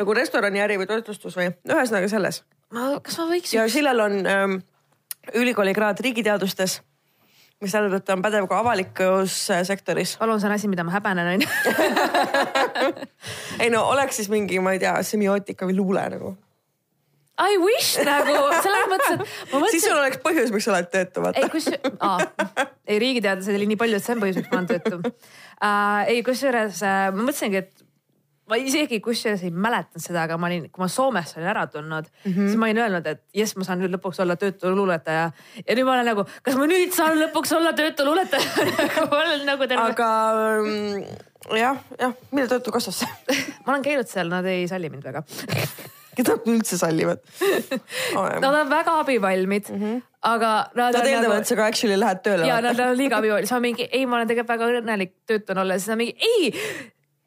nagu 0.00 0.16
restoraniäri 0.16 0.78
või 0.80 0.88
toitlustus 0.88 1.36
või 1.36 1.50
ühesõnaga 1.68 2.08
selles. 2.10 2.42
ma, 2.74 2.92
kas 3.04 3.18
ma 3.20 3.26
võiksin 3.32 3.58
ja 3.58 3.66
Sillel 3.72 4.02
on 4.04 4.18
ähm, 4.30 4.58
ülikooli 5.34 5.74
kraad 5.76 6.00
riigiteadustes, 6.00 6.80
mis 7.60 7.72
tähendab, 7.72 7.98
et 8.00 8.06
ta 8.08 8.16
on 8.16 8.22
pädev 8.24 8.46
ka 8.50 8.60
avalikus 8.62 9.38
äh, 9.52 9.64
sektoris. 9.68 10.16
palun, 10.20 10.40
see 10.40 10.48
on 10.48 10.54
asi, 10.56 10.68
mida 10.68 10.84
ma 10.84 10.94
häbenen 10.96 11.34
onju. 11.34 11.48
ei 13.62 13.70
no 13.72 13.84
oleks 13.92 14.20
siis 14.20 14.30
mingi, 14.32 14.60
ma 14.64 14.76
ei 14.76 14.80
tea, 14.82 14.94
semiootika 15.06 15.68
või 15.68 15.76
luule 15.80 16.06
nagu. 16.14 16.36
I 17.40 17.56
wish 17.56 18.00
nagu 18.04 18.34
selles 18.60 18.88
mõttes, 18.90 19.12
et 19.14 19.20
ma 19.20 19.24
siis 19.24 19.52
mõtlesin 19.54 19.84
sul, 19.86 19.98
oleks 19.98 20.18
põhjus, 20.24 20.50
miks 20.52 20.66
sa 20.68 20.74
oled 20.74 20.90
töötu, 20.92 21.22
ei 21.22 21.24
vaata. 21.24 21.48
kus, 21.52 21.68
ei 22.90 22.98
riigiteadlased 23.00 23.56
oli 23.56 23.68
nii 23.70 23.78
palju, 23.80 23.96
et 23.96 24.04
see 24.04 24.16
on 24.16 24.24
põhjus, 24.24 24.40
miks 24.40 24.50
ma 24.50 24.58
olen 24.58 24.68
töötu 24.68 24.98
uh,. 25.00 26.02
ei, 26.04 26.20
kusjuures 26.26 26.82
uh, 26.84 27.06
ma 27.16 27.24
mõtlesingi, 27.24 27.62
et 27.64 27.86
ma 28.50 28.58
isegi 28.58 28.98
kusjuures 29.04 29.44
ei 29.46 29.54
mäletanud 29.54 30.02
seda, 30.02 30.24
aga 30.26 30.38
ma 30.40 30.50
olin, 30.50 30.66
kui 30.72 30.82
ma 30.82 30.88
Soomest 30.90 31.38
olin 31.38 31.50
ära 31.52 31.66
tulnud 31.70 32.08
mm, 32.10 32.32
-hmm. 32.32 32.50
siis 32.50 32.58
ma 32.58 32.68
olin 32.68 32.82
öelnud, 32.84 33.06
et 33.06 33.22
jess, 33.36 33.56
ma 33.56 33.66
saan 33.66 33.82
nüüd 33.82 33.94
lõpuks 33.94 34.20
olla 34.24 34.36
töötu 34.40 34.74
luuletaja. 34.74 35.30
ja 35.66 35.76
nüüd 35.78 35.86
ma 35.86 35.96
olen 35.96 36.10
nagu, 36.12 36.26
kas 36.42 36.58
ma 36.58 36.66
nüüd 36.70 36.94
saan 36.96 37.18
lõpuks 37.22 37.54
olla 37.56 37.72
töötu 37.78 38.06
luuletaja 38.08 38.66
nagu 38.80 39.06
ma 39.12 39.22
olen 39.24 39.46
nagu 39.46 39.70
terve. 39.70 39.86
aga 39.86 40.10
mm, 40.64 41.04
jah, 41.60 41.80
jah, 42.00 42.18
mille 42.30 42.50
Töötukassasse? 42.50 43.08
ma 43.64 43.72
olen 43.72 43.86
käinud 43.86 44.10
seal, 44.10 44.28
nad 44.32 44.46
ei 44.50 44.68
salli 44.68 44.90
mind 44.92 45.06
väga. 45.06 45.24
keda 46.18 46.36
üldse 46.50 46.76
sallivad 46.78 47.20
oh,? 48.18 48.26
Nad 48.42 48.50
on 48.50 48.70
väga 48.70 48.96
abivalmid 49.04 49.68
mm, 49.70 49.82
-hmm. 49.82 50.00
aga 50.26 50.54
nad, 50.74 50.96
Nad 50.96 51.06
eeldavad, 51.06 51.28
nagu 51.28 51.40
et 51.40 51.50
sa 51.50 51.56
ka 51.56 51.68
actually 51.70 51.98
lähed 52.00 52.24
tööle. 52.24 52.48
ja 52.48 52.60
nad 52.64 52.80
on 52.80 52.96
liiga 52.98 53.20
abivalmid, 53.22 53.46
siis 53.46 53.54
ma 53.56 53.60
mingi, 53.66 53.86
ei, 53.92 54.06
ma 54.06 54.18
olen 54.18 54.32
tegelikult 54.32 54.56
väga 54.56 54.80
õnnelik 54.80 55.14
töötuna 55.30 55.62
olla, 55.62 55.78
siis 55.78 55.92
nad 55.92 56.00
mingi, 56.02 56.16
ei, 56.18 56.50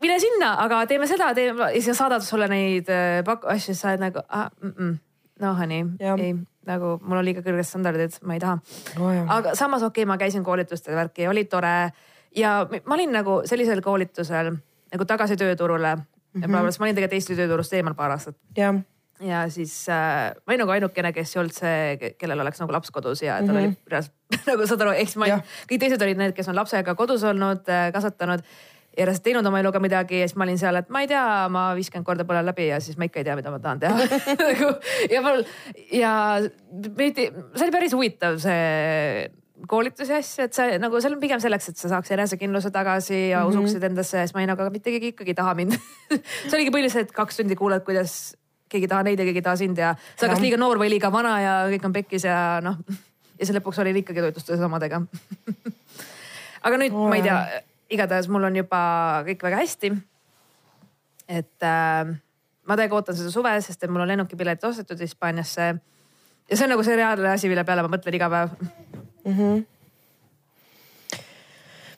mine 0.03 0.19
sinna, 0.19 0.53
aga 0.63 0.83
teeme 0.89 1.07
seda, 1.09 1.33
teeme 1.37 1.71
ja 1.73 1.81
siis 1.81 1.97
saadavad 1.97 2.25
sulle 2.25 2.47
neid 2.51 2.89
äh, 2.91 3.21
pak-, 3.27 3.47
asju, 3.55 3.71
siis 3.71 3.83
sa 3.83 3.93
oled 3.93 4.03
nagu 4.07 4.23
ah,, 4.27 4.49
mm 4.61 4.73
-mm. 4.77 4.97
no 5.43 5.53
honey, 5.59 5.85
ei 6.17 6.33
nagu 6.67 6.97
mul 7.03 7.19
on 7.19 7.27
liiga 7.27 7.43
kõrged 7.43 7.67
standardid, 7.67 8.17
ma 8.27 8.37
ei 8.37 8.43
taha 8.43 8.59
Oh, 8.99 9.11
aga 9.37 9.55
samas 9.59 9.83
okei 9.83 10.03
okay,, 10.03 10.09
ma 10.09 10.17
käisin 10.17 10.43
koolitustel 10.43 10.95
värki, 10.95 11.27
oli 11.27 11.45
tore 11.51 11.91
ja 12.35 12.55
ma 12.85 12.95
olin 12.95 13.11
nagu 13.13 13.41
sellisel 13.49 13.81
koolitusel 13.81 14.53
nagu 14.93 15.05
tagasi 15.05 15.37
tööturule 15.37 15.95
mm. 15.95 16.41
-hmm. 16.41 16.49
ma 16.51 16.59
olin 16.87 16.95
tegelikult 16.95 17.19
Eesti 17.19 17.35
tööturust 17.35 17.73
eemal 17.73 17.95
paar 17.95 18.11
aastat 18.11 18.37
ja 19.21 19.49
siis 19.49 19.89
äh, 19.89 20.33
ma 20.35 20.53
olin 20.53 20.63
nagu 20.65 20.71
ainukene, 20.71 21.13
kes 21.13 21.35
ei 21.35 21.39
olnud 21.39 21.55
see, 21.55 21.97
ke- 21.97 22.13
kellel 22.19 22.39
oleks 22.39 22.59
nagu 22.59 22.73
laps 22.73 22.91
kodus 22.91 23.21
ja 23.21 23.37
tal 23.39 23.55
mm 23.55 23.61
-hmm. 23.61 23.65
oli 23.67 23.91
reaalselt 23.91 24.15
nagu 24.49 24.67
saad 24.67 24.81
aru, 24.81 24.93
siis 24.93 25.15
ma 25.17 25.25
olin 25.25 25.43
kõik 25.71 25.79
teised 25.79 26.01
olid 26.01 26.17
need, 26.17 26.35
kes 26.35 26.47
on 26.47 26.55
lapsega 26.55 26.95
kodus 26.95 27.23
olnud, 27.23 27.63
kasvatanud 27.93 28.43
ja 28.97 29.05
reaalselt 29.07 29.25
teinud 29.25 29.47
oma 29.49 29.61
eluga 29.61 29.81
midagi 29.81 30.21
ja 30.21 30.27
siis 30.27 30.37
ma 30.37 30.45
olin 30.47 30.59
seal, 30.61 30.77
et 30.79 30.89
ma 30.93 31.03
ei 31.03 31.09
tea, 31.09 31.23
ma 31.53 31.69
viiskümmend 31.77 32.07
korda 32.07 32.25
põlen 32.29 32.45
läbi 32.45 32.67
ja 32.69 32.79
siis 32.83 32.97
ma 32.99 33.07
ikka 33.09 33.21
ei 33.21 33.27
tea, 33.27 33.37
mida 33.39 33.53
ma 33.53 33.61
tahan 33.63 33.81
teha 33.81 34.09
nagu 34.47 34.73
ja 35.11 35.23
mul 35.25 35.45
ja 35.93 36.11
meid- 36.97 37.23
see 37.23 37.65
oli 37.65 37.73
päris 37.73 37.95
huvitav 37.97 38.37
see 38.43 39.31
koolitus 39.69 40.11
ja 40.11 40.19
asju, 40.19 40.47
et 40.47 40.57
see 40.57 40.77
nagu 40.81 41.01
seal 41.01 41.15
on 41.15 41.23
pigem 41.23 41.41
selleks, 41.41 41.71
et 41.71 41.79
sa 41.79 41.89
saaks 41.95 42.13
enesekindluse 42.15 42.71
tagasi 42.75 43.29
ja 43.31 43.41
mm 43.41 43.49
-hmm. 43.49 43.63
usuksid 43.63 43.83
endasse 43.89 44.17
ja 44.17 44.27
siis 44.27 44.35
ma 44.35 44.41
olin 44.43 44.53
aga 44.53 44.69
mitte 44.69 44.91
keegi 44.91 45.13
ikkagi 45.13 45.33
ei 45.33 45.39
taha 45.41 45.55
mind 45.57 45.73
see 46.49 46.57
oligi 46.57 46.73
põhiliselt 46.75 47.11
kaks 47.15 47.37
tundi 47.37 47.55
kuulad, 47.55 47.83
kuidas 47.85 48.35
keegi 48.69 48.85
ei 48.85 48.93
taha 48.93 49.03
neid 49.03 49.19
ja 49.19 49.25
keegi 49.25 49.41
ei 49.41 49.47
taha 49.49 49.55
sind 49.55 49.77
ja 49.77 49.95
sa 50.15 50.25
oled 50.25 50.35
kas 50.35 50.43
liiga 50.43 50.57
noor 50.57 50.77
või 50.81 50.89
liiga 50.93 51.11
vana 51.11 51.39
ja 51.41 51.53
kõik 51.71 51.85
on 51.85 51.93
pekkis 51.93 52.25
ja 52.29 52.59
noh. 52.61 52.77
ja 53.39 53.45
siis 53.45 53.57
lõpuks 53.57 53.81
olin 53.81 54.01
ikkagi 54.03 54.21
toitlustustes 54.21 54.65
omadega 54.65 55.01
aga 56.67 56.77
nüüd 56.77 56.93
ma 56.93 57.15
ei 57.15 57.25
tea, 57.25 57.63
igatahes 57.93 58.29
mul 58.31 58.49
on 58.49 58.55
juba 58.57 58.81
kõik 59.27 59.45
väga 59.45 59.61
hästi. 59.61 59.93
et 61.27 61.63
äh, 61.63 62.13
ma 62.67 62.77
täiega 62.79 62.95
ootan 62.97 63.17
seda 63.17 63.31
suve, 63.33 63.53
sest 63.61 63.83
et 63.83 63.91
mul 63.91 64.03
on 64.03 64.11
lennukipiletid 64.11 64.69
ostetud 64.69 64.99
Hispaaniasse. 64.99 65.69
ja 66.49 66.57
see 66.57 66.65
on 66.65 66.73
nagu 66.75 66.83
see 66.85 66.97
reaalne 66.99 67.29
asi, 67.33 67.51
mille 67.51 67.63
peale 67.67 67.85
ma 67.85 67.91
mõtlen 67.93 68.17
iga 68.17 68.29
päev. 68.33 68.49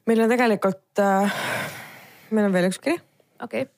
meil 0.06 0.26
on 0.26 0.30
tegelikult 0.30 1.02
äh,, 1.02 1.40
meil 2.32 2.50
on 2.50 2.54
veel 2.54 2.70
üks 2.70 2.82
kiri, 2.82 3.00
okei 3.42 3.66
okay., 3.66 3.72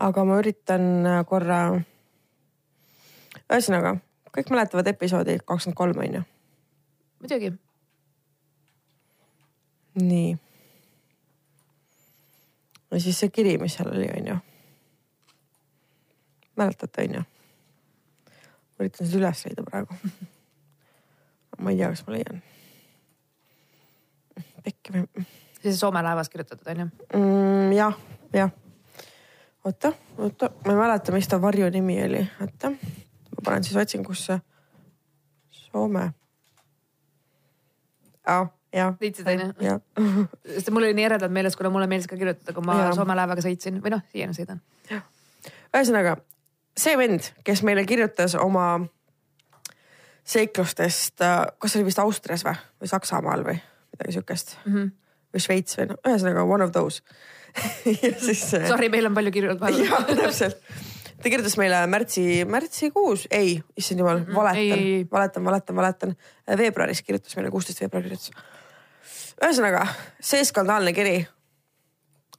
aga 0.00 0.24
ma 0.24 0.40
üritan 0.40 0.84
äh, 1.06 1.22
korra. 1.28 1.60
ühesõnaga, 3.50 3.96
kõik 4.36 4.52
mäletavad 4.52 4.88
episoodi 4.88 5.40
kakskümmend 5.44 5.76
kolm 5.76 5.98
on 6.04 6.20
ju, 6.20 6.22
muidugi. 7.20 7.50
nii. 10.06 10.38
ja 12.90 13.00
siis 13.00 13.18
see 13.20 13.30
kiri, 13.30 13.58
mis 13.58 13.76
seal 13.78 13.92
oli, 13.92 14.08
on 14.16 14.30
ju. 14.32 14.38
mäletate, 16.56 17.08
on 17.08 17.20
ju? 17.20 17.26
ma 18.80 18.86
üritan 18.86 19.06
seda 19.06 19.20
üles 19.20 19.44
leida 19.46 19.66
praegu. 19.66 19.98
ma 21.58 21.70
ei 21.70 21.78
tea, 21.82 21.92
kas 21.92 22.06
ma 22.06 22.16
leian. 22.16 22.42
pekki 24.64 24.96
või 24.96 25.26
see 25.62 25.76
Soome 25.76 26.02
laevas 26.02 26.28
kirjutatud 26.28 26.66
on 26.72 26.80
ju. 26.80 26.86
mm,? 27.14 27.72
jah, 27.76 27.98
jah. 28.32 28.50
oota, 29.64 29.92
oota, 30.18 30.50
ma 30.64 30.72
ei 30.72 30.78
mäleta, 30.78 31.12
mis 31.12 31.28
ta 31.28 31.40
varju 31.42 31.70
nimi 31.70 31.98
oli, 32.04 32.22
oota. 32.40 32.70
ma 32.70 33.44
panen 33.44 33.64
siis 33.64 33.76
otsingusse. 33.76 34.40
Soome. 35.50 36.10
jah. 38.26 38.48
Leidsid, 39.00 39.26
on 39.26 39.40
ju? 39.44 39.52
jah, 39.66 39.80
sest 40.54 40.70
mul 40.70 40.86
oli 40.88 40.96
nii 40.98 41.08
eredalt 41.08 41.34
meeles, 41.34 41.56
kuna 41.58 41.72
mulle 41.74 41.88
meeldis 41.90 42.10
ka 42.10 42.18
kirjutada, 42.18 42.54
kui 42.56 42.66
ma 42.66 42.78
Jaa. 42.84 42.92
Soome 42.98 43.16
laevaga 43.18 43.42
sõitsin 43.44 43.80
või 43.82 43.94
noh, 43.96 44.04
siiani 44.12 44.36
sõidan. 44.36 44.62
ühesõnaga 45.74 46.18
see 46.78 46.96
vend, 46.98 47.32
kes 47.46 47.64
meile 47.66 47.84
kirjutas 47.88 48.36
oma 48.38 48.68
seiklustest, 50.30 51.18
kas 51.18 51.72
see 51.72 51.80
oli 51.80 51.88
vist 51.88 52.00
Austrias 52.02 52.44
või, 52.46 52.54
või 52.80 52.90
Saksamaal 52.90 53.44
või 53.46 53.56
midagi 53.90 54.16
siukest 54.18 54.54
mm. 54.60 54.72
-hmm. 54.72 54.92
või 55.34 55.44
Šveits 55.46 55.78
või 55.80 55.90
noh, 55.90 56.00
ühesõnaga 56.06 56.46
one 56.46 56.66
of 56.66 56.72
those 56.76 57.02
ja 58.04 58.12
siis. 58.20 58.44
Sorry, 58.52 58.88
meil 58.92 59.10
on 59.10 59.16
palju 59.16 59.32
kirju 59.34 59.56
jah, 59.56 59.60
vahel. 59.60 60.16
täpselt. 60.22 60.60
ta 61.20 61.32
kirjutas 61.32 61.56
meile 61.58 61.82
märtsi, 61.90 62.44
märtsikuus, 62.46 63.26
ei, 63.34 63.58
issand 63.76 64.04
jumal, 64.04 64.22
ei, 64.22 64.34
valetan 64.36 64.78
ei., 64.78 64.94
valetan, 65.10 65.44
valetan, 65.44 65.76
valetan. 65.76 66.16
veebruaris 66.62 67.02
kirjutas 67.02 67.36
meile, 67.36 67.50
kuusteist 67.50 67.82
veebruar 67.82 68.06
kirjutas. 68.06 68.30
ühesõnaga, 69.40 69.86
see 70.20 70.44
skandaalne 70.44 70.92
kiri 70.96 71.18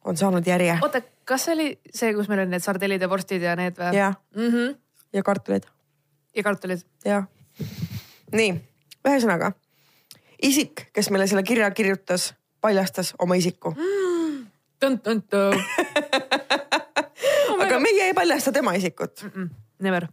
on 0.06 0.18
saanud 0.18 0.48
järje 0.48 0.78
oota, 0.82 1.04
kas 1.26 1.48
see 1.48 1.56
oli 1.58 1.68
see, 1.90 2.14
kus 2.18 2.30
meil 2.30 2.44
olid 2.44 2.56
need 2.56 2.66
sardellid 2.66 3.02
ja 3.02 3.10
vorstid 3.12 3.44
ja 3.46 3.56
need 3.60 3.78
või? 3.80 3.96
ja, 3.98 4.14
mm. 4.36 4.52
-hmm. 4.52 4.78
ja 5.18 5.24
kartulid 5.24 5.68
ja 6.36 6.44
kartulid. 6.44 6.86
jah. 7.06 7.28
nii, 8.32 8.56
ühesõnaga 9.08 9.54
isik, 10.42 10.88
kes 10.94 11.10
meile 11.14 11.28
selle 11.30 11.44
kirja 11.46 11.70
kirjutas, 11.76 12.32
paljastas 12.62 13.14
oma 13.22 13.38
isiku, 13.40 13.76
aga 17.64 17.80
meie 17.84 18.10
ei 18.10 18.16
paljasta 18.18 18.52
tema 18.52 18.74
isikut. 18.78 19.26
Never. 19.82 20.08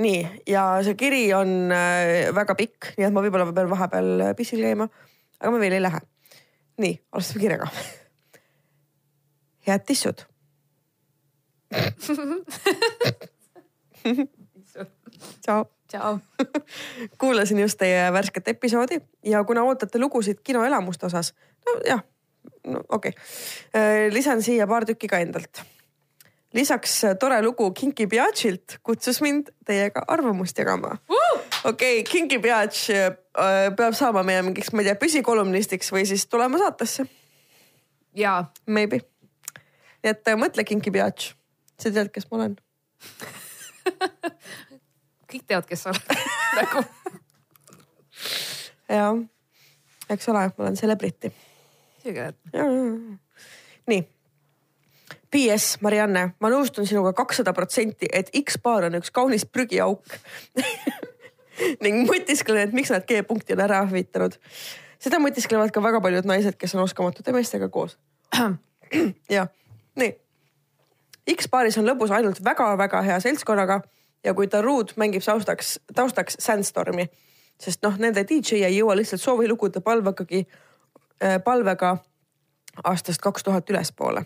nii, 0.00 0.42
ja 0.48 0.66
see 0.84 0.96
kiri 0.98 1.28
on 1.36 1.72
äh, 1.72 2.28
väga 2.36 2.56
pikk, 2.56 2.92
nii 2.98 3.06
et 3.08 3.14
ma 3.14 3.22
võib-olla 3.24 3.48
pean 3.56 3.70
vahepeal 3.70 4.10
äh, 4.28 4.34
pissil 4.36 4.60
käima, 4.64 4.88
aga 5.40 5.52
ma 5.52 5.60
veel 5.60 5.78
ei 5.78 5.84
lähe. 5.84 6.00
nii, 6.78 6.94
alustame 7.12 7.40
kirjaga. 7.40 7.68
head 9.66 9.86
tissud, 9.86 10.26
tšau 15.42 15.64
tšau. 15.88 16.18
kuulasin 17.18 17.58
just 17.58 17.78
teie 17.78 18.12
värsket 18.12 18.48
episoodi 18.48 19.00
ja 19.24 19.44
kuna 19.44 19.62
ootate 19.62 19.98
lugusid 19.98 20.42
kinoelamuste 20.44 21.06
osas, 21.06 21.34
nojah, 21.66 22.02
no 22.66 22.82
okei 22.88 23.12
okay.. 23.14 24.10
lisan 24.10 24.42
siia 24.42 24.66
paar 24.66 24.84
tükki 24.86 25.08
ka 25.08 25.18
endalt. 25.22 25.62
Lisaks 26.56 27.04
äh, 27.04 27.14
tore 27.20 27.38
lugu 27.44 27.68
Kinki 27.76 28.06
Biatšilt 28.10 28.78
kutsus 28.82 29.20
mind 29.20 29.50
teiega 29.66 30.02
arvamust 30.08 30.58
jagama. 30.58 30.96
okei 31.64 32.00
okay,, 32.00 32.02
Kinki 32.08 32.38
Biatš 32.42 32.90
äh, 32.90 33.10
peab 33.76 33.94
saama 33.94 34.22
meie 34.26 34.42
mingiks, 34.42 34.72
ma 34.72 34.82
ei 34.82 34.90
tea, 34.90 34.98
püsikolumnistiks 35.00 35.92
või 35.92 36.06
siis 36.08 36.26
tulema 36.26 36.58
saatesse, 36.62 37.06
ja 38.16 38.38
maybe. 38.66 39.02
nii 40.02 40.12
et 40.14 40.32
äh, 40.32 40.38
mõtle, 40.40 40.64
Kinki 40.64 40.92
Biatš, 40.94 41.32
sa 41.80 41.92
tead, 41.92 42.12
kes 42.14 42.28
ma 42.30 42.40
olen. 42.40 42.56
kõik 45.30 45.44
teavad, 45.46 45.66
kes 45.68 45.84
sa 45.84 45.92
oled 45.92 46.14
nagu. 46.60 46.86
jah, 48.88 49.20
eks 50.14 50.32
ole, 50.32 50.48
ma 50.56 50.66
olen 50.66 50.80
celebrity 50.80 51.32
nii. 53.86 54.15
PS 55.36 55.82
Marianne, 55.84 56.30
ma 56.40 56.48
nõustun 56.48 56.86
sinuga 56.88 57.12
kakssada 57.12 57.52
protsenti, 57.52 58.08
et 58.08 58.30
X-baar 58.40 58.86
on 58.88 58.96
üks 58.96 59.10
kaunis 59.12 59.44
prügiauk 59.44 60.00
ning 61.84 62.06
mõtisklen, 62.08 62.62
et 62.64 62.76
miks 62.76 62.92
nad 62.94 63.04
G-punkti 63.04 63.52
on 63.52 63.60
ära 63.66 63.82
hävitanud. 63.84 64.38
seda 64.98 65.20
mõtisklevad 65.20 65.74
ka 65.74 65.82
väga 65.84 66.00
paljud 66.00 66.28
naised, 66.28 66.56
kes 66.56 66.74
on 66.74 66.86
oskamatute 66.86 67.34
meestega 67.36 67.68
koos. 67.68 67.98
jah, 69.36 69.50
nii. 70.00 70.14
X-baaris 71.34 71.76
on 71.76 71.88
lõbus 71.88 72.14
ainult 72.16 72.40
väga-väga 72.44 73.02
hea 73.04 73.18
seltskonnaga 73.20 73.82
ja 74.24 74.32
kui 74.34 74.48
Darude 74.48 74.96
mängib 74.96 75.24
taustaks, 75.26 75.74
taustaks 75.92 76.40
Sandstormi, 76.40 77.10
sest 77.60 77.84
noh, 77.84 77.98
nende 78.00 78.24
DJ 78.24 78.62
ei 78.64 78.78
jõua 78.78 78.96
lihtsalt 78.96 79.20
soovilugude 79.20 79.84
palvegagi, 79.84 80.46
palvega 81.44 81.98
aastast 82.84 83.20
kaks 83.20 83.44
tuhat 83.44 83.68
ülespoole. 83.70 84.24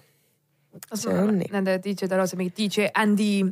Nende 1.51 1.79
DJ-d 1.83 2.13
on 2.15 2.21
lausa 2.23 2.37
mingi 2.39 2.53
DJ 2.55 2.91
Andy, 2.95 3.43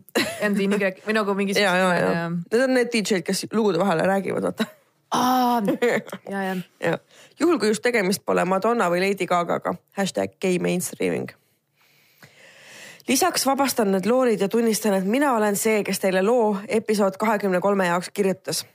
Andy 0.43 0.67
Y 0.71 0.91
või 1.07 1.15
nagu 1.17 1.35
mingi. 1.35 1.57
ja, 1.59 1.75
ja, 1.77 1.89
ja 1.99 2.29
need 2.31 2.63
on 2.63 2.75
need 2.77 2.93
DJ-d, 2.93 3.25
kes 3.27 3.47
lugude 3.53 3.79
vahele 3.79 4.07
räägivad, 4.07 4.47
vaata. 4.51 4.67
ja, 6.31 6.43
ja 6.43 6.57
ja 6.85 6.99
juhul, 7.41 7.59
kui 7.59 7.69
just 7.73 7.83
tegemist 7.83 8.23
pole 8.27 8.45
Madonna 8.45 8.91
või 8.93 9.03
Lady 9.03 9.27
Gagaga, 9.27 9.75
hashtag 9.97 10.39
gay 10.41 10.59
mainstreaming. 10.63 11.31
lisaks 13.09 13.47
vabastan 13.47 13.93
need 13.93 14.07
loorid 14.07 14.41
ja 14.41 14.49
tunnistan, 14.49 14.95
et 14.95 15.05
mina 15.05 15.35
olen 15.35 15.57
see, 15.57 15.83
kes 15.85 15.99
teile 15.99 16.23
loo 16.23 16.59
episood 16.69 17.17
kahekümne 17.19 17.61
kolme 17.61 17.87
jaoks 17.87 18.11
kirjutas. 18.15 18.67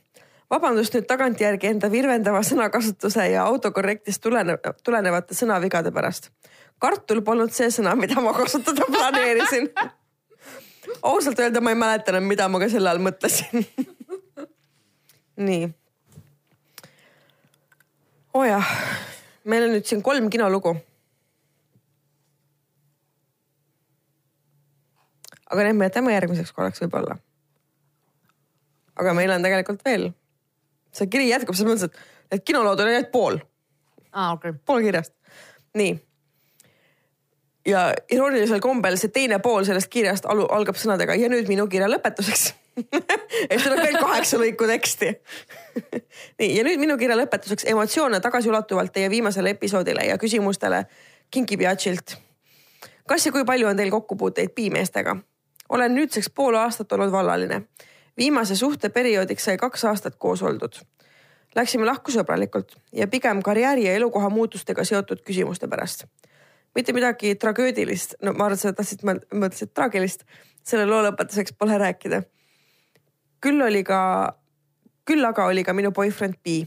vabandust 0.51 0.93
nüüd 0.93 1.07
tagantjärgi 1.07 1.67
enda 1.67 1.91
virvendava 1.91 2.43
sõnakasutuse 2.43 3.29
ja 3.31 3.45
autokorrektist 3.45 4.21
tulene, 4.21 4.57
tulenevate 4.83 5.33
sõnavigade 5.33 5.91
pärast. 5.91 6.31
Kartul 6.83 7.21
polnud 7.25 7.53
see 7.55 7.69
sõna, 7.71 7.95
mida 7.99 8.21
ma 8.21 8.33
kasutada 8.35 8.87
planeerisin. 8.91 9.69
ausalt 11.01 11.39
öelda 11.39 11.61
ma 11.63 11.71
ei 11.71 11.79
mäleta 11.79 12.11
enam, 12.13 12.27
mida 12.27 12.49
ma 12.51 12.59
ka 12.59 12.69
sel 12.71 12.87
ajal 12.87 13.01
mõtlesin 13.03 13.67
nii. 15.47 15.69
oo 18.33 18.41
oh 18.41 18.47
jah, 18.47 18.73
meil 19.47 19.67
on 19.67 19.77
nüüd 19.77 19.87
siin 19.87 20.03
kolm 20.05 20.27
kinolugu 20.33 20.75
aga 25.53 25.67
need 25.67 25.77
me 25.77 25.87
jätame 25.87 26.13
järgmiseks 26.15 26.51
korraks 26.51 26.81
võib-olla. 26.83 27.17
aga 28.99 29.15
meil 29.17 29.31
on 29.33 29.45
tegelikult 29.45 29.81
veel, 29.85 30.09
see 30.93 31.09
kiri 31.09 31.29
jätkub 31.29 31.57
selles 31.57 31.71
mõttes, 31.71 31.89
et 31.89 32.35
need 32.35 32.45
kinolood 32.47 32.81
on 32.81 32.91
ainult 32.91 33.11
pool 33.13 33.39
aa 34.13 34.27
ah, 34.27 34.33
okei 34.33 34.53
okay.. 34.53 34.61
pool 34.65 34.81
kirjast. 34.85 35.13
nii. 35.77 35.93
Ja 37.67 37.93
iroonilisel 38.11 38.59
kombel 38.59 38.97
see 38.97 39.13
teine 39.13 39.39
pool 39.39 39.63
sellest 39.63 39.91
kirjast 39.91 40.25
alu, 40.25 40.47
algab 40.51 40.79
sõnadega 40.79 41.15
ja 41.19 41.29
nüüd 41.31 41.47
minu 41.47 41.67
kirja 41.71 41.87
lõpetuseks 41.91 42.51
et 43.49 43.59
seal 43.61 43.75
on 43.75 43.83
veel 43.83 43.99
kaheksa 44.01 44.39
lõiku 44.41 44.67
teksti 44.67 45.11
nii 46.39 46.51
ja 46.57 46.67
nüüd 46.67 46.81
minu 46.81 46.97
kirja 47.01 47.17
lõpetuseks 47.19 47.67
emotsioone 47.71 48.19
tagasiulatuvalt 48.23 48.93
teie 48.93 49.09
viimasele 49.13 49.55
episoodile 49.55 50.07
ja 50.09 50.17
küsimustele 50.17 50.85
Kinki 51.33 51.57
Piachilt. 51.57 52.17
kas 53.09 53.25
ja 53.25 53.31
kui 53.31 53.45
palju 53.45 53.67
on 53.67 53.77
teil 53.77 53.91
kokkupuuteid 53.91 54.51
piimeestega? 54.55 55.15
olen 55.69 55.95
nüüdseks 55.95 56.29
pool 56.29 56.55
aastat 56.55 56.91
olnud 56.91 57.11
vallaline. 57.11 57.61
viimase 58.17 58.55
suhteperioodiks 58.55 59.45
sai 59.45 59.57
kaks 59.57 59.85
aastat 59.85 60.15
koos 60.15 60.43
oldud. 60.43 60.75
Läksime 61.55 61.85
lahku 61.85 62.11
sõbralikult 62.11 62.75
ja 62.91 63.07
pigem 63.07 63.41
karjääri 63.41 63.85
ja 63.85 63.93
elukoha 63.93 64.29
muutustega 64.29 64.83
seotud 64.83 65.21
küsimuste 65.25 65.67
pärast. 65.67 66.05
Mitte 66.75 66.93
midagi 66.93 67.35
tragöödilist, 67.35 68.15
no 68.21 68.33
ma 68.33 68.45
arvan, 68.45 68.57
sa 68.57 68.73
tahtsid, 68.73 69.03
mõtlesid 69.05 69.73
traagilist, 69.73 70.23
selle 70.63 70.85
loo 70.89 71.01
lõpetuseks 71.05 71.57
pole 71.57 71.77
rääkida. 71.77 72.23
küll 73.41 73.61
oli 73.61 73.83
ka, 73.83 74.33
küll 75.05 75.25
aga 75.25 75.45
oli 75.45 75.63
ka 75.63 75.73
minu 75.73 75.91
boyfriend 75.91 76.39
bi. 76.43 76.63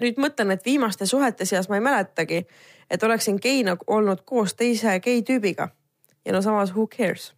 nüüd 0.00 0.16
mõtlen, 0.16 0.50
et 0.50 0.64
viimaste 0.64 1.06
suhete 1.06 1.44
seas 1.44 1.68
ma 1.68 1.76
ei 1.76 1.80
mäletagi, 1.80 2.46
et 2.90 3.02
oleksin 3.02 3.36
geina 3.42 3.76
olnud 3.86 4.22
koos 4.24 4.54
teise 4.54 5.00
gei 5.00 5.22
tüübiga. 5.22 5.68
ja 6.24 6.32
no 6.32 6.42
samas 6.42 6.74
who 6.74 6.86
cares 6.86 7.34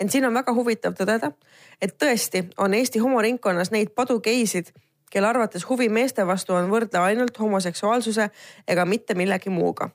ent 0.00 0.10
siin 0.10 0.26
on 0.26 0.34
väga 0.34 0.54
huvitav 0.54 0.96
tõdeda, 0.98 1.32
et 1.80 1.94
tõesti 1.98 2.46
on 2.58 2.74
Eesti 2.74 2.98
homoringkonnas 2.98 3.70
neid 3.70 3.92
padugeisid, 3.94 4.72
kelle 5.12 5.28
arvates 5.28 5.68
huvi 5.68 5.88
meeste 5.92 6.26
vastu 6.26 6.56
on 6.56 6.70
võrdlev 6.72 7.04
ainult 7.06 7.38
homoseksuaalsuse 7.38 8.28
ega 8.68 8.84
mitte 8.88 9.14
millegi 9.14 9.52
muuga. 9.52 9.90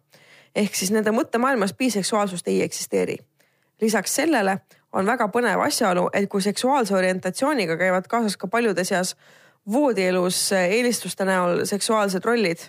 Ehk 0.55 0.75
siis 0.75 0.91
nende 0.91 1.11
mõttemaailmas 1.11 1.73
biseksuaalsust 1.77 2.47
ei 2.47 2.61
eksisteeri. 2.61 3.17
lisaks 3.81 4.15
sellele 4.15 4.57
on 4.93 5.05
väga 5.05 5.27
põnev 5.27 5.61
asjaolu, 5.61 6.09
et 6.13 6.29
kui 6.29 6.41
seksuaalse 6.41 6.95
orientatsiooniga 6.95 7.77
käivad 7.77 8.07
kaasas 8.07 8.37
ka 8.37 8.47
paljude 8.47 8.83
seas 8.83 9.15
voodielus 9.71 10.51
eelistuste 10.51 11.25
näol 11.25 11.65
seksuaalsed 11.65 12.25
rollid, 12.25 12.59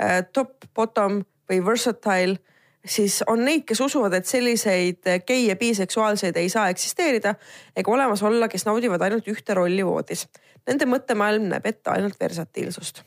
äh, 0.00 0.22
top, 0.32 0.64
bottom 0.74 1.22
või 1.50 1.64
versatile 1.66 2.38
siis 2.86 3.22
on 3.26 3.44
neid, 3.44 3.64
kes 3.66 3.80
usuvad, 3.80 4.12
et 4.12 4.26
selliseid 4.26 5.06
gei 5.26 5.46
ja 5.46 5.56
biseksuaalseid 5.56 6.36
ei 6.36 6.48
saa 6.48 6.68
eksisteerida 6.68 7.34
ega 7.76 7.90
olemas 7.90 8.22
olla, 8.22 8.48
kes 8.48 8.66
naudivad 8.66 9.02
ainult 9.02 9.28
ühte 9.28 9.54
rolli 9.54 9.86
voodis. 9.86 10.26
Nende 10.66 10.86
mõttemaailm 10.90 11.48
näeb 11.52 11.66
ette 11.66 11.90
ainult 11.90 12.18
versatiilsust 12.20 13.02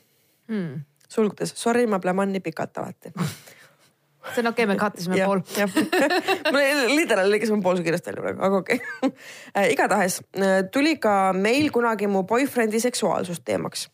hmm.. 0.48 0.80
sulgudes, 1.08 1.54
sorry, 1.56 1.86
ma 1.86 2.00
pläman 2.00 2.32
nii 2.32 2.44
pikalt 2.44 2.78
alati 2.78 3.12
see 4.34 4.42
on 4.42 4.50
okei 4.52 4.66
okay,, 4.66 4.72
me 4.72 4.78
kattisime 4.80 5.20
pool. 5.24 5.42
mul 6.52 6.94
literaal 6.94 7.30
lõikasime 7.32 7.62
pool 7.64 7.80
su 7.80 7.86
kirjast 7.86 8.10
välja 8.10 8.24
praegu, 8.24 8.44
aga 8.48 8.62
okei 8.62 8.80
okay. 8.80 9.12
äh,. 9.56 9.70
igatahes 9.74 10.20
äh, 10.38 10.62
tuli 10.72 10.96
ka 11.02 11.32
meil 11.36 11.70
kunagi 11.74 12.10
mu 12.10 12.24
boyfriend'i 12.28 12.82
seksuaalsust 12.82 13.44
teemaks. 13.44 13.88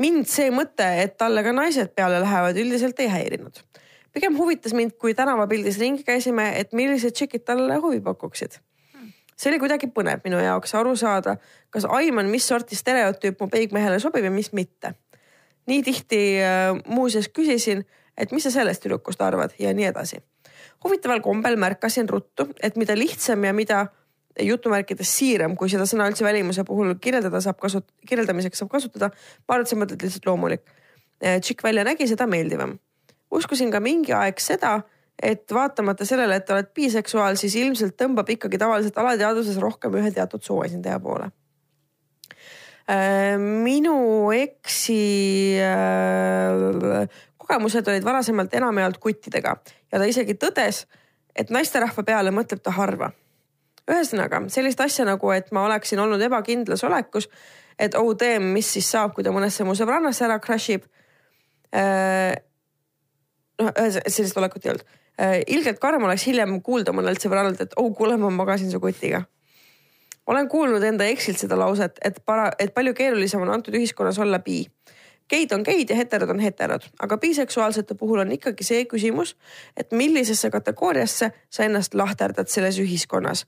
mind 0.00 0.26
see 0.30 0.50
mõte, 0.50 0.86
et 1.04 1.18
talle 1.18 1.44
ka 1.46 1.54
naised 1.54 1.94
peale 1.94 2.18
lähevad, 2.22 2.58
üldiselt 2.58 3.00
ei 3.02 3.12
häirinud 3.12 3.62
pigem 4.14 4.38
huvitas 4.38 4.74
mind, 4.74 4.94
kui 5.00 5.14
tänavapildis 5.14 5.78
ringi 5.82 6.06
käisime, 6.06 6.52
et 6.58 6.72
millised 6.72 7.16
tšikid 7.16 7.44
talle 7.44 7.80
huvi 7.82 8.00
pakuksid. 8.00 8.60
see 9.34 9.50
oli 9.50 9.58
kuidagi 9.58 9.88
põnev 9.90 10.20
minu 10.22 10.38
jaoks 10.38 10.76
aru 10.78 10.92
saada, 10.96 11.34
kas 11.74 11.82
aiman, 11.90 12.28
mis 12.30 12.46
sorti 12.46 12.78
stereotüüp 12.78 13.40
mu 13.42 13.48
peigmehele 13.50 13.98
sobib 13.98 14.24
ja 14.24 14.30
mis 14.30 14.52
mitte. 14.52 14.94
nii 15.66 15.82
tihti 15.82 16.20
äh, 16.38 16.70
muuseas 16.86 17.28
küsisin, 17.28 17.84
et 18.16 18.32
mis 18.32 18.44
sa 18.44 18.52
sellest 18.54 18.84
tüdrukust 18.84 19.20
arvad 19.22 19.56
ja 19.58 19.74
nii 19.74 19.90
edasi. 19.90 20.22
huvitaval 20.84 21.20
kombel 21.20 21.56
märkasin 21.56 22.08
ruttu, 22.08 22.48
et 22.62 22.76
mida 22.76 22.96
lihtsam 22.96 23.44
ja 23.44 23.52
mida 23.52 23.86
jutumärkides 24.40 25.10
siiram, 25.18 25.56
kui 25.56 25.68
seda 25.70 25.86
sõna 25.86 26.08
üldse 26.10 26.24
välimuse 26.24 26.64
puhul 26.64 26.94
kirjeldada 27.00 27.40
saab 27.40 27.60
kasut-, 27.62 27.92
kirjeldamiseks 28.08 28.58
saab 28.58 28.70
kasutada. 28.70 29.10
ma 29.48 29.54
arvan, 29.54 29.62
et 29.62 29.68
see 29.68 29.78
mõte 29.78 29.98
lihtsalt 30.00 30.26
loomulik. 30.26 30.64
tšikk 31.20 31.62
välja 31.62 31.84
nägi, 31.84 32.08
seda 32.10 32.26
meeldivam 32.26 32.78
uskusin 33.34 33.72
ka 33.72 33.80
mingi 33.82 34.14
aeg 34.16 34.40
seda, 34.42 34.78
et 35.22 35.46
vaatamata 35.54 36.06
sellele, 36.06 36.38
et 36.40 36.50
oled 36.50 36.70
biseksuaal, 36.76 37.38
siis 37.38 37.56
ilmselt 37.60 37.96
tõmbab 38.00 38.30
ikkagi 38.34 38.58
tavaliselt 38.60 38.98
alateadvuses 39.00 39.58
rohkem 39.62 39.98
ühe 40.00 40.12
teatud 40.14 40.42
sooesindaja 40.44 41.00
poole. 41.02 41.30
Äh, 42.90 43.38
minu 43.40 44.28
eksi 44.36 45.56
äh, 45.64 47.06
kogemused 47.44 47.88
olid 47.88 48.04
varasemalt 48.04 48.54
enamjaolt 48.54 48.98
kuttidega 49.02 49.56
ja 49.92 50.00
ta 50.00 50.06
isegi 50.08 50.36
tõdes, 50.40 50.84
et 51.36 51.52
naisterahva 51.52 52.02
peale 52.06 52.32
mõtleb 52.34 52.62
ta 52.64 52.72
harva. 52.74 53.12
ühesõnaga 53.90 54.40
sellist 54.48 54.80
asja 54.80 55.04
nagu, 55.04 55.30
et 55.30 55.52
ma 55.52 55.66
oleksin 55.68 56.00
olnud 56.00 56.22
ebakindlas 56.24 56.84
olekus, 56.84 57.28
et 57.78 57.94
oh 57.94 58.14
damn, 58.16 58.54
mis 58.56 58.72
siis 58.72 58.88
saab, 58.90 59.12
kui 59.14 59.24
ta 59.24 59.30
mõnesse 59.30 59.64
mu 59.64 59.74
sõbrannasse 59.76 60.24
ära 60.24 60.38
crash 60.40 60.70
ib 60.70 60.86
äh, 61.74 62.32
noh, 63.60 63.72
sellist 64.06 64.36
olekut 64.40 64.64
ei 64.64 64.74
olnud. 64.74 64.98
Äh, 65.20 65.36
ilgelt 65.54 65.78
karm 65.82 66.06
oleks 66.08 66.26
hiljem 66.26 66.56
kuulda 66.64 66.94
mõnelt 66.96 67.22
sõbrannalt, 67.22 67.60
et 67.62 67.76
oh 67.78 67.92
kuule, 67.94 68.16
ma 68.18 68.32
magasin 68.34 68.70
su 68.70 68.80
kotiga. 68.82 69.24
olen 70.26 70.48
kuulnud 70.48 70.82
enda 70.82 71.04
eksilt 71.04 71.38
seda 71.38 71.56
lauset, 71.60 71.98
et 72.00 72.16
para-, 72.24 72.54
et 72.58 72.72
palju 72.74 72.94
keerulisem 72.96 73.42
on 73.44 73.50
antud 73.58 73.74
ühiskonnas 73.76 74.18
olla 74.18 74.38
bi. 74.38 74.64
Geid 75.30 75.52
on 75.52 75.62
geid 75.64 75.90
ja 75.90 75.96
heterod 75.96 76.30
on 76.30 76.40
heterod, 76.40 76.84
aga 77.02 77.18
biseksuaalsete 77.18 77.94
puhul 77.94 78.24
on 78.24 78.32
ikkagi 78.32 78.64
see 78.64 78.84
küsimus, 78.90 79.36
et 79.76 79.92
millisesse 79.92 80.50
kategooriasse 80.50 81.30
sa 81.50 81.64
ennast 81.64 81.94
lahterdad 81.94 82.50
selles 82.52 82.78
ühiskonnas 82.78 83.46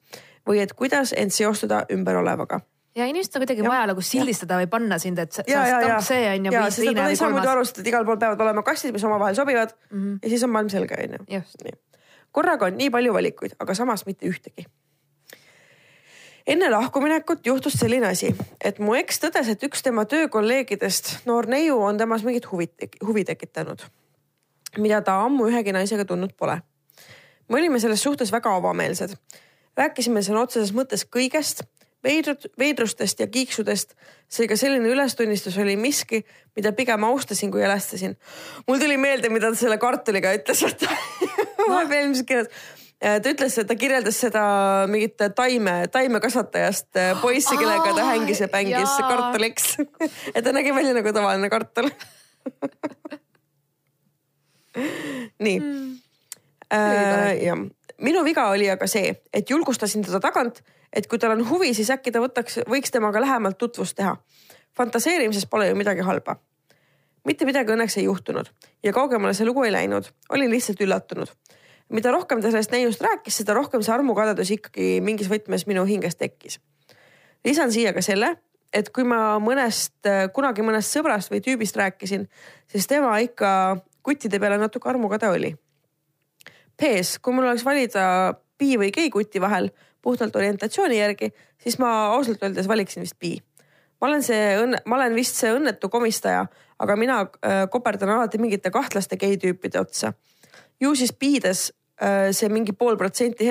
või 0.48 0.62
et 0.62 0.72
kuidas 0.72 1.12
end 1.16 1.34
seostada 1.34 1.84
ümberolevaga 1.92 2.60
ja 2.96 3.06
inimesed 3.06 3.36
on 3.36 3.44
kuidagi 3.44 3.64
ja. 3.64 3.70
vaja 3.70 3.88
nagu 3.90 4.04
sildistada 4.04 4.60
või 4.60 4.70
panna 4.72 4.98
sind, 5.02 5.20
et 5.20 5.32
sa, 5.32 5.44
ja, 5.48 5.64
sa 5.68 5.80
ja, 5.84 5.98
see 6.04 6.22
on 6.32 6.48
ju. 6.48 6.54
ja, 6.54 6.62
sest 6.70 6.96
nad 6.96 7.12
ei 7.12 7.18
saa 7.20 7.30
muidu 7.32 7.50
aru, 7.52 7.66
et 7.68 7.92
igal 7.92 8.06
pool 8.08 8.20
peavad 8.22 8.40
olema 8.46 8.64
kastid, 8.66 8.94
mis 8.96 9.04
omavahel 9.04 9.36
sobivad 9.36 9.74
mm 9.90 9.98
-hmm. 10.02 10.18
ja 10.22 10.32
siis 10.32 10.44
on 10.46 10.54
maailm 10.54 10.72
selge, 10.72 10.96
on 11.04 11.26
ju. 11.28 11.76
korraga 12.32 12.66
on 12.66 12.76
nii 12.76 12.90
palju 12.90 13.12
valikuid, 13.12 13.56
aga 13.58 13.74
samas 13.74 14.06
mitte 14.06 14.26
ühtegi. 14.26 14.66
Enne 16.46 16.70
lahkuminekut 16.70 17.46
juhtus 17.46 17.78
selline 17.80 18.06
asi, 18.06 18.34
et 18.60 18.78
mu 18.78 18.94
eks 18.94 19.18
tõdes, 19.24 19.48
et 19.52 19.62
üks 19.66 19.82
tema 19.82 20.04
töökolleegidest, 20.04 21.26
noor 21.26 21.48
neiu, 21.50 21.80
on 21.82 21.98
temas 21.98 22.22
mingit 22.26 22.50
huvi, 22.52 22.68
huvi 23.02 23.24
tekitanud, 23.24 23.82
mida 24.78 25.02
ta 25.02 25.20
ammu 25.24 25.50
ühegi 25.50 25.74
naisega 25.74 26.04
tundnud 26.04 26.36
pole. 26.36 26.60
me 27.48 27.58
olime 27.58 27.80
selles 27.80 28.02
suhtes 28.02 28.32
väga 28.32 28.54
avameelsed 28.56 29.16
rääkisime 29.76 30.22
sõna 30.24 30.44
otseses 30.46 30.72
mõttes 30.76 31.04
kõigest 31.04 31.62
veidrud, 32.04 32.48
veidrustest 32.58 33.20
ja 33.20 33.26
kiiksudest. 33.26 33.94
seega 34.28 34.56
selline 34.56 34.88
ülestunnistus 34.88 35.58
oli 35.58 35.76
miski, 35.76 36.24
mida 36.56 36.72
pigem 36.72 37.04
austasin 37.04 37.50
kui 37.50 37.62
jälestasin. 37.62 38.16
mul 38.66 38.78
tuli 38.78 38.96
meelde, 38.96 39.28
mida 39.28 39.50
ta 39.50 39.56
selle 39.56 39.78
kartuliga 39.78 40.34
ütles 40.34 40.62
vahepeal 41.68 42.00
eelmises 42.00 42.26
kirjas 42.26 42.48
ta 43.00 43.30
ütles, 43.32 43.58
et 43.60 43.68
ta 43.68 43.76
kirjeldas 43.78 44.20
seda 44.24 44.42
mingit 44.90 45.20
taime, 45.36 45.74
taimekasvatajast 45.92 46.96
äh, 46.96 47.12
poissi, 47.20 47.56
kellega 47.60 47.94
ta 47.96 48.04
hängis 48.12 48.40
ja 48.44 48.48
pängis 48.52 48.96
kartuliks. 49.08 49.76
Et 50.34 50.44
ta 50.44 50.52
nägi 50.56 50.74
välja 50.74 50.94
nagu 50.96 51.12
tavaline 51.12 51.50
kartul. 51.52 51.90
Nii. 55.44 55.58
Mm.. 55.60 55.98
Äh, 56.72 57.36
jah, 57.44 57.60
minu 58.02 58.24
viga 58.26 58.48
oli 58.52 58.66
aga 58.70 58.86
see, 58.90 59.14
et 59.32 59.50
julgustasin 59.50 60.02
teda 60.04 60.18
tagant 60.20 60.60
et 60.96 61.06
kui 61.10 61.20
tal 61.20 61.34
on 61.36 61.44
huvi, 61.48 61.72
siis 61.76 61.90
äkki 61.92 62.12
ta 62.12 62.22
võtaks, 62.24 62.62
võiks 62.70 62.92
temaga 62.94 63.20
lähemalt 63.22 63.58
tutvust 63.58 63.96
teha. 63.96 64.16
fantaseerimises 64.76 65.46
pole 65.46 65.68
ju 65.68 65.76
midagi 65.76 66.00
halba. 66.00 66.36
mitte 67.24 67.44
midagi 67.44 67.72
õnneks 67.72 67.96
ei 67.98 68.04
juhtunud 68.04 68.50
ja 68.82 68.92
kaugemale 68.92 69.34
see 69.34 69.46
lugu 69.46 69.64
ei 69.64 69.72
läinud, 69.72 70.08
olin 70.30 70.50
lihtsalt 70.50 70.80
üllatunud. 70.80 71.32
Mida 71.92 72.10
rohkem 72.10 72.40
ta 72.42 72.50
sellest 72.50 72.72
neiust 72.74 73.02
rääkis, 73.04 73.42
seda 73.42 73.54
rohkem 73.54 73.82
see 73.84 73.94
armukadedus 73.94 74.50
ikkagi 74.56 74.96
mingis 75.04 75.30
võtmes 75.30 75.66
minu 75.70 75.84
hinges 75.86 76.18
tekkis. 76.18 76.60
lisan 77.44 77.72
siia 77.72 77.92
ka 77.94 78.02
selle, 78.02 78.36
et 78.72 78.90
kui 78.90 79.04
ma 79.06 79.38
mõnest, 79.42 80.00
kunagi 80.34 80.64
mõnest 80.66 80.96
sõbrast 80.96 81.30
või 81.30 81.42
tüübist 81.44 81.76
rääkisin, 81.78 82.26
siis 82.66 82.86
tema 82.90 83.18
ikka 83.22 83.78
kuttide 84.02 84.40
peale 84.42 84.58
natuke 84.58 84.88
armukade 84.90 85.28
oli. 85.30 85.54
PS, 86.76 87.18
kui 87.22 87.34
mul 87.34 87.48
oleks 87.48 87.64
valida 87.64 88.34
bi 88.58 88.76
või 88.80 88.92
gei 88.92 89.10
kuti 89.12 89.40
vahel 89.40 89.70
puhtalt 90.02 90.36
orientatsiooni 90.36 90.98
järgi, 90.98 91.32
siis 91.58 91.78
ma 91.82 92.12
ausalt 92.14 92.42
öeldes 92.42 92.68
valiksin 92.68 93.02
vist 93.02 93.18
bi. 93.20 93.36
ma 94.00 94.10
olen 94.10 94.22
see 94.22 94.56
õnne, 94.60 94.82
ma 94.84 94.98
olen 94.98 95.14
vist 95.16 95.38
see 95.40 95.50
õnnetu 95.56 95.88
komistaja, 95.88 96.44
aga 96.78 96.96
mina 97.00 97.20
äh, 97.24 97.62
koperdan 97.72 98.12
alati 98.12 98.38
mingite 98.38 98.70
kahtlaste 98.70 99.16
geitüüpide 99.16 99.80
otsa. 99.80 100.12
Ju 100.80 100.94
siis 100.94 101.12
biides 101.12 101.70
äh, 102.02 102.30
see 102.36 102.48
mingi 102.52 102.72
pool 102.72 102.96
protsenti 102.96 103.48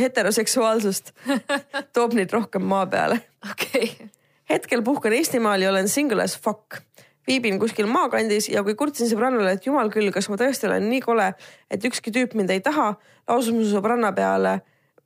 heteroseksuaalsust 0.00 1.12
toob 1.96 2.14
neid 2.18 2.32
rohkem 2.32 2.62
maa 2.62 2.86
peale. 2.86 3.20
okei 3.50 3.84
okay. 3.84 4.10
hetkel 4.50 4.82
puhkan 4.82 5.12
Eestimaal 5.12 5.62
ja 5.62 5.70
olen 5.70 5.88
single 5.88 6.22
as 6.22 6.38
fuck 6.38 6.82
viibin 7.30 7.60
kuskil 7.60 7.86
maakandis 7.90 8.48
ja 8.50 8.64
kui 8.66 8.74
kurtsin 8.78 9.08
sõbrannale, 9.10 9.54
et 9.54 9.66
jumal 9.66 9.90
küll, 9.92 10.10
kas 10.14 10.28
ma 10.32 10.38
tõesti 10.40 10.68
olen 10.68 10.88
nii 10.90 11.02
kole, 11.04 11.30
et 11.70 11.84
ükski 11.86 12.12
tüüp 12.14 12.34
mind 12.38 12.52
ei 12.54 12.62
taha, 12.64 12.92
lausus 13.28 13.54
mu 13.54 13.66
sõbranna 13.68 14.12
peale, 14.16 14.56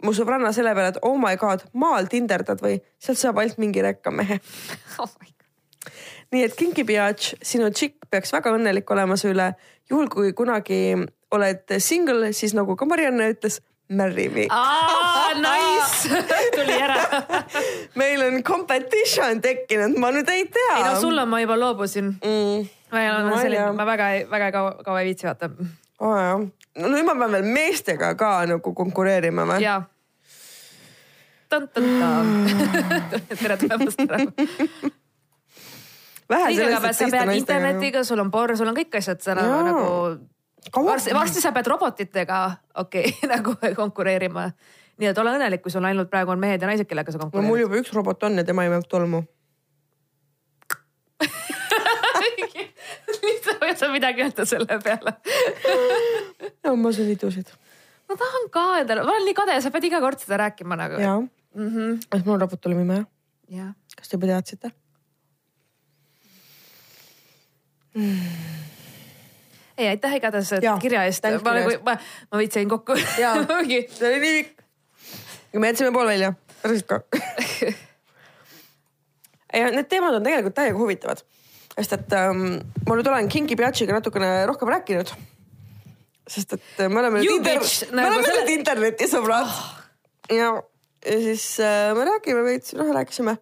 mu 0.04 0.14
sõbranna 0.16 0.52
selle 0.56 0.74
peale, 0.76 0.94
et 0.94 1.02
oh 1.06 1.18
my 1.20 1.36
god, 1.40 1.66
maal 1.72 2.08
tinderdad 2.12 2.62
või 2.64 2.78
sealt 3.02 3.20
saab 3.20 3.42
ainult 3.42 3.60
mingi 3.62 3.84
rekkamehe 3.84 4.40
oh. 5.02 5.12
nii 6.32 6.46
et 6.46 6.56
Kinky 6.58 6.86
Biatch, 6.88 7.36
sinu 7.44 7.70
tšikk 7.74 8.08
peaks 8.12 8.32
väga 8.34 8.54
õnnelik 8.56 8.90
olema 8.94 9.18
su 9.20 9.32
üle. 9.34 9.52
juhul 9.90 10.08
kui 10.12 10.32
kunagi 10.32 10.80
oled 11.35 11.78
single, 11.78 12.32
siis 12.32 12.55
nagu 12.57 12.76
ka 12.78 12.89
Marianne 12.89 13.32
ütles 13.35 13.61
marry 13.89 14.28
me. 14.28 14.49
Nice 15.35 16.09
tuli 16.57 16.72
ära 16.72 16.97
meil 18.01 18.22
on 18.22 18.43
competition 18.43 19.41
tekkinud, 19.43 19.99
ma 19.99 20.11
nüüd 20.14 20.28
ei 20.30 20.45
tea. 20.47 20.76
ei 20.78 20.85
no 20.87 21.01
sulle 21.01 21.24
ma 21.26 21.41
juba 21.43 21.57
loobusin 21.59 22.14
mm.. 22.14 22.68
ma 22.93 23.03
ei 23.03 23.11
ole 23.11 23.22
no, 23.26 23.39
selline, 23.41 23.72
ma 23.74 23.87
väga, 23.87 24.05
väga 24.30 24.51
kaua, 24.55 24.76
kaua 24.87 25.01
ei 25.03 25.07
viitsi 25.11 25.26
vaata. 25.26 25.51
jah, 26.01 26.45
no 26.78 26.87
nüüd 26.93 27.05
ma 27.09 27.14
pean 27.18 27.32
veel 27.35 27.47
meestega 27.57 28.14
ka 28.18 28.30
nagu 28.49 28.74
konkureerima 28.78 29.43
või? 29.51 29.59
jaa. 29.64 29.80
tere 31.51 33.57
tulemast 33.59 34.01
ära 34.07 34.18
vähe 36.30 36.55
sellest, 36.55 36.87
et 36.89 36.97
sa 36.97 37.05
pead 37.11 37.35
internetiga, 37.37 38.05
sul 38.07 38.22
on 38.22 38.30
porr, 38.32 38.57
sul 38.57 38.68
on 38.70 38.76
kõik 38.78 38.95
asjad, 39.03 39.20
nagu, 39.37 39.59
nagu 39.66 39.85
varsti, 40.72 41.14
varsti 41.14 41.40
sa 41.40 41.52
pead 41.52 41.66
robotitega, 41.66 42.50
okei 42.74 43.08
okay, 43.08 43.28
nagu 43.34 43.54
konkureerima. 43.76 44.50
nii 44.98 45.08
et 45.10 45.18
ole 45.18 45.34
õnnelik, 45.36 45.62
kui 45.62 45.72
sul 45.74 45.84
ainult 45.84 46.10
praegu 46.10 46.30
on 46.30 46.40
mehed 46.40 46.62
ja 46.62 46.68
naised, 46.70 46.86
kellega 46.88 47.12
sa 47.12 47.18
konkureerid. 47.18 47.44
no 47.44 47.50
mul 47.50 47.60
juba 47.64 47.80
üks 47.80 47.92
robot 47.94 48.22
on 48.28 48.38
ja 48.38 48.44
tema 48.46 48.66
imeb 48.68 48.86
tolmu 48.88 49.24
lihtsalt 53.24 53.78
sa 53.78 53.90
midagi 53.92 54.24
öelda 54.24 54.44
selle 54.48 54.78
peale 54.84 55.16
no 56.64 56.76
ma 56.76 56.92
saan 56.92 57.10
idusid. 57.12 57.48
ma 58.08 58.16
tahan 58.20 58.48
ka 58.54 58.64
endale, 58.82 59.04
ma 59.04 59.16
olen 59.16 59.28
nii 59.28 59.36
kade, 59.36 59.60
sa 59.60 59.74
pead 59.74 59.90
iga 59.90 60.00
kord 60.04 60.22
seda 60.22 60.36
rääkima 60.46 60.78
nagu. 60.78 61.00
jaa 61.00 61.20
mm 61.20 61.70
-hmm., 61.70 61.90
kas 62.08 62.24
mul 62.24 62.40
robot 62.40 62.60
tuleb 62.60 62.80
ime? 62.86 63.04
jah. 63.48 63.74
kas 63.96 64.08
te 64.08 64.16
juba 64.16 64.26
teadsite 64.26 64.70
mm.? 67.94 68.63
Ei, 69.79 69.89
aitäh 69.89 70.16
igatahes 70.18 70.53
kirja 70.83 71.05
eest. 71.09 71.27
ma 71.45 71.55
nagu, 71.59 71.77
ma, 71.87 71.97
ma 72.31 72.41
võtsin 72.41 72.70
kokku. 72.70 72.97
jaa, 73.20 73.37
see 73.68 74.09
oli 74.09 74.20
nii 74.22 74.35
pikk. 74.39 74.64
me 75.59 75.70
jätsime 75.72 75.93
pool 75.95 76.11
välja, 76.11 76.33
pärast 76.62 76.89
ka. 76.91 77.01
ja 79.61 79.70
need 79.75 79.91
teemad 79.91 80.18
on 80.18 80.27
tegelikult 80.27 80.57
täiega 80.59 80.79
huvitavad. 80.79 81.22
sest 81.77 81.97
et 81.99 82.18
ähm, 82.18 82.59
ma 82.89 82.99
nüüd 82.99 83.09
olen 83.11 83.31
Kinky 83.33 83.57
Biatchiga 83.59 83.97
natukene 83.97 84.45
rohkem 84.51 84.70
rääkinud. 84.75 85.14
sest 86.29 86.59
et 86.59 86.85
me 86.89 87.03
oleme 87.03 87.25
you 87.25 87.39
nüüd 87.39 87.49
bitch, 87.49 87.83
inter... 87.89 87.97
me 87.99 88.07
oleme 88.11 88.37
nüüd 88.39 88.53
internetisõbrad 88.59 89.51
oh.. 89.51 89.64
ja, 90.33 90.53
ja 91.05 91.18
siis 91.27 91.49
äh, 91.61 91.91
me 91.99 92.07
räägime 92.09 92.47
veits, 92.47 92.77
noh 92.79 92.95
rääkisime 92.95 93.37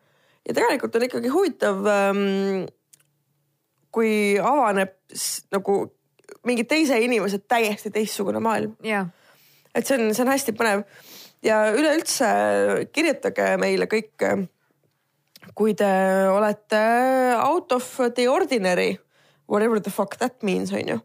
ja 0.49 0.55
tegelikult 0.55 0.97
on 0.97 1.07
ikkagi 1.07 1.30
huvitav 1.30 1.87
ähm,, 1.87 2.64
kui 3.93 4.39
avaneb 4.41 4.97
nagu 5.53 5.76
mingi 6.47 6.64
teise 6.68 6.99
inimese 7.03 7.41
täiesti 7.49 7.93
teistsugune 7.95 8.41
maailm. 8.43 8.76
Yeah.. 8.85 9.11
et 9.74 9.87
see 9.87 9.99
on, 9.99 10.12
see 10.14 10.24
on 10.24 10.33
hästi 10.33 10.55
põnev. 10.57 10.85
Ja 11.43 11.64
üleüldse 11.74 12.28
kirjutage 12.95 13.57
meile 13.59 13.89
kõik, 13.91 14.22
kui 15.59 15.74
te 15.78 15.89
olete 16.30 16.83
out 17.43 17.74
of 17.74 17.89
the 18.14 18.28
ordinary, 18.30 18.95
whatever 19.51 19.83
the 19.83 19.91
fuck 19.91 20.16
that 20.20 20.39
means 20.47 20.72
on 20.72 20.95
ju, 20.95 20.99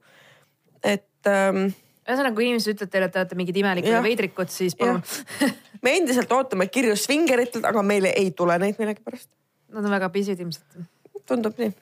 et 0.83 1.31
ähm,. 1.31 1.71
ühesõnaga, 2.05 2.35
kui 2.37 2.45
inimesed 2.47 2.75
ütlevad 2.75 2.93
teile, 2.93 3.09
et 3.09 3.15
te 3.15 3.23
olete 3.23 3.39
mingid 3.39 3.57
imelikud 3.63 3.91
ja 3.91 4.03
veidrikud, 4.05 4.53
siis 4.53 4.77
palun. 4.77 5.01
Me 5.83 5.97
endiselt 5.97 6.31
ootame 6.33 6.69
kirju 6.73 6.93
svingeritelt, 6.97 7.65
aga 7.67 7.81
meile 7.85 8.13
ei 8.17 8.29
tule 8.37 8.55
neid 8.61 8.77
millegipärast. 8.81 9.29
Nad 9.73 9.83
on 9.83 9.91
väga 9.91 10.09
pisid 10.13 10.39
ilmselt. 10.39 10.85
tundub 11.27 11.57
nii, 11.59 11.73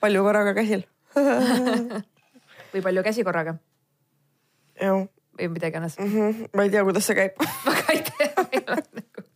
palju 0.00 0.22
korraga 0.24 0.54
käsil 0.56 0.86
või 2.72 2.82
palju 2.84 3.02
käsi 3.06 3.24
korraga. 3.24 3.56
või 4.82 5.48
mida 5.48 5.68
iganes 5.68 5.98
mm. 5.98 6.12
-hmm. 6.12 6.48
ma 6.56 6.62
ei 6.66 6.70
tea, 6.70 6.84
kuidas 6.84 7.06
see 7.06 7.16
käib 7.16 7.42
ma 7.66 7.74
ka 7.76 7.92
ei 7.92 8.02
tea, 8.08 8.46
meil 8.52 8.72
on 8.76 8.84
nagu. 9.00 9.26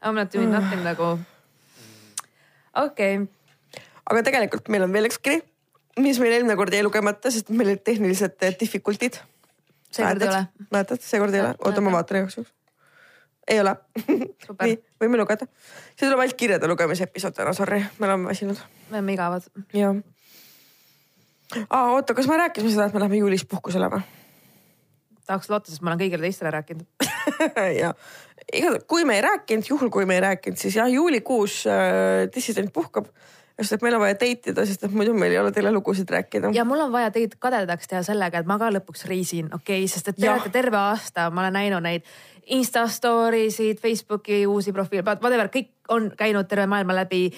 I 0.00 0.08
m 0.08 0.14
not 0.14 0.32
doing 0.32 0.52
nothing 0.52 0.84
nagu. 0.84 1.08
okei 2.74 3.18
okay.. 3.18 3.82
aga 4.10 4.22
tegelikult 4.22 4.68
meil 4.68 4.86
on 4.86 4.92
veel 4.92 5.10
üks 5.10 5.18
kiri, 5.18 5.42
mis 5.98 6.20
meil 6.20 6.38
eelmine 6.38 6.56
kord 6.56 6.72
jäi 6.74 6.84
lugemata, 6.84 7.30
sest 7.30 7.50
meil 7.50 7.74
olid 7.74 7.84
tehnilised 7.84 8.40
difficult'id. 8.60 9.20
seekord 9.90 10.22
ei 10.22 10.28
ole. 10.28 10.46
mäletad, 10.70 11.04
seekord 11.04 11.34
ei 11.34 11.44
ole, 11.44 11.54
oota 11.64 11.80
ma 11.84 11.92
vaatan 11.98 12.22
igaks 12.22 12.40
juhuks. 12.40 12.54
ei 13.48 13.60
ole 13.60 13.76
nii, 14.64 14.78
võime 15.02 15.20
lugeda. 15.20 15.48
see 15.96 16.06
tuleb 16.06 16.24
ainult 16.24 16.40
kirjade 16.40 16.68
lugemise 16.68 17.08
episood 17.08 17.36
täna, 17.36 17.52
sorry, 17.52 17.84
me 17.98 18.08
oleme 18.08 18.32
väsinud. 18.32 18.64
me 18.90 18.98
oleme 18.98 19.18
igavad. 19.18 19.52
jah 19.72 20.00
aa, 21.68 21.90
oota, 21.96 22.14
kas 22.14 22.28
me 22.30 22.36
rääkisime 22.40 22.72
seda, 22.72 22.88
et 22.88 22.96
me 22.96 23.02
läheme 23.04 23.22
juulis 23.22 23.44
puhkusele 23.48 23.90
või? 23.92 24.02
tahaks 25.30 25.50
loota, 25.50 25.70
sest 25.70 25.82
ma 25.82 25.92
olen 25.92 26.02
kõigile 26.02 26.26
teistele 26.26 26.50
rääkinud 26.56 27.10
ja 27.80 27.92
igatahes, 28.52 28.86
kui 28.90 29.04
me 29.06 29.18
ei 29.18 29.26
rääkinud, 29.26 29.68
juhul 29.70 29.92
kui 29.94 30.06
me 30.06 30.18
ei 30.18 30.24
rääkinud, 30.26 30.58
siis 30.58 30.78
jah, 30.80 30.90
juulikuus 30.90 31.62
äh, 31.70 32.26
dissident 32.34 32.72
puhkab 32.74 33.10
sest 33.60 33.76
et 33.76 33.84
meil 33.84 33.96
on 33.96 34.02
vaja 34.02 34.16
date 34.16 34.52
ida, 34.52 34.64
sest 34.66 34.84
et 34.86 34.92
muidu 34.96 35.12
meil 35.16 35.34
ei 35.34 35.38
ole 35.40 35.52
teile 35.52 35.72
lugusid 35.74 36.10
rääkida. 36.10 36.50
ja 36.56 36.64
mul 36.64 36.80
on 36.80 36.92
vaja 36.92 37.10
teid 37.14 37.36
kadedaks 37.38 37.90
teha 37.90 38.02
sellega, 38.06 38.40
et 38.40 38.48
ma 38.48 38.56
ka 38.60 38.70
lõpuks 38.72 39.06
reisin, 39.10 39.50
okei 39.54 39.84
okay?, 39.84 39.90
sest 39.90 40.12
et 40.12 40.20
te 40.20 40.30
olete 40.30 40.52
terve 40.54 40.78
aasta, 40.80 41.28
ma 41.30 41.44
olen 41.46 41.58
näinud 41.60 41.84
neid 41.86 42.06
Insta 42.50 42.82
story 42.90 43.44
sid, 43.54 43.78
Facebooki 43.78 44.40
uusi 44.48 44.72
profiile, 44.74 45.04
whatever, 45.22 45.46
kõik 45.54 45.68
on 45.94 46.08
käinud 46.18 46.48
terve 46.50 46.64
maailma 46.66 46.96
läbi. 46.96 47.28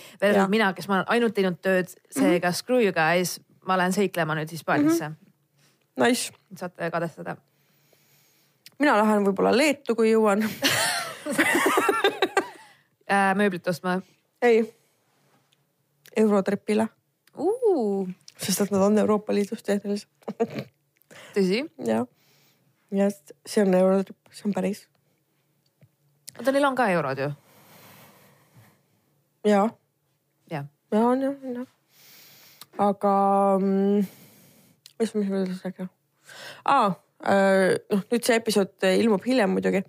mina, 0.48 0.72
kes 0.72 0.88
ma 0.88 0.94
olen 0.94 1.10
ainult 1.12 1.34
teinud 1.34 1.58
tööd, 1.60 1.90
seega 2.08 2.48
mm 2.48 2.50
-hmm. 2.50 2.56
screw 2.56 2.80
you 2.80 2.92
guys, 2.96 3.40
ma 3.66 3.78
lähen 3.78 3.92
seiklema 3.92 4.34
nüüd 4.34 4.50
Hispaaniasse 4.50 5.08
mm. 5.08 5.14
-hmm. 5.14 6.06
Nice. 6.06 6.32
saate 6.56 6.90
kadestada. 6.90 7.36
mina 8.78 8.96
lähen 8.98 9.26
võib-olla 9.26 9.56
Leetu, 9.56 9.94
kui 9.94 10.12
jõuan 10.12 10.42
äh, 13.12 13.34
mööblit 13.36 13.68
ostma? 13.68 14.00
ei, 14.42 14.74
Eurotripile 16.16 16.88
uh.. 17.36 18.08
sest 18.36 18.60
et 18.60 18.70
nad 18.70 18.82
on 18.82 18.98
Euroopa 18.98 19.34
Liidus 19.34 19.62
tehniliselt 19.62 20.10
tõsi? 21.34 21.62
jah, 21.86 22.06
ja 22.90 23.10
see 23.46 23.62
on 23.62 23.74
Eurotrip, 23.74 24.18
see 24.30 24.48
on 24.48 24.56
päris. 24.56 24.88
oota, 26.38 26.52
neil 26.52 26.64
on 26.64 26.74
ka 26.74 26.88
eurod 26.96 27.18
ju? 27.18 27.30
ja, 29.44 29.68
ja 30.50 30.64
on 30.92 31.22
jah, 31.22 31.38
jah 31.54 31.81
aga 32.82 33.14
mm, 33.60 34.04
mis, 34.98 35.14
mis 35.14 35.30
ma 35.30 35.42
üldse 35.42 35.58
räägin 35.66 35.90
ah,? 36.64 36.94
noh, 37.22 38.04
nüüd 38.10 38.24
see 38.26 38.38
episood 38.40 38.82
ilmub 38.88 39.22
hiljem 39.22 39.52
muidugi. 39.54 39.84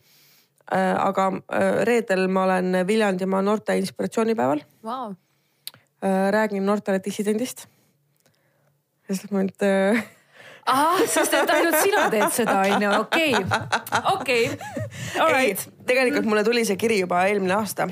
Äh, 0.73 0.93
aga 1.01 1.31
äh, 1.33 1.79
reedel 1.89 2.27
ma 2.31 2.43
olen 2.45 2.83
Viljandimaa 2.87 3.41
noorte 3.43 3.75
inspiratsioonipäeval 3.81 4.61
wow.. 4.85 5.15
räägin 6.31 6.65
noortele 6.65 7.01
dissidendist. 7.03 7.65
sest 9.07 9.31
nüüd 9.35 9.57
ahah, 9.63 11.01
sest 11.11 11.33
et 11.35 11.51
ainult 11.51 11.79
sina 11.83 12.05
teed 12.13 12.31
seda, 12.31 12.61
onju, 12.75 12.91
okei, 13.01 13.33
okei. 14.13 14.45
ei, 15.41 15.51
tegelikult 15.89 16.29
mulle 16.31 16.45
tuli 16.47 16.63
see 16.69 16.79
kiri 16.79 17.01
juba 17.01 17.25
eelmine 17.27 17.57
aasta. 17.57 17.89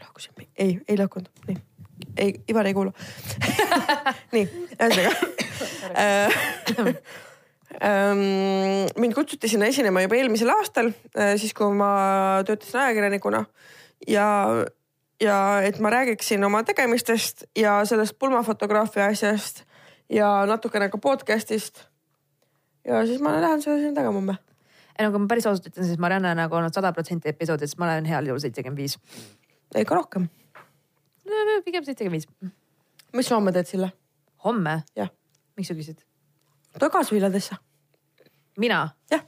lahkusin, 0.00 0.48
ei, 0.58 0.80
ei 0.88 0.98
lahkunud, 0.98 1.30
nii 1.46 1.60
ei, 2.16 2.34
Ivar 2.50 2.66
ei 2.66 2.74
kuulu 2.76 2.92
nii, 4.34 4.46
ühesõnaga 4.78 5.12
ähm, 7.82 8.24
mind 9.00 9.14
kutsuti 9.16 9.50
sinna 9.50 9.66
esinema 9.70 10.04
juba 10.04 10.18
eelmisel 10.18 10.52
aastal, 10.54 10.92
äh, 11.18 11.34
siis 11.40 11.54
kui 11.56 11.74
ma 11.76 11.90
töötasin 12.46 12.80
ajakirjanikuna 12.84 13.44
ja 14.08 14.28
ja 15.22 15.36
et 15.62 15.78
ma 15.80 15.90
räägiksin 15.90 16.44
oma 16.44 16.62
tegemistest 16.66 17.44
ja 17.56 17.78
sellest 17.84 18.18
pulmafotograafia 18.18 19.06
asjast 19.06 19.64
ja 20.10 20.46
natukene 20.46 20.88
ka 20.88 20.98
podcast'ist. 20.98 21.84
ja 22.84 23.06
siis 23.06 23.20
ma 23.20 23.40
lähen 23.40 23.62
seda 23.62 23.76
sinna 23.76 23.94
tegema 23.94 24.12
homme. 24.12 24.36
ei 24.98 25.06
no 25.06 25.10
kui 25.10 25.20
ma 25.20 25.26
päris 25.30 25.46
ausalt 25.46 25.66
ütlen, 25.70 25.86
siis 25.86 25.98
Marianne 25.98 26.30
on 26.30 26.42
nagu 26.42 26.56
olnud 26.56 26.74
sada 26.74 26.92
protsenti 26.92 27.28
episoodidest, 27.28 27.78
ma 27.78 27.90
olen 27.90 28.04
heal 28.10 28.26
juhul 28.26 28.42
seitsekümmend 28.42 28.78
viis. 28.78 28.98
ikka 29.76 29.94
rohkem. 29.94 30.28
Pigem 31.64 31.84
seitsekümmend 31.84 32.24
viis. 32.24 32.52
mis 33.12 33.30
homme 33.30 33.52
teed, 33.52 33.70
Sille? 33.70 33.92
homme? 34.44 34.82
miks 35.56 35.70
sa 35.70 35.76
küsid? 35.78 36.02
tule 36.78 36.90
kaasviljadesse. 36.90 37.56
mina? 38.58 38.88
jah. 39.10 39.24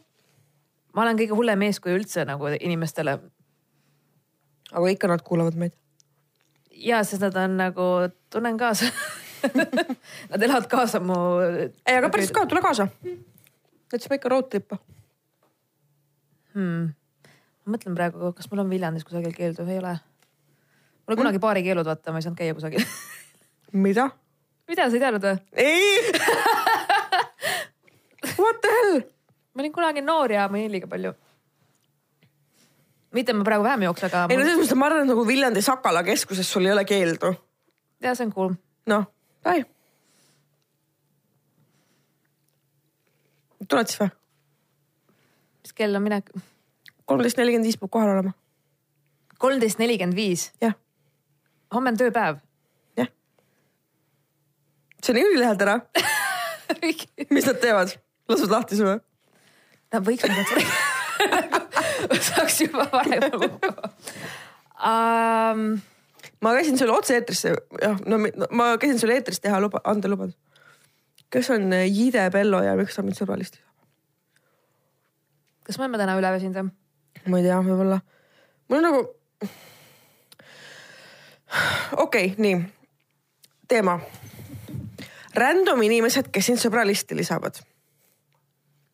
ma 0.95 1.07
olen 1.07 1.21
kõige 1.21 1.39
hullem 1.39 1.67
eeskuju 1.69 2.01
üldse 2.01 2.25
nagu 2.29 2.53
inimestele. 2.61 3.19
aga 4.73 4.89
ikka 4.95 5.13
nad 5.13 5.23
kuulavad 5.27 5.59
meid. 5.61 5.77
ja, 6.71 7.05
sest 7.05 7.23
nad 7.23 7.37
on 7.45 7.57
nagu, 7.61 7.93
tunnen 8.31 8.59
kaasa 8.59 8.91
Nad 10.31 10.43
elavad 10.43 10.67
kaasa 10.67 11.01
mu. 11.01 11.15
ei, 11.87 11.97
aga 11.97 12.11
pärast 12.11 12.35
ka, 12.35 12.47
tule 12.51 12.63
kaasa. 12.65 12.89
jätsime 13.93 14.19
ikka 14.19 14.41
trip'i 14.51 14.79
hmm.. 16.57 16.89
ma 17.65 17.75
mõtlen 17.77 17.97
praegu, 17.99 18.33
kas 18.37 18.51
mul 18.51 18.65
on 18.65 18.71
Viljandis 18.73 19.05
kusagil 19.07 19.35
keeldu, 19.37 19.67
ei 19.71 19.79
ole. 19.83 19.95
Mul 21.07 21.15
oli 21.15 21.23
kunagi 21.23 21.39
paari 21.43 21.63
keelud, 21.63 21.87
vaata, 21.87 22.13
ma 22.13 22.19
ei 22.19 22.23
saanud 22.27 22.39
käia 22.39 22.55
kusagil 22.55 22.83
mida? 23.87 24.11
mida, 24.69 24.91
sa 24.91 24.97
ei 24.99 25.03
teadnud 25.03 25.23
või? 25.23 25.37
ei 25.55 26.03
What 28.43 28.59
the 28.61 28.69
hell? 28.73 29.01
ma 29.55 29.63
olin 29.63 29.73
kunagi 29.73 30.03
noor 30.03 30.33
ja 30.35 30.49
ma 30.51 30.59
jõin 30.61 30.73
liiga 30.75 30.89
palju. 30.91 31.13
mitte 33.17 33.33
ma 33.33 33.45
praegu 33.47 33.65
vähem 33.65 33.83
jooksen, 33.87 34.09
aga. 34.11 34.27
ei 34.31 34.37
no 34.41 34.45
selles 34.45 34.59
mõttes, 34.61 34.75
et 34.75 34.81
ma 34.83 34.87
arvan, 34.91 35.03
et 35.07 35.11
nagu 35.13 35.23
Viljandi 35.27 35.63
Sakala 35.65 36.03
keskuses 36.07 36.49
sul 36.51 36.65
ei 36.67 36.73
ole 36.75 36.85
keeldu. 36.89 37.29
ja 38.03 38.15
see 38.19 38.27
on 38.27 38.33
cool. 38.35 38.53
noh, 38.91 39.05
ai. 39.47 39.61
tuled 43.69 43.87
siis 43.93 44.01
või? 44.03 44.11
mis 45.63 45.73
kell 45.79 45.95
on 45.95 46.03
minek? 46.05 46.25
kolmteist 47.07 47.39
nelikümmend 47.39 47.67
viis 47.71 47.79
peab 47.79 47.91
kohal 47.95 48.11
olema. 48.17 48.33
kolmteist 49.39 49.79
nelikümmend 49.79 50.19
viis? 50.19 50.43
jah. 50.61 50.75
Homme 51.75 51.93
on 51.93 52.01
tööpäev. 52.01 52.41
jah. 52.99 53.11
see 55.03 55.15
on 55.15 55.23
ülilehelt 55.23 55.67
ära 55.67 55.81
mis 57.35 57.49
nad 57.49 57.61
teevad? 57.63 57.95
lasud 58.29 58.51
lahti 58.51 58.79
sulle? 58.79 59.01
Nad 59.95 60.07
võiks 60.07 60.27
saaks 62.31 62.61
juba 62.65 62.87
varem 62.93 63.45
um, 64.77 65.63
ma 66.43 66.55
käisin 66.59 66.79
sulle 66.79 66.97
otse-eetrisse, 66.97 67.55
jah, 67.83 68.01
no 68.07 68.19
ma 68.51 68.73
käisin 68.81 69.01
sulle 69.01 69.17
eetris 69.19 69.41
teha 69.43 69.61
luba, 69.63 69.81
anda 69.85 70.11
lubadus. 70.11 70.37
kes 71.31 71.51
on 71.55 71.73
äh, 71.73 71.87
Jide 71.91 72.29
Bello 72.31 72.63
ja 72.63 72.77
miks 72.79 72.99
ta 72.99 73.07
mind 73.07 73.19
sõbralisti 73.19 73.63
saab? 73.63 73.73
kas 75.67 75.79
me 75.79 75.87
oleme 75.87 76.03
täna 76.03 76.19
üle 76.19 76.35
väsinud 76.37 76.61
või? 76.61 76.75
ma 77.27 77.41
ei 77.41 77.49
tea, 77.49 77.63
võib-olla. 77.67 78.03
mul 78.69 78.81
on 78.81 78.89
nagu. 78.91 79.07
Okei 81.97 82.27
okay,, 82.33 82.35
nii. 82.39 82.61
teema. 83.69 83.99
Random 85.37 85.83
inimesed, 85.83 86.31
kes 86.33 86.47
sind 86.49 86.61
sõbralisti 86.63 87.17
lisavad. 87.17 87.61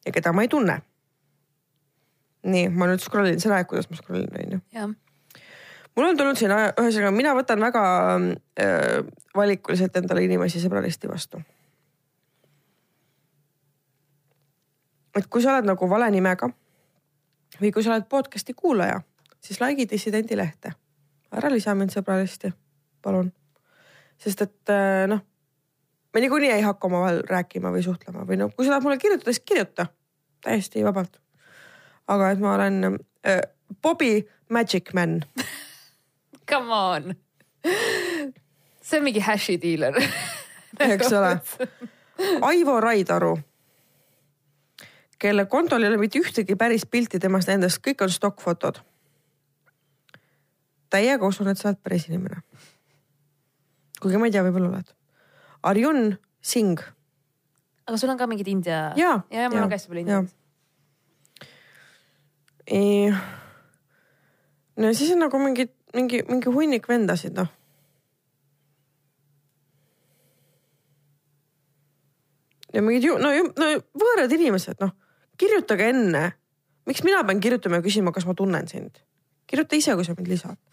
ja 0.07 0.13
keda 0.13 0.33
ma 0.33 0.43
ei 0.43 0.49
tunne. 0.49 0.81
nii, 2.43 2.69
ma 2.69 2.91
nüüd 2.91 3.03
scroll 3.03 3.31
in, 3.31 3.41
sa 3.41 3.53
näed, 3.55 3.69
kuidas 3.71 3.91
ma 3.91 3.97
scroll 3.97 4.27
in, 4.27 4.37
onju. 4.45 4.61
jah 4.73 4.91
mul 5.97 6.09
on 6.09 6.17
tulnud 6.17 6.39
siin, 6.41 6.53
ühesõnaga 6.53 7.11
mina 7.15 7.35
võtan 7.37 7.61
väga 7.61 7.83
äh, 8.17 9.03
valikuliselt 9.37 9.97
endale 10.01 10.25
inimesi 10.25 10.63
sõbralisti 10.63 11.11
vastu. 11.11 11.43
et 15.13 15.27
kui 15.29 15.43
sa 15.45 15.53
oled 15.53 15.69
nagu 15.69 15.89
vale 15.91 16.07
nimega 16.11 16.49
või 17.61 17.73
kui 17.73 17.85
sa 17.85 17.93
oled 17.93 18.07
podcast'i 18.09 18.55
kuulaja, 18.57 19.03
siis 19.45 19.61
like'i 19.61 19.85
dissidendi 19.91 20.37
lehte. 20.39 20.73
Ära 21.33 21.51
lisa 21.53 21.75
mind 21.75 21.95
sõbralisti, 21.95 22.53
palun. 23.03 23.33
sest 24.19 24.45
et 24.45 24.73
äh, 24.73 25.07
noh, 25.11 25.23
me 26.15 26.21
niikuinii 26.21 26.53
ei 26.53 26.63
hakka 26.67 26.89
omavahel 26.91 27.23
rääkima 27.29 27.73
või 27.73 27.83
suhtlema 27.85 28.27
või 28.29 28.39
noh, 28.43 28.53
kui 28.55 28.67
sa 28.67 28.75
tahad 28.75 28.87
mulle 28.87 29.01
kirjutada, 29.03 29.33
siis 29.33 29.45
kirjuta 29.47 29.87
täiesti 30.45 30.85
vabalt. 30.85 31.21
aga 32.09 32.31
et 32.31 32.41
ma 32.43 32.55
olen 32.55 32.99
äh, 33.27 33.41
Bobby 33.83 34.23
Magic 34.49 34.93
Man 34.95 35.23
Come 36.51 36.75
on. 36.75 37.15
see 38.83 38.99
on 38.99 39.05
mingi 39.05 39.21
hashi 39.21 39.61
diiler. 39.63 39.95
eks 40.93 41.13
ole. 41.13 41.41
Aivo 42.43 42.81
Raidaru, 42.81 43.39
kelle 45.19 45.47
kontol 45.47 45.83
ei 45.83 45.89
ole 45.89 46.01
mitte 46.03 46.21
ühtegi 46.21 46.57
päris 46.59 46.85
pilti 46.87 47.19
temast 47.23 47.49
endast, 47.49 47.81
kõik 47.87 48.05
on 48.05 48.13
stokkfotod. 48.13 48.83
Täiega 50.93 51.27
usun, 51.27 51.49
et 51.53 51.61
sa 51.61 51.71
oled 51.71 51.81
päris 51.83 52.09
inimene. 52.11 52.43
kuigi 54.03 54.19
ma 54.19 54.27
ei 54.29 54.35
tea, 54.35 54.45
võib-olla 54.47 54.73
oled. 54.73 54.89
Arjun 55.63 56.17
Singh. 56.43 56.83
aga 57.87 57.99
sul 57.99 58.11
on 58.13 58.19
ka 58.19 58.27
mingid 58.31 58.49
India? 58.49 58.93
ja, 58.99 59.21
ja, 59.31 59.47
ja 59.47 59.51
mul 59.51 59.63
on 59.65 59.71
ka 59.71 59.79
hästi 59.79 59.93
palju 59.93 60.05
Indiat. 60.07 60.29
no 64.77 64.93
siis 64.95 65.13
on 65.15 65.21
nagu 65.25 65.39
mingid 65.43 65.73
mingi, 65.95 66.23
mingi 66.29 66.53
hunnik 66.53 66.89
vendasid, 66.89 67.37
noh. 67.37 67.51
ja 72.73 72.81
mingid 72.81 73.05
ju, 73.05 73.19
no, 73.21 73.33
no 73.61 73.71
võõrad 74.01 74.33
inimesed, 74.33 74.81
noh, 74.81 74.95
kirjutage 75.41 75.91
enne. 75.93 76.31
miks 76.89 77.05
mina 77.07 77.23
pean 77.27 77.41
kirjutama 77.41 77.79
ja 77.79 77.85
küsima, 77.85 78.13
kas 78.13 78.27
ma 78.27 78.35
tunnen 78.35 78.69
sind? 78.69 79.03
kirjuta 79.47 79.77
ise, 79.77 79.95
kui 79.95 80.07
sa 80.07 80.17
mind 80.17 80.31
lisad 80.33 80.72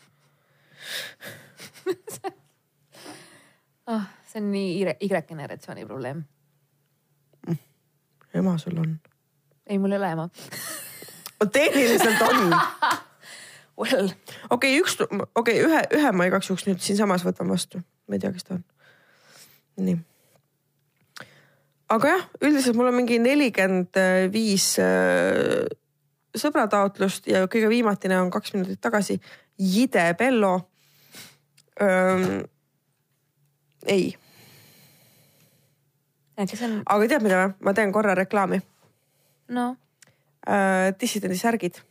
oh, 3.88 4.04
see 4.28 4.42
on 4.42 4.52
nii 4.52 4.96
Y-generatsiooni 5.02 5.86
probleem 5.86 6.24
mm.. 7.48 7.58
ema 8.34 8.58
sul 8.58 8.78
on? 8.78 9.00
ei, 9.66 9.78
mul 9.78 9.92
ei 9.92 9.98
ole 10.02 10.12
ema 10.18 10.30
tehniliselt 11.54 12.22
on 12.22 12.50
Well. 13.80 14.10
okei 14.50 14.80
okay,, 14.80 14.82
üks, 14.82 14.98
okei 15.00 15.24
okay,, 15.36 15.60
ühe, 15.64 15.82
ühe 15.96 16.12
ma 16.12 16.26
igaks 16.28 16.50
juhuks 16.50 16.66
nüüd 16.68 16.82
siinsamas 16.84 17.24
võtan 17.24 17.48
vastu, 17.48 17.80
ma 18.12 18.18
ei 18.18 18.20
tea, 18.20 18.34
kes 18.36 18.44
ta 18.44 18.58
on. 18.58 18.64
nii. 19.86 19.96
aga 21.96 22.12
jah, 22.12 22.26
üldiselt 22.44 22.76
mul 22.76 22.92
on 22.92 22.98
mingi 23.00 23.22
nelikümmend 23.24 24.02
viis 24.34 24.74
äh, 24.84 25.64
sõbrataotlust 26.36 27.32
ja 27.32 27.46
kõige 27.48 27.70
viimatine 27.72 28.20
on 28.20 28.30
kaks 28.34 28.54
minutit 28.58 28.82
tagasi. 28.84 29.16
Jide 29.60 30.12
Bello. 30.20 30.69
Ei. 33.88 34.18
On... 36.40 36.82
aga 36.86 37.08
tead 37.08 37.24
mida 37.24 37.44
või, 37.44 37.54
ma 37.68 37.74
teen 37.76 37.92
korra 37.96 38.16
reklaami. 38.16 38.62
no 39.56 39.70
äh,. 40.48 40.92
dissidendi 41.00 41.38
särgid 41.38 41.82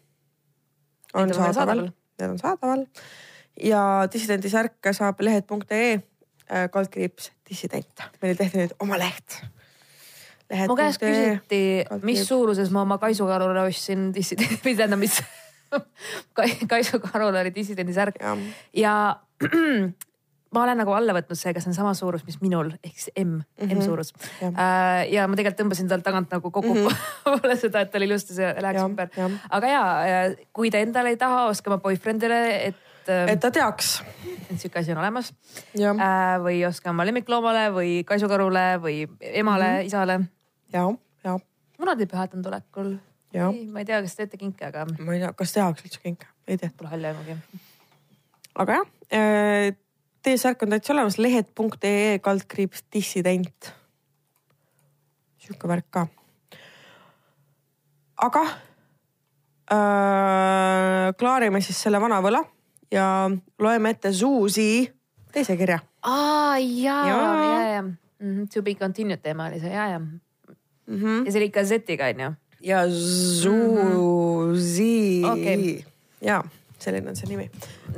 on 1.14 1.34
saadaval, 1.34 1.88
need 2.20 2.30
on 2.30 2.38
saadaval 2.38 2.84
ja 3.62 3.82
dissidendi 4.12 4.50
särke 4.52 4.92
saab 4.92 5.20
lehed.ee 5.20 5.98
kaldkriips 6.72 7.32
dissident, 7.48 8.04
meil 8.22 8.36
tehti 8.36 8.62
nüüd 8.62 8.74
oma 8.80 8.98
leht. 9.00 9.40
mu 10.68 10.76
käest 10.76 11.00
küsiti, 11.02 11.84
mis 12.02 12.24
suuruses 12.28 12.70
ma 12.72 12.82
oma 12.86 12.96
kaisukarule 12.98 13.66
ostsin 13.68 14.08
dissidendi 14.14 14.60
või 14.64 14.76
tähendab, 14.78 15.02
mis 15.02 15.20
kaisukarul 16.70 17.34
oli 17.34 17.54
dissidendi 17.54 17.92
särk 17.96 18.20
ja, 18.22 18.36
ja 18.72 18.94
ma 20.54 20.64
olen 20.64 20.80
nagu 20.80 20.92
alla 20.96 21.14
võtnud 21.16 21.38
see, 21.38 21.52
kas 21.54 21.66
see 21.66 21.72
on 21.72 21.76
sama 21.76 21.94
suurus, 21.96 22.24
mis 22.26 22.38
minul 22.40 22.70
ehk 22.80 22.96
siis 22.96 23.10
M 23.14 23.36
mm, 23.36 23.44
-hmm. 23.58 23.76
M 23.76 23.84
suurus. 23.84 24.12
Äh, 24.42 25.08
ja 25.12 25.26
ma 25.28 25.36
tegelikult 25.36 25.60
tõmbasin 25.62 25.90
talt 25.90 26.04
tagant 26.06 26.30
nagu 26.32 26.50
kokku 26.50 26.74
mm 26.74 26.86
-hmm. 26.86 27.56
seda, 27.62 27.82
et 27.84 27.90
tal 27.92 28.06
ilusti 28.06 28.36
see 28.36 28.54
läheks 28.60 28.82
ümber. 28.82 29.10
aga 29.50 29.72
ja, 29.72 29.82
kui 30.52 30.70
ta 30.70 30.78
endale 30.78 31.14
ei 31.14 31.16
taha, 31.20 31.46
ostke 31.52 31.70
oma 31.70 31.80
boyfriend'ile, 31.84 32.40
et. 32.68 32.76
et 33.08 33.40
ta 33.40 33.50
teaks. 33.50 34.02
et 34.50 34.60
sihuke 34.60 34.78
asi 34.78 34.92
on 34.92 34.98
olemas. 34.98 35.32
Äh, 35.76 36.40
või 36.44 36.64
ostke 36.68 36.90
oma 36.90 37.04
lemmikloomale 37.04 37.68
või 37.72 38.04
kaisukarule 38.04 38.80
või 38.80 39.08
emale 39.20 39.68
mm, 39.68 39.76
-hmm. 39.76 39.86
isale. 39.86 40.20
ja, 40.72 40.88
ja. 41.24 41.38
munadipühad 41.78 42.34
on 42.34 42.42
tulekul. 42.42 42.96
Ma 43.72 43.82
ei 43.82 43.88
tea, 43.88 44.00
kas 44.04 44.16
teete 44.16 44.40
kinke, 44.40 44.68
aga. 44.70 44.86
ma 44.98 45.16
ei 45.16 45.20
tea, 45.20 45.32
kas 45.36 45.52
tehakse 45.56 45.84
üldse 45.88 46.00
kinke, 46.04 46.30
ei 46.48 46.56
tehta. 46.56 46.76
Pole 46.78 46.92
halli 46.94 47.10
aimugi. 47.10 47.36
aga 48.54 48.80
jah 48.80 48.86
äh, 49.12 49.76
T-särk 50.22 50.62
on 50.62 50.72
täitsa 50.74 50.92
olemas, 50.92 51.18
lehed.ee 51.18 52.18
kaldkriips 52.18 52.82
dissident. 52.92 53.72
sihuke 55.38 55.68
värk 55.70 55.86
ka. 55.90 56.06
aga 58.26 58.44
äh, 59.72 61.08
klaarime 61.18 61.60
siis 61.64 61.82
selle 61.82 62.00
vana 62.00 62.22
võla 62.24 62.42
ja 62.92 63.28
loeme 63.60 63.90
ette 63.94 64.12
Zuzi 64.12 64.88
teise 65.32 65.56
kirja. 65.56 65.78
aa 66.02 66.58
jaa, 66.58 67.06
Jaa. 67.08 67.44
ja, 67.44 67.70
ja 67.74 67.82
mm. 67.82 67.96
-hmm. 68.20 68.48
To 68.54 68.62
be 68.62 68.74
continued 68.74 69.22
teema 69.22 69.46
oli 69.46 69.60
see 69.60 69.72
ja, 69.72 69.88
ja 69.88 69.98
mm. 69.98 70.20
Mhm. 70.86 71.04
-hmm. 71.04 71.26
ja 71.26 71.32
see 71.32 71.40
oli 71.40 71.50
kassetiga 71.50 72.04
onju. 72.04 72.32
Ja 72.60 72.88
Zuzi 72.90 74.52
Okei. 75.24 75.84
ja 76.20 76.44
selline 76.78 77.10
on 77.10 77.16
see 77.18 77.28
nimi. 77.30 77.46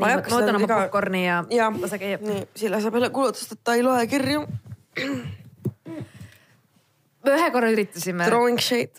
ma 0.00 0.14
võtan 0.24 0.56
oma 0.56 0.68
popkorni 0.68 1.24
ja, 1.26 1.44
ja 1.52 1.70
lase 1.72 1.98
käia. 2.00 2.18
nii, 2.24 2.46
Sille 2.56 2.80
saab 2.82 2.94
jälle 2.98 3.10
kuulutada, 3.14 3.56
et 3.56 3.64
ta 3.64 3.74
ei 3.76 3.82
loe 3.84 4.06
kirju. 4.10 4.44
me 7.24 7.34
ühe 7.36 7.48
korra 7.52 7.72
üritasime, 7.72 8.28
Throwing 8.28 8.60
shade. 8.64 8.96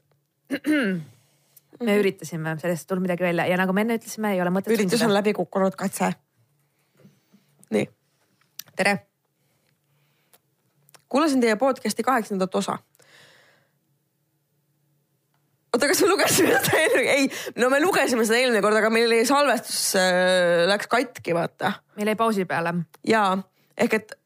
me 1.85 1.97
üritasime, 1.97 2.57
sellest 2.61 2.85
ei 2.85 2.89
tulnud 2.91 3.05
midagi 3.07 3.25
välja 3.25 3.47
ja 3.49 3.57
nagu 3.61 3.73
me 3.73 3.85
enne 3.85 3.97
ütlesime, 4.01 4.35
ei 4.35 4.41
ole 4.43 4.53
mõtet. 4.53 4.73
üritus 4.75 5.01
on 5.05 5.13
läbi 5.13 5.33
kukkunud 5.37 5.77
katse. 5.79 6.13
nii, 7.73 7.87
tere. 8.75 8.97
kuulasin 11.09 11.41
teie 11.41 11.55
podcast'i 11.55 12.03
kaheksandat 12.05 12.55
osa. 12.55 12.77
oota, 15.71 15.87
kas 15.87 16.01
me 16.03 16.09
lugesime 16.11 16.55
seda 16.59 16.79
eelmine, 16.79 17.17
ei, 17.17 17.27
no 17.61 17.69
me 17.71 17.81
lugesime 17.83 18.25
seda 18.27 18.41
eelmine 18.41 18.63
kord, 18.63 18.79
aga 18.79 18.91
meil 18.93 19.13
salvestus 19.27 19.93
äh, 19.99 20.65
läks 20.71 20.89
katki, 20.91 21.35
vaata 21.37 21.77
meil 21.99 22.11
jäi 22.11 22.17
pausi 22.19 22.47
peale. 22.49 22.73
ja 23.07 23.23
ehk 23.77 23.95
et. 23.99 24.17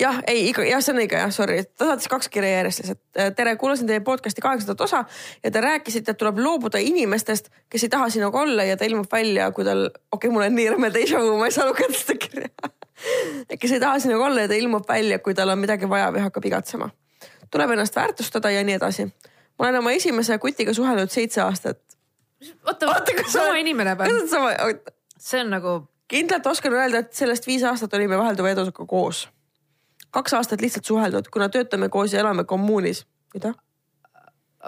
jah, 0.00 0.22
ei 0.30 0.48
ikka 0.48 0.64
jah, 0.64 0.80
see 0.80 0.94
on 0.94 1.02
õige 1.02 1.20
jah, 1.20 1.32
sorry, 1.34 1.60
ta 1.76 1.90
saatis 1.90 2.08
kaks 2.08 2.32
kirja 2.32 2.56
järjest 2.56 2.84
lihtsalt. 2.84 3.36
tere, 3.36 3.54
kuulasin 3.60 3.90
teie 3.90 4.00
podcast'i 4.04 4.44
kaheksandat 4.44 4.80
osa 4.86 5.04
ja 5.44 5.52
te 5.52 5.60
rääkisite, 5.60 6.14
et 6.14 6.20
tuleb 6.20 6.40
loobuda 6.40 6.80
inimestest, 6.80 7.52
kes 7.68 7.84
ei 7.84 7.92
taha 7.92 8.08
sinuga 8.12 8.40
olla 8.40 8.64
ja 8.64 8.80
ta 8.80 8.88
ilmub 8.88 9.10
välja, 9.12 9.50
kui 9.52 9.68
tal, 9.68 9.90
okei 9.90 10.16
okay,, 10.16 10.32
mul 10.32 10.48
on 10.48 10.56
nii 10.56 10.70
räme 10.76 10.94
déjà 10.96 11.20
vu, 11.20 11.36
ma 11.36 11.50
ei 11.50 11.56
saa 11.58 11.68
lugeda 11.68 11.92
seda 11.98 12.16
kirja. 12.24 12.54
kes 13.60 13.72
ei 13.72 13.80
taha 13.80 13.98
sinuga 13.98 14.26
olla 14.26 14.46
ja 14.46 14.48
ta 14.48 14.54
ilmub 14.54 14.88
välja, 14.88 15.18
kui 15.18 15.34
tal 15.34 15.52
on 15.52 15.58
midagi 15.58 15.88
vaja 15.88 16.10
või 16.14 16.24
hakkab 16.26 16.44
igatsema. 16.44 16.90
tuleb 17.50 17.70
ennast 17.70 17.96
väärtustada 17.96 18.50
ja 18.50 18.64
nii 18.64 18.74
edasi. 18.78 19.06
ma 19.58 19.66
olen 19.66 19.78
oma 19.78 19.92
esimese 19.92 20.38
kutiga 20.38 20.74
suhelnud 20.74 21.10
seitse 21.10 21.40
aastat. 21.40 21.80
oota 22.66 22.86
Oota,, 22.86 23.12
kas 23.16 23.32
sama 23.32 23.46
sa- 23.46 23.54
inimene 23.54 23.96
kas 23.96 24.08
peab, 24.08 24.22
on 24.22 24.28
sama, 24.28 24.50
see 25.18 25.40
on 25.40 25.50
nagu, 25.50 25.88
kindlalt 26.08 26.46
oskan 26.46 26.72
öelda, 26.72 26.98
et 26.98 27.12
sellest 27.12 27.46
viis 27.46 27.64
aastat 27.64 27.94
olime 27.94 28.18
vahelduva 28.18 28.50
edusega 28.50 28.86
koos. 28.86 29.28
kaks 30.10 30.34
aastat 30.34 30.60
lihtsalt 30.60 30.84
suheldud, 30.84 31.28
kuna 31.30 31.48
töötame 31.48 31.88
koos 31.88 32.12
ja 32.12 32.20
elame 32.20 32.44
kommuunis. 32.44 33.06
mida? 33.34 33.54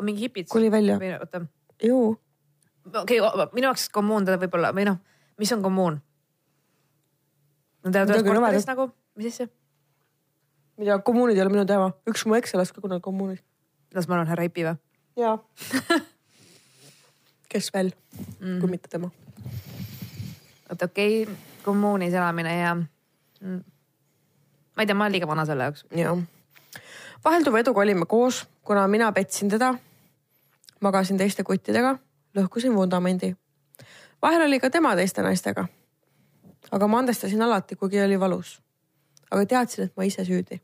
mingi 0.00 0.20
hipid. 0.20 0.48
kuli 0.48 0.70
välja. 0.70 0.98
või 0.98 1.18
oota, 1.20 1.44
okei 3.00 3.20
okay,, 3.20 3.46
minu 3.52 3.66
jaoks 3.66 3.88
kommuun 3.88 4.24
teda 4.24 4.38
võib-olla 4.40 4.72
või 4.74 4.86
noh, 4.88 4.98
mis 5.38 5.52
on 5.52 5.62
kommuun? 5.62 6.00
No 7.84 7.92
tead 7.92 8.14
ühes 8.14 8.24
korteris 8.26 8.68
nagu, 8.68 8.88
mis 9.18 9.34
asja? 9.34 9.48
mida, 10.78 10.98
kommuunid 10.98 11.36
ei 11.36 11.44
ole 11.44 11.52
minu 11.52 11.66
teema. 11.68 11.92
üks 12.08 12.24
mu 12.26 12.36
eks 12.38 12.54
elas 12.56 12.72
ka 12.72 12.80
kunagi 12.80 13.04
kommuunis. 13.04 13.42
las 13.94 14.08
ma 14.08 14.18
olen 14.18 14.30
härra 14.30 14.46
Ipi 14.48 14.66
või? 14.66 14.76
jaa. 15.20 15.36
kes 17.52 17.72
veel 17.74 17.92
mm., 18.40 18.60
kui 18.60 18.70
mitte 18.70 18.88
tema. 18.92 19.10
oota 20.70 20.88
okei 20.88 21.22
okay,, 21.22 21.36
kommuunis 21.64 22.14
elamine 22.14 22.56
ja 22.58 22.74
mm. 22.74 23.60
ma 24.76 24.82
ei 24.82 24.86
tea, 24.86 24.96
ma 24.96 25.04
olen 25.04 25.18
liiga 25.18 25.28
vana 25.28 25.46
selle 25.48 25.68
jaoks. 25.68 25.84
jah. 25.96 26.22
vahelduva 27.24 27.62
eduga 27.64 27.84
olime 27.84 28.06
koos, 28.06 28.46
kuna 28.64 28.86
mina 28.88 29.12
petsin 29.12 29.52
teda. 29.52 29.74
magasin 30.80 31.16
teiste 31.20 31.44
kuttidega, 31.44 31.96
lõhkusin 32.36 32.74
vundamendi. 32.74 33.34
vahel 34.22 34.48
oli 34.48 34.60
ka 34.60 34.70
tema 34.70 34.96
teiste 34.96 35.22
naistega. 35.22 35.68
Aga 36.70 36.86
ma 36.88 37.00
andestasin 37.02 37.42
alati, 37.42 37.76
kuigi 37.76 38.00
oli 38.02 38.20
valus. 38.20 38.60
aga 39.32 39.46
teadsin, 39.48 39.84
et 39.88 39.96
ma 39.96 40.04
ise 40.04 40.24
süüdi. 40.28 40.60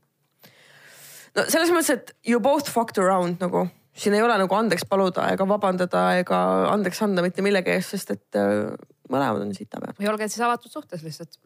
no 1.36 1.44
selles 1.49 1.72
mõttes, 1.74 1.90
et 1.90 2.14
you 2.26 2.40
both 2.40 2.70
fucked 2.70 3.03
around 3.03 3.40
nagu, 3.40 3.66
siin 3.96 4.14
ei 4.14 4.22
ole 4.22 4.38
nagu 4.38 4.55
andeks 4.55 4.86
paluda 4.88 5.28
ega 5.32 5.49
vabandada 5.49 6.05
ega 6.20 6.38
andeks 6.72 7.03
anda 7.03 7.22
mitte 7.22 7.42
millegi 7.42 7.74
eest, 7.74 7.96
sest 7.96 8.14
et 8.14 8.38
äh, 8.38 8.70
mõlemad 9.11 9.44
on 9.46 9.55
sitapead. 9.55 9.99
või 9.99 10.11
olge 10.12 10.28
siis 10.28 10.44
avatud 10.44 10.72
suhtes 10.72 11.03
lihtsalt 11.03 11.38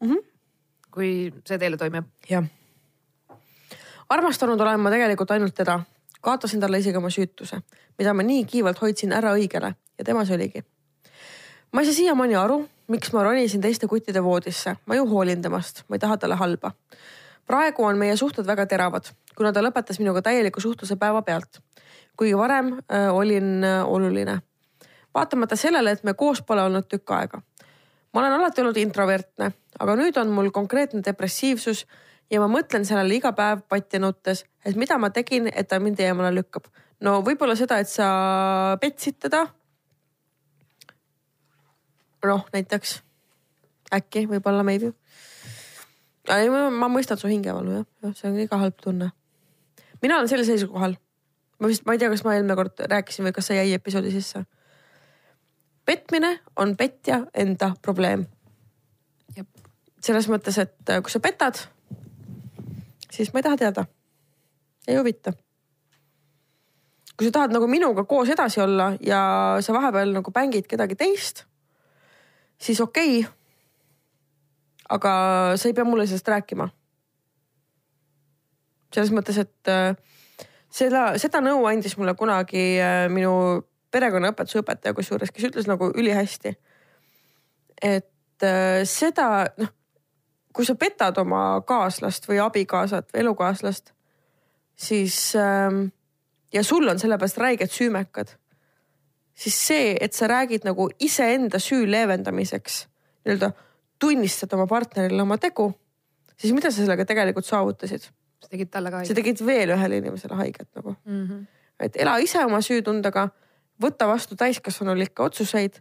mm. 0.00 0.10
-hmm. 0.10 0.24
kui 0.90 1.10
see 1.44 1.58
teile 1.58 1.76
toimib. 1.76 2.04
jah. 2.30 2.44
armastanud 4.08 4.60
olen 4.60 4.80
ma 4.80 4.90
tegelikult 4.90 5.30
ainult 5.30 5.54
teda. 5.54 5.80
kaotasin 6.20 6.60
talle 6.60 6.78
isegi 6.78 6.96
oma 6.96 7.10
süütuse, 7.10 7.60
mida 7.98 8.14
ma 8.14 8.22
nii 8.22 8.44
kiivalt 8.44 8.80
hoidsin 8.82 9.12
ära 9.12 9.34
õigele 9.34 9.74
ja 9.98 10.04
tema 10.04 10.24
see 10.24 10.34
oligi. 10.34 10.64
Ma 11.72 11.80
ei 11.80 11.86
saa 11.86 11.94
siiamaani 11.94 12.36
aru, 12.36 12.62
miks 12.88 13.12
ma 13.12 13.22
ronisin 13.22 13.60
teiste 13.60 13.86
kuttide 13.86 14.22
voodisse, 14.24 14.76
ma 14.86 14.94
ju 14.94 15.06
hoolin 15.08 15.42
temast, 15.42 15.84
ma 15.88 15.96
ei 15.96 16.04
taha 16.04 16.16
talle 16.16 16.34
halba. 16.34 16.72
praegu 17.46 17.84
on 17.84 17.98
meie 17.98 18.16
suhted 18.16 18.46
väga 18.46 18.66
teravad, 18.66 19.08
kuna 19.36 19.52
ta 19.52 19.62
lõpetas 19.64 19.98
minuga 19.98 20.22
täieliku 20.22 20.60
suhtluse 20.60 20.96
päevapealt. 20.96 21.60
kuigi 22.16 22.36
varem 22.36 22.72
äh, 22.72 23.14
olin 23.14 23.64
äh, 23.64 23.84
oluline. 23.88 24.40
vaatamata 25.14 25.56
sellele, 25.56 25.90
et 25.90 26.04
me 26.04 26.14
koos 26.14 26.42
pole 26.42 26.62
olnud 26.62 26.88
tükk 26.88 27.10
aega 27.10 27.42
ma 28.12 28.20
olen 28.20 28.32
alati 28.32 28.62
olnud 28.62 28.76
introvertne, 28.80 29.52
aga 29.78 29.96
nüüd 29.98 30.16
on 30.20 30.30
mul 30.34 30.50
konkreetne 30.54 31.02
depressiivsus 31.04 31.84
ja 32.32 32.40
ma 32.42 32.48
mõtlen 32.50 32.86
sellele 32.88 33.18
iga 33.18 33.32
päev 33.36 33.64
patti 33.68 34.00
nuttes, 34.02 34.44
et 34.64 34.76
mida 34.76 34.98
ma 35.00 35.10
tegin, 35.14 35.48
et 35.52 35.68
ta 35.68 35.80
mind 35.80 36.00
eemale 36.00 36.32
lükkab. 36.40 36.68
no 37.00 37.20
võib-olla 37.22 37.56
seda, 37.56 37.78
et 37.78 37.88
sa 37.88 38.76
petsid 38.80 39.20
teda. 39.22 39.46
noh, 42.26 42.46
näiteks 42.52 42.98
äkki 43.94 44.26
võib-olla 44.28 44.64
maybe. 44.66 44.92
Ma, 46.28 46.66
ma 46.68 46.90
mõistan 46.92 47.16
su 47.20 47.30
hingevalu 47.30 47.78
jah, 47.78 47.86
jah, 48.04 48.14
see 48.18 48.28
on 48.28 48.40
iga 48.42 48.58
halb 48.60 48.76
tunne. 48.82 49.12
mina 50.02 50.18
olen 50.18 50.28
sellisel 50.28 50.58
seisukohal. 50.58 50.98
ma 51.58 51.70
vist, 51.70 51.86
ma 51.86 51.94
ei 51.94 52.02
tea, 52.02 52.10
kas 52.12 52.24
ma 52.24 52.34
eelmine 52.34 52.56
kord 52.58 52.84
rääkisin 52.90 53.24
või 53.24 53.32
kas 53.36 53.48
see 53.48 53.56
jäi 53.56 53.72
episoodi 53.78 54.12
sisse 54.12 54.44
petmine 55.88 56.40
on 56.56 56.76
petja 56.76 57.22
enda 57.34 57.72
probleem. 57.82 58.26
selles 60.00 60.28
mõttes, 60.30 60.54
et 60.62 60.90
äh, 60.92 61.00
kui 61.02 61.10
sa 61.10 61.18
petad, 61.20 61.58
siis 63.10 63.32
ma 63.32 63.40
ei 63.40 63.46
taha 63.46 63.56
teada. 63.56 63.84
ei 64.88 64.96
huvita. 64.96 65.32
kui 67.16 67.26
sa 67.26 67.32
tahad 67.32 67.56
nagu 67.56 67.66
minuga 67.66 68.04
koos 68.04 68.28
edasi 68.28 68.60
olla 68.60 68.92
ja 69.00 69.20
sa 69.60 69.72
vahepeal 69.72 70.12
nagu 70.20 70.30
bängid 70.30 70.68
kedagi 70.68 70.94
teist, 70.94 71.46
siis 72.58 72.80
okei 72.80 73.20
okay.. 73.20 73.32
aga 74.88 75.12
sa 75.56 75.68
ei 75.68 75.74
pea 75.74 75.84
mulle 75.84 76.06
sellest 76.06 76.28
rääkima. 76.28 76.68
selles 78.94 79.12
mõttes, 79.12 79.38
et 79.38 79.68
äh, 79.68 79.96
seda, 80.70 81.18
seda 81.18 81.42
nõu 81.44 81.66
andis 81.68 81.96
mulle 81.98 82.14
kunagi 82.18 82.78
äh, 82.80 83.06
minu 83.12 83.64
perekonnaõpetuse 83.92 84.62
õpetaja 84.62 84.96
kusjuures, 84.96 85.32
kes 85.32 85.50
ütles 85.50 85.68
nagu 85.68 85.92
ülihästi. 85.94 86.54
et 87.82 88.42
äh, 88.42 88.82
seda 88.84 89.46
noh, 89.56 89.74
kui 90.52 90.66
sa 90.66 90.74
petad 90.74 91.18
oma 91.20 91.60
kaaslast 91.66 92.26
või 92.28 92.40
abikaasat 92.42 93.12
või 93.12 93.20
elukaaslast, 93.20 93.92
siis 94.74 95.36
ähm, 95.38 95.84
ja 96.52 96.64
sul 96.64 96.88
on 96.88 96.98
sellepärast 96.98 97.38
räiged 97.38 97.70
süümekad, 97.70 98.34
siis 99.38 99.58
see, 99.68 99.96
et 100.00 100.16
sa 100.16 100.28
räägid 100.30 100.66
nagu 100.66 100.88
iseenda 101.04 101.60
süü 101.62 101.86
leevendamiseks 101.90 102.86
nii-öelda 103.26 103.52
tunnistad 103.98 104.52
oma 104.56 104.66
partnerile 104.70 105.22
oma 105.22 105.38
tegu, 105.38 105.70
siis 106.36 106.54
mida 106.54 106.70
sa 106.70 106.82
sellega 106.82 107.06
tegelikult 107.08 107.46
saavutasid? 107.46 108.08
sa 108.38 108.50
tegid 108.52 108.70
talle 108.70 108.90
ka 108.94 109.02
sa 109.06 109.16
tegid 109.18 109.42
veel 109.44 109.74
ühele 109.74 109.98
inimesele 110.00 110.38
haiget 110.38 110.68
nagu 110.78 110.94
mm. 110.94 111.22
-hmm. 111.26 111.44
et 111.84 111.96
ela 112.00 112.16
ise 112.22 112.40
oma 112.44 112.60
süütundega, 112.62 113.28
võta 113.82 114.06
vastu 114.06 114.36
täiskasvanulikke 114.36 115.22
otsuseid. 115.22 115.80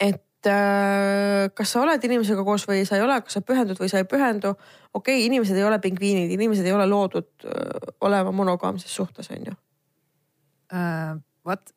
et 0.00 0.46
äh, 0.46 1.46
kas 1.54 1.72
sa 1.72 1.82
oled 1.82 2.04
inimesega 2.04 2.44
koos 2.44 2.66
või 2.68 2.84
sa 2.86 2.96
ei 2.96 3.02
ole, 3.02 3.20
kas 3.22 3.38
sa 3.38 3.40
pühendud 3.40 3.78
või 3.78 3.88
sa 3.88 4.02
ei 4.02 4.04
pühendu. 4.04 4.54
okei 4.94 5.16
okay,, 5.18 5.26
inimesed 5.26 5.56
ei 5.56 5.64
ole 5.64 5.78
pingviinid, 5.78 6.30
inimesed 6.30 6.66
ei 6.66 6.72
ole 6.72 6.86
loodud 6.86 7.30
öö, 7.44 7.94
olema 8.00 8.32
monogaamses 8.32 8.94
suhtes, 8.94 9.30
on 9.30 9.46
ju. 9.46 9.56
uh,. 10.72 11.25
What? 11.46 11.72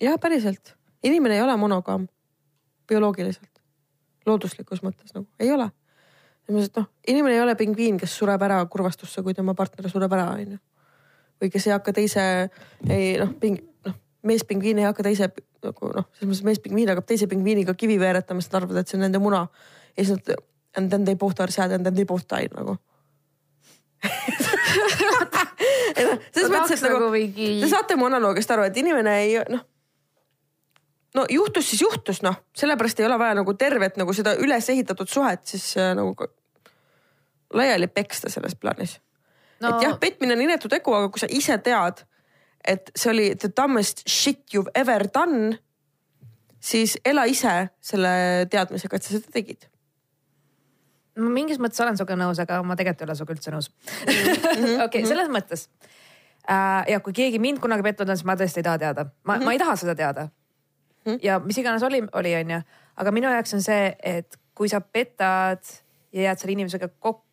jah, 0.00 0.18
päriselt, 0.20 0.76
inimene 1.02 1.38
ei 1.38 1.42
ole 1.42 1.56
monogaam 1.56 2.06
bioloogiliselt, 2.88 3.60
looduslikus 4.26 4.82
mõttes 4.86 5.14
nagu 5.14 5.26
ei 5.40 5.50
ole. 5.52 5.70
selles 6.46 6.54
mõttes, 6.54 6.70
et 6.70 6.80
noh, 6.80 6.88
inimene 7.08 7.34
ei 7.34 7.42
ole 7.42 7.54
pingviin, 7.58 7.98
kes 7.98 8.14
sureb 8.20 8.42
ära 8.46 8.60
kurvastusse, 8.70 9.22
kui 9.22 9.34
tema 9.34 9.54
partner 9.58 9.90
sureb 9.90 10.12
ära, 10.12 10.30
on 10.36 10.54
ju. 10.56 10.60
või 11.42 11.50
kes 11.54 11.66
ei 11.66 11.74
hakka 11.74 11.92
teise, 11.92 12.22
ei 12.88 13.16
noh, 13.18 13.34
ping-, 13.42 13.60
noh, 13.86 13.98
meespingviin 14.22 14.78
ei 14.78 14.88
hakka 14.88 15.06
teise 15.06 15.32
nagu 15.64 15.92
noh, 15.96 16.06
selles 16.14 16.30
mõttes 16.30 16.44
meespingviin 16.52 16.94
hakkab 16.94 17.10
teise 17.10 17.26
pingviiniga 17.26 17.74
kivi 17.74 17.98
veeretama, 17.98 18.40
sest 18.44 18.54
nad 18.54 18.62
arvavad, 18.62 18.82
et 18.82 18.90
see 18.90 19.00
on 19.00 19.06
nende 19.08 19.22
muna. 19.22 19.48
ja 19.96 20.04
siis 20.04 20.14
nad 20.14 20.38
and 20.76 20.90
then 20.90 21.04
they 21.04 21.14
both 21.14 21.40
are 21.40 21.50
sad 21.50 21.72
and 21.72 21.84
then 21.84 21.94
they 21.94 22.04
both 22.04 22.26
die 22.28 22.48
nagu. 22.54 22.78
selles 25.98 26.52
mõttes, 26.52 26.78
et 26.78 26.86
nagu 26.86 27.00
nagu 27.02 27.10
mingi 27.14 27.50
Te 27.62 27.68
saate 27.70 27.98
mu 27.98 28.08
analoogiast 28.08 28.54
aru, 28.54 28.68
et 28.68 28.80
inimene 28.80 29.16
ei 29.24 29.34
noh, 29.52 29.64
no 31.18 31.26
juhtus 31.32 31.70
siis 31.72 31.82
juhtus 31.82 32.22
noh, 32.26 32.38
sellepärast 32.56 33.00
ei 33.00 33.08
ole 33.08 33.18
vaja 33.20 33.36
nagu 33.38 33.54
tervet 33.58 33.98
nagu 34.00 34.14
seda 34.16 34.36
üles 34.40 34.70
ehitatud 34.72 35.10
suhet 35.10 35.46
siis 35.48 35.70
äh, 35.80 35.94
nagu 35.98 36.30
laiali 37.54 37.88
peksta 37.88 38.30
selles 38.30 38.56
plaanis 38.60 38.98
no.. 39.60 39.72
et 39.72 39.86
jah, 39.86 39.96
petmine 40.00 40.36
on 40.36 40.44
inetu 40.44 40.70
tegu, 40.70 40.94
aga 40.94 41.10
kui 41.12 41.22
sa 41.22 41.28
ise 41.30 41.58
tead, 41.64 42.04
et 42.64 42.92
see 42.94 43.12
oli 43.12 43.30
the 43.38 43.50
dumbest 43.54 44.04
shit 44.08 44.54
you 44.54 44.64
have 44.64 44.74
ever 44.78 45.06
done, 45.14 45.58
siis 46.60 46.98
ela 47.06 47.26
ise 47.30 47.54
selle 47.80 48.12
teadmisega, 48.50 48.98
et 48.98 49.06
sa 49.06 49.16
seda 49.16 49.34
tegid. 49.34 49.68
Ma 51.18 51.30
mingis 51.34 51.60
mõttes 51.62 51.80
olen 51.84 51.98
sinuga 51.98 52.16
nõus, 52.18 52.40
aga 52.42 52.60
ma 52.66 52.76
tegelikult 52.78 53.04
ei 53.04 53.08
ole 53.08 53.16
sinuga 53.18 53.36
üldse 53.36 53.54
nõus. 53.54 53.70
okei, 54.86 55.04
selles 55.08 55.30
mõttes 55.32 55.68
äh,. 56.48 56.84
ja 56.94 57.00
kui 57.04 57.16
keegi 57.16 57.40
mind 57.42 57.62
kunagi 57.62 57.86
petnud 57.86 58.08
on, 58.08 58.18
siis 58.18 58.28
ma 58.28 58.36
tõesti 58.38 58.62
ei 58.62 58.68
taha 58.68 58.82
teada, 58.84 59.06
ma, 59.28 59.38
ma 59.42 59.54
ei 59.54 59.62
taha 59.62 59.76
seda 59.80 59.96
teada. 59.98 60.28
ja 61.22 61.38
mis 61.44 61.58
iganes 61.60 61.84
oli, 61.86 62.02
oli 62.20 62.34
onju, 62.42 62.62
aga 63.02 63.14
minu 63.14 63.30
jaoks 63.32 63.56
on 63.58 63.64
see, 63.64 63.92
et 64.02 64.38
kui 64.58 64.70
sa 64.70 64.80
petad 64.80 65.62
ja 66.12 66.28
jääd 66.28 66.40
selle 66.40 66.56
inimesega 66.56 66.90
kokku, 66.98 67.27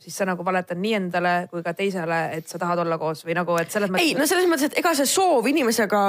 siis 0.00 0.16
sa 0.16 0.26
nagu 0.28 0.44
valetad 0.46 0.78
nii 0.78 0.92
endale 0.96 1.32
kui 1.50 1.62
ka 1.64 1.72
teisele, 1.76 2.20
et 2.36 2.48
sa 2.48 2.58
tahad 2.60 2.80
olla 2.84 2.98
koos 3.00 3.24
või 3.26 3.34
nagu, 3.36 3.56
et 3.60 3.72
selles 3.72 3.90
mõttes. 3.90 4.06
ei 4.06 4.14
no 4.18 4.26
selles 4.28 4.46
mõttes, 4.48 4.70
et 4.70 4.78
ega 4.80 4.92
see 4.96 5.08
soov 5.10 5.46
inimesega 5.50 6.00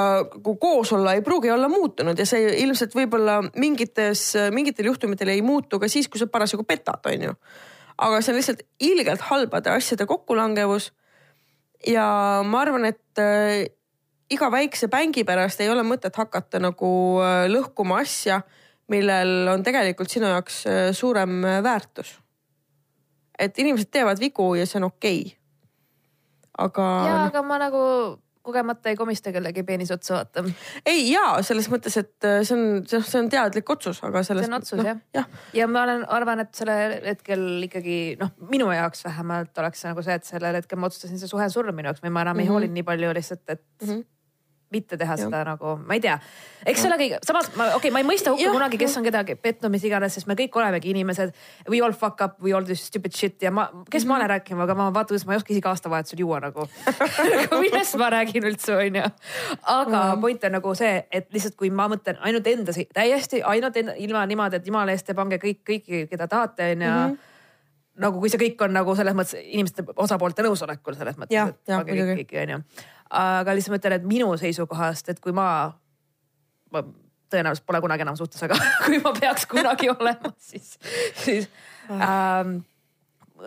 koos 0.62 0.92
olla 0.96 1.16
ei 1.16 1.24
pruugi 1.26 1.50
olla 1.50 1.68
muutunud 1.72 2.18
ja 2.18 2.26
see 2.28 2.54
ilmselt 2.62 2.94
võib-olla 2.96 3.40
mingites, 3.58 4.24
mingitel 4.54 4.92
juhtumitel 4.92 5.34
ei 5.34 5.42
muutu 5.42 5.80
ka 5.82 5.90
siis, 5.90 6.08
kui 6.08 6.22
sa 6.22 6.30
parasjagu 6.30 6.64
petad, 6.68 7.02
onju. 7.10 7.34
aga 8.06 8.22
see 8.22 8.32
on 8.32 8.40
lihtsalt 8.40 8.64
ilgelt 8.80 9.26
halbade 9.28 9.74
asjade 9.74 10.06
kokkulangevus. 10.06 10.92
ja 11.86 12.06
ma 12.46 12.62
arvan, 12.62 12.86
et 12.94 13.18
äh, 13.20 13.66
iga 14.30 14.50
väikse 14.54 14.88
pängi 14.88 15.26
pärast 15.28 15.60
ei 15.60 15.70
ole 15.70 15.82
mõtet 15.82 16.16
hakata 16.16 16.62
nagu 16.62 16.94
äh, 17.20 17.44
lõhkuma 17.50 18.00
asja, 18.06 18.42
millel 18.92 19.50
on 19.50 19.66
tegelikult 19.66 20.10
sinu 20.10 20.30
jaoks 20.30 20.66
äh, 20.66 20.90
suurem 20.94 21.42
väärtus. 21.42 22.21
Et 23.42 23.62
inimesed 23.62 23.90
teevad 23.92 24.20
vigu 24.22 24.52
ja 24.58 24.66
see 24.68 24.80
on 24.80 24.90
okei 24.90 25.22
okay.. 25.26 25.38
aga 26.66 26.90
ja, 27.08 27.16
aga 27.30 27.42
ma 27.46 27.58
nagu 27.62 27.82
kogemata 28.42 28.90
ei 28.90 28.96
komista 28.96 29.32
kellegi 29.32 29.62
peenis 29.62 29.90
otsa 29.94 30.14
vaata. 30.14 30.44
ei 30.86 31.04
jaa, 31.10 31.42
selles 31.46 31.68
mõttes, 31.70 31.96
et 32.00 32.26
äh, 32.26 32.40
see 32.46 32.56
on, 32.56 32.80
see 32.90 33.20
on 33.20 33.28
teadlik 33.32 33.70
otsus, 33.70 34.02
aga 34.06 34.24
selles. 34.26 34.46
see 34.46 34.52
on 34.52 34.58
otsus 34.58 34.82
jah 34.86 34.98
jah, 35.14 35.28
ja 35.56 35.68
ma 35.70 35.84
olen, 35.86 36.04
arvan, 36.16 36.42
et 36.42 36.54
sellel 36.58 36.96
hetkel 37.06 37.44
ikkagi 37.68 37.98
noh, 38.20 38.32
minu 38.50 38.70
jaoks 38.74 39.06
vähemalt 39.06 39.62
oleks 39.62 39.84
see 39.84 39.92
nagu 39.92 40.06
see, 40.06 40.18
et 40.18 40.28
sellel 40.28 40.58
hetkel 40.58 40.80
ma 40.80 40.90
otsustasin 40.90 41.22
see 41.22 41.30
suhe 41.30 41.48
surra 41.54 41.74
minu 41.76 41.90
jaoks 41.90 42.02
või 42.04 42.14
ma 42.16 42.26
enam 42.26 42.36
mm 42.36 42.42
-hmm. 42.42 42.50
ei 42.50 42.54
hoolinud 42.56 42.78
nii 42.80 42.88
palju 42.90 43.14
lihtsalt, 43.20 43.44
et 43.46 43.62
mm 43.62 43.88
-hmm. 43.88 44.04
Mitte 44.72 44.96
teha 44.98 45.14
Jah. 45.16 45.26
seda 45.28 45.44
nagu, 45.44 45.76
ma 45.86 45.94
ei 45.94 46.00
tea. 46.00 46.18
eks 46.66 46.80
see 46.82 46.88
olegi, 46.90 47.08
samas 47.26 47.50
ma, 47.56 47.66
okei 47.76 47.76
okay,, 47.76 47.90
ma 47.94 48.00
ei 48.02 48.06
mõista 48.08 48.32
hukka 48.34 48.52
kunagi, 48.54 48.78
kes 48.80 48.96
on 49.00 49.04
kedagi 49.06 49.34
petnud, 49.36 49.70
mis 49.74 49.84
iganes, 49.84 50.14
sest 50.16 50.26
me 50.30 50.34
kõik 50.38 50.56
olemegi 50.60 50.90
inimesed. 50.94 51.32
We 51.68 51.80
all 51.82 51.92
fuck 51.92 52.20
up, 52.24 52.36
we 52.42 52.52
all 52.54 52.64
do 52.66 52.74
stupid 52.78 53.12
shit 53.16 53.42
ja 53.42 53.50
ma, 53.50 53.66
kes 53.90 54.04
mm 54.04 54.06
-hmm. 54.06 54.08
ma 54.08 54.16
olen 54.16 54.30
rääkima, 54.30 54.62
aga 54.62 54.74
ma 54.74 54.90
vaata, 54.94 55.14
ma 55.26 55.32
ei 55.32 55.36
oska 55.42 55.52
isegi 55.52 55.68
aastavahetusel 55.68 56.18
juua 56.18 56.40
nagu. 56.40 56.68
millest 57.62 57.96
ma 57.98 58.10
räägin 58.10 58.44
üldse, 58.44 58.76
onju. 58.76 59.02
aga 59.62 60.02
Mhm. 60.12 60.20
point 60.20 60.44
on 60.44 60.52
nagu 60.52 60.74
see, 60.74 61.06
et 61.10 61.28
lihtsalt 61.32 61.56
kui 61.56 61.70
ma 61.70 61.88
mõtlen 61.88 62.16
ainult 62.20 62.46
enda, 62.46 62.72
täiesti 62.94 63.42
ainult 63.42 63.76
enda, 63.76 63.92
ilma 63.96 64.26
niimoodi, 64.26 64.56
et 64.56 64.66
jumala 64.66 64.90
eest 64.92 65.06
te 65.06 65.14
pange 65.14 65.36
kõik, 65.38 65.60
kõiki, 65.68 66.06
keda 66.10 66.28
tahate, 66.28 66.72
onju 66.72 66.88
Mhm. 66.90 67.18
nagu 68.02 68.20
kui 68.20 68.28
see 68.30 68.38
kõik 68.40 68.62
on 68.64 68.72
nagu 68.72 68.94
selles 68.96 69.14
mõttes 69.14 69.34
inimeste 69.44 69.84
osapoolte 69.96 70.42
nõusolekul 70.42 70.96
selles 70.96 71.16
mõttes, 71.16 71.30
Jah, 71.36 71.48
et 71.48 71.56
jah, 71.68 71.84
muidugi. 71.84 72.38
onju. 72.42 72.62
Aga 73.12 73.54
lihtsalt 73.54 73.74
ma 73.74 73.80
ütlen, 73.80 73.96
et 73.98 74.08
minu 74.08 74.32
seisukohast, 74.40 75.12
et 75.12 75.20
kui 75.22 75.34
ma, 75.36 75.46
ma 76.72 76.84
tõenäoliselt 77.32 77.66
pole 77.68 77.80
kunagi 77.84 78.06
enam 78.06 78.18
suhtes, 78.18 78.42
aga 78.46 78.58
kui 78.86 79.00
ma 79.04 79.14
peaks 79.16 79.46
kunagi 79.50 79.90
olema, 79.96 80.32
siis, 80.40 80.74
siis 81.20 81.48
ähm, 81.92 82.60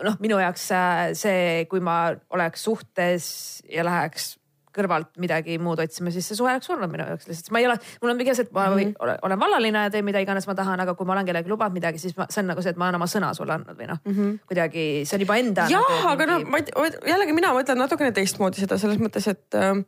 noh, 0.06 0.18
minu 0.22 0.40
jaoks 0.42 0.68
äh, 0.76 1.04
see, 1.18 1.64
kui 1.70 1.82
ma 1.84 1.98
oleks 2.36 2.66
suhtes 2.68 3.28
ja 3.70 3.86
läheks 3.86 4.34
kõrvalt 4.76 5.12
midagi 5.22 5.56
muud 5.62 5.80
otsima, 5.82 6.12
siis 6.14 6.28
see 6.28 6.38
suhe 6.38 6.52
oleks 6.52 6.68
surnud 6.68 6.90
minu 6.92 7.06
jaoks 7.08 7.28
lihtsalt, 7.30 7.50
ma 7.54 7.62
ei 7.62 7.68
ole, 7.68 7.76
mul 8.02 8.12
on 8.12 8.20
pigem 8.20 8.36
see, 8.38 8.46
et 8.46 8.52
ma 8.56 8.66
mm 8.68 8.78
-hmm. 8.78 8.94
olen, 9.06 9.18
olen 9.28 9.40
vallaline 9.40 9.84
ja 9.86 9.92
teen 9.94 10.04
mida 10.04 10.22
iganes 10.22 10.46
ma 10.46 10.54
tahan, 10.54 10.80
aga 10.84 10.94
kui 10.94 11.06
ma 11.06 11.16
olen 11.16 11.26
kellelegi 11.26 11.52
lubanud 11.52 11.76
midagi, 11.78 11.98
siis 12.02 12.16
ma, 12.16 12.28
see 12.30 12.42
on 12.42 12.52
nagu 12.52 12.62
see, 12.62 12.74
et 12.74 12.80
ma 12.80 12.88
olen 12.88 13.00
oma 13.00 13.08
sõna 13.10 13.32
sulle 13.34 13.56
andnud 13.56 13.78
või 13.78 13.88
noh 13.90 14.00
mm 14.04 14.12
-hmm., 14.12 14.38
kuidagi 14.46 14.86
see 15.04 15.16
on 15.16 15.26
juba 15.26 15.36
enda. 15.42 15.66
Jah, 15.70 16.06
aga 16.12 16.26
no 16.26 16.38
ma 16.44 16.62
jällegi 17.06 17.32
mina 17.32 17.54
mõtlen 17.56 17.78
natukene 17.78 18.12
teistmoodi 18.12 18.60
seda 18.60 18.78
selles 18.78 18.98
mõttes, 19.02 19.28
et 19.30 19.54
äh, 19.54 19.82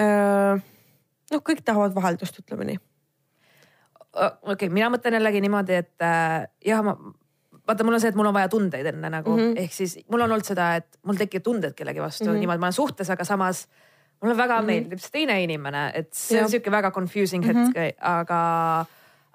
äh, 0.00 0.62
noh, 1.32 1.42
kõik 1.42 1.62
tahavad 1.64 1.94
vaheldust, 1.94 2.38
ütleme 2.42 2.64
nii. 2.64 2.78
okei 4.16 4.52
okay,, 4.52 4.68
mina 4.68 4.90
mõtlen 4.90 5.18
jällegi 5.18 5.40
niimoodi, 5.40 5.80
et 5.84 6.02
äh, 6.02 6.46
jah, 6.64 6.82
ma 6.84 6.96
vaata, 7.66 7.84
mul 7.84 7.96
on 7.98 8.00
see, 8.00 8.12
et 8.12 8.18
mul 8.18 8.28
on 8.30 8.34
vaja 8.36 8.48
tundeid 8.52 8.86
enne 8.86 9.10
nagu 9.10 9.36
mm, 9.36 9.42
-hmm. 9.42 9.64
ehk 9.64 9.72
siis 9.72 9.98
mul 10.10 10.20
on 10.20 10.32
olnud 10.32 10.46
seda, 10.46 10.74
et 10.80 10.98
mul 11.02 11.18
tekib 11.18 11.42
tunded 11.42 11.74
kellegi 11.74 12.00
vastu 12.00 12.24
mm 12.24 12.30
-hmm. 12.30 12.44
niimoodi, 12.44 12.62
ma 12.62 12.66
olen 12.66 12.80
suhtes, 12.80 13.10
aga 13.10 13.24
samas 13.24 13.66
mulle 14.22 14.36
väga 14.36 14.54
mm 14.54 14.62
-hmm. 14.62 14.66
meeldib 14.66 14.98
see 14.98 15.10
teine 15.12 15.42
inimene, 15.42 15.90
et 15.94 16.12
see 16.14 16.36
Jah. 16.36 16.44
on 16.44 16.50
sihuke 16.50 16.70
väga 16.70 16.90
confusing 16.90 17.46
hetk 17.46 17.56
mm, 17.56 17.72
-hmm. 17.72 17.94
aga, 18.00 18.84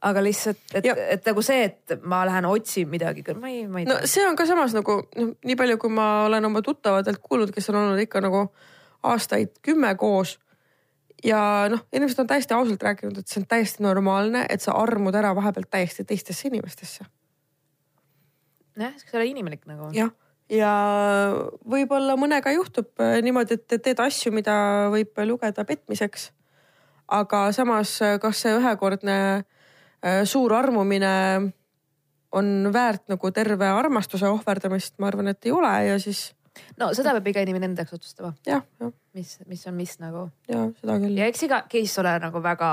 aga 0.02 0.24
lihtsalt, 0.24 0.58
et 0.74 0.86
Ja-, 0.86 0.96
et 1.10 1.26
nagu 1.26 1.42
see, 1.42 1.64
et 1.64 2.04
ma 2.04 2.26
lähen 2.26 2.46
otsin 2.46 2.90
midagi, 2.90 3.24
ma 3.34 3.48
ei, 3.48 3.68
ma 3.68 3.80
ei 3.80 3.86
no 3.86 3.96
tea. 3.96 4.08
see 4.08 4.28
on 4.28 4.36
ka 4.36 4.46
samas 4.46 4.74
nagu 4.74 5.04
noh, 5.16 5.34
nii 5.46 5.56
palju, 5.56 5.78
kui 5.78 5.90
ma 5.90 6.26
olen 6.26 6.46
oma 6.46 6.62
tuttavatelt 6.62 7.20
kuulnud, 7.22 7.52
kes 7.52 7.70
on 7.70 7.76
olnud 7.76 8.00
ikka 8.00 8.22
nagu 8.22 8.48
aastaid 9.04 9.50
kümme 9.62 9.96
koos. 9.96 10.40
ja 11.24 11.68
noh, 11.70 11.80
inimesed 11.94 12.20
on 12.20 12.28
täiesti 12.28 12.54
ausalt 12.54 12.84
rääkinud, 12.84 13.18
et 13.18 13.28
see 13.28 13.42
on 13.42 13.48
täiesti 13.48 13.84
normaalne, 13.84 14.46
et 14.50 14.62
sa 14.62 14.72
armud 14.72 15.16
ära 15.16 15.36
vahepeal 15.36 15.68
täiesti 15.70 16.04
teistesse 16.04 16.48
inimestesse. 16.48 17.06
jah, 18.80 18.94
see 18.98 19.14
ei 19.14 19.20
ole 19.20 19.30
inimlik 19.32 19.66
nagu. 19.70 19.90
jah, 19.96 20.12
ja 20.52 20.74
võib-olla 21.68 22.18
mõnega 22.20 22.54
juhtub 22.56 22.92
äh, 23.04 23.20
niimoodi, 23.26 23.60
et 23.60 23.82
teed 23.84 24.04
asju, 24.04 24.34
mida 24.36 24.90
võib 24.94 25.24
lugeda 25.28 25.66
petmiseks. 25.68 26.32
aga 27.12 27.48
samas, 27.56 27.98
kas 28.22 28.44
see 28.46 28.54
ühekordne 28.58 29.18
äh, 29.42 30.22
suur 30.26 30.54
armumine 30.56 31.16
on 32.32 32.70
väärt 32.74 33.10
nagu 33.12 33.32
terve 33.36 33.68
armastuse 33.68 34.30
ohverdamist, 34.32 34.96
ma 35.00 35.10
arvan, 35.12 35.34
et 35.34 35.46
ei 35.46 35.52
ole 35.52 35.74
ja 35.90 35.98
siis 36.00 36.30
no 36.80 36.92
seda 36.96 37.14
peab 37.18 37.30
iga 37.32 37.44
inimene 37.46 37.70
enda 37.70 37.84
jaoks 37.84 37.98
otsustama, 38.00 38.34
jah, 38.48 38.64
jah, 38.82 38.92
mis, 39.18 39.38
mis 39.48 39.64
on 39.70 39.78
mis 39.78 39.96
nagu 40.02 40.28
ja 40.52 40.66
seda 40.80 40.98
küll. 41.04 41.18
ja 41.20 41.30
eks 41.32 41.46
iga 41.48 41.64
case 41.72 42.02
ole 42.04 42.14
nagu 42.24 42.44
väga 42.44 42.72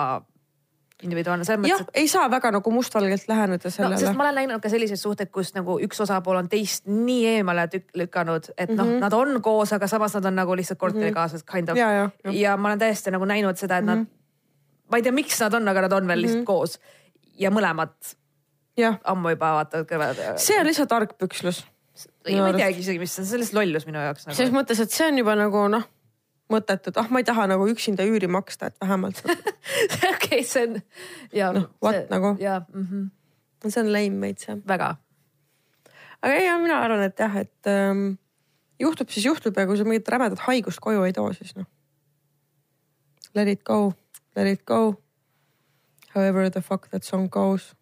individuaalne 1.03 1.45
selles 1.47 1.63
mõttes, 1.63 1.85
jah, 1.85 1.91
ei 1.95 2.09
saa 2.11 2.27
väga 2.31 2.51
nagu 2.57 2.71
mustvalgelt 2.75 3.29
läheneda 3.31 3.69
no 3.69 3.71
sellele 3.71 3.99
sest 4.01 4.17
ma 4.19 4.25
olen 4.27 4.41
näinud 4.41 4.63
ka 4.63 4.71
selliseid 4.73 4.99
suhteid, 4.99 5.31
kus 5.35 5.53
nagu 5.55 5.79
üks 5.85 6.01
osapool 6.03 6.41
on 6.41 6.49
teist 6.51 6.89
nii 6.91 7.37
eemale 7.37 7.69
lükanud, 7.95 8.51
et 8.57 8.73
noh 8.73 8.85
mm, 8.85 8.93
-hmm. 8.93 9.01
nad 9.07 9.13
on 9.13 9.43
koos, 9.43 9.73
aga 9.73 9.87
samas 9.87 10.15
nad 10.19 10.25
on 10.25 10.35
nagu 10.41 10.57
lihtsalt 10.59 10.79
korterikaaslased 10.79 11.47
kind 11.47 11.69
of. 11.69 11.77
Mhm. 11.77 11.81
Ja, 11.81 11.93
ja, 11.93 12.11
ja. 12.25 12.33
ja 12.33 12.57
ma 12.57 12.69
olen 12.69 12.79
täiesti 12.79 13.11
nagu 13.15 13.25
näinud 13.25 13.57
seda, 13.57 13.79
et 13.79 13.85
nad, 13.85 14.07
ma 14.91 14.97
ei 14.97 15.03
tea, 15.03 15.13
miks 15.13 15.41
nad 15.41 15.55
on, 15.55 15.69
aga 15.69 15.87
nad 15.87 15.93
on 15.93 16.09
veel 16.09 16.23
lihtsalt 16.23 16.43
Mhm. 16.43 16.47
koos 16.51 16.79
ja 17.39 17.51
mõlemad 17.51 17.95
jah, 18.79 18.99
ammu 19.05 19.35
juba 19.35 19.53
vaatavad 19.61 19.87
kõrvale. 19.87 20.33
see 20.37 20.59
on 20.59 20.67
lihtsalt 20.67 20.93
argpükslus. 20.93 21.65
minu 22.27 22.43
ma 22.43 22.49
ei 22.49 22.55
teagi 22.55 22.81
isegi, 22.81 22.99
mis 22.99 23.15
see 23.15 23.23
on, 23.23 23.27
see 23.27 23.37
on 23.37 23.41
lihtsalt 23.41 23.61
lollus 23.61 23.87
minu 23.87 23.99
jaoks 23.99 24.27
selles 24.27 24.51
nagu. 24.51 24.59
mõttes, 24.61 24.83
et 24.83 24.91
see 24.91 25.07
on 25.07 25.19
juba 25.19 25.35
nagu 25.39 25.69
noh, 25.69 25.87
mõttetu, 26.53 26.93
et 26.93 27.01
ah, 27.01 27.11
ma 27.13 27.21
ei 27.23 27.27
taha 27.29 27.47
nagu 27.51 27.67
üksinda 27.69 28.07
üüri 28.09 28.31
maksta, 28.31 28.71
et 28.71 28.81
vähemalt 28.81 29.23
okei, 30.13 30.45
see 30.45 30.65
on 30.69 30.81
ja 31.33 31.53
Noh, 31.53 31.69
what 31.85 32.09
nagu? 32.11 32.37
mm 32.39 32.87
-hmm, 32.87 33.69
see 33.69 33.83
on 33.83 33.93
lame 33.93 34.21
veits 34.21 34.49
jah. 34.49 34.59
väga 34.69 34.97
aga 36.23 36.35
ei, 36.35 36.49
mina 36.63 36.81
arvan, 36.83 37.03
et 37.07 37.19
jah, 37.19 37.37
et 37.37 37.71
ähm, 37.71 38.19
juhtub, 38.81 39.11
siis 39.11 39.27
juhtub 39.27 39.57
ja 39.57 39.67
kui 39.67 39.79
sa 39.79 39.87
mingit 39.87 40.09
rämedat 40.09 40.43
haigust 40.49 40.83
koju 40.83 41.05
ei 41.07 41.15
too, 41.17 41.31
siis 41.37 41.55
noh. 41.59 41.67
Let 43.35 43.49
it 43.49 43.65
go, 43.65 43.93
let 44.37 44.49
it 44.51 44.65
go. 44.67 44.99
However 46.15 46.51
the 46.51 46.63
fuck 46.65 46.89
that 46.91 47.05
song 47.05 47.29
goes. 47.31 47.75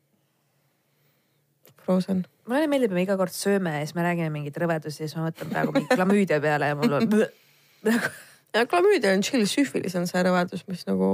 Frozen. 1.86 2.24
mulle 2.46 2.66
meeldib, 2.70 2.90
et 2.90 2.94
me 2.94 3.02
iga 3.02 3.14
kord 3.18 3.34
sööme 3.34 3.72
ja 3.74 3.82
siis 3.86 3.94
me 3.94 4.02
räägime 4.02 4.30
mingeid 4.34 4.56
rõvedusi 4.58 5.04
ja 5.04 5.06
siis 5.06 5.16
ma 5.18 5.28
mõtlen 5.28 5.50
praegu 5.50 5.72
mingi 5.74 5.94
klamüüdia 5.94 6.40
peale 6.42 6.70
ja 6.70 6.76
mul 6.78 6.96
on 6.98 7.06
nagu 7.86 8.10
klamüüdia 8.70 9.12
on 9.16 9.24
chill, 9.26 9.44
süfilis 9.50 9.96
on 9.98 10.06
see 10.08 10.22
rõvedus, 10.24 10.64
mis 10.70 10.86
nagu 10.88 11.08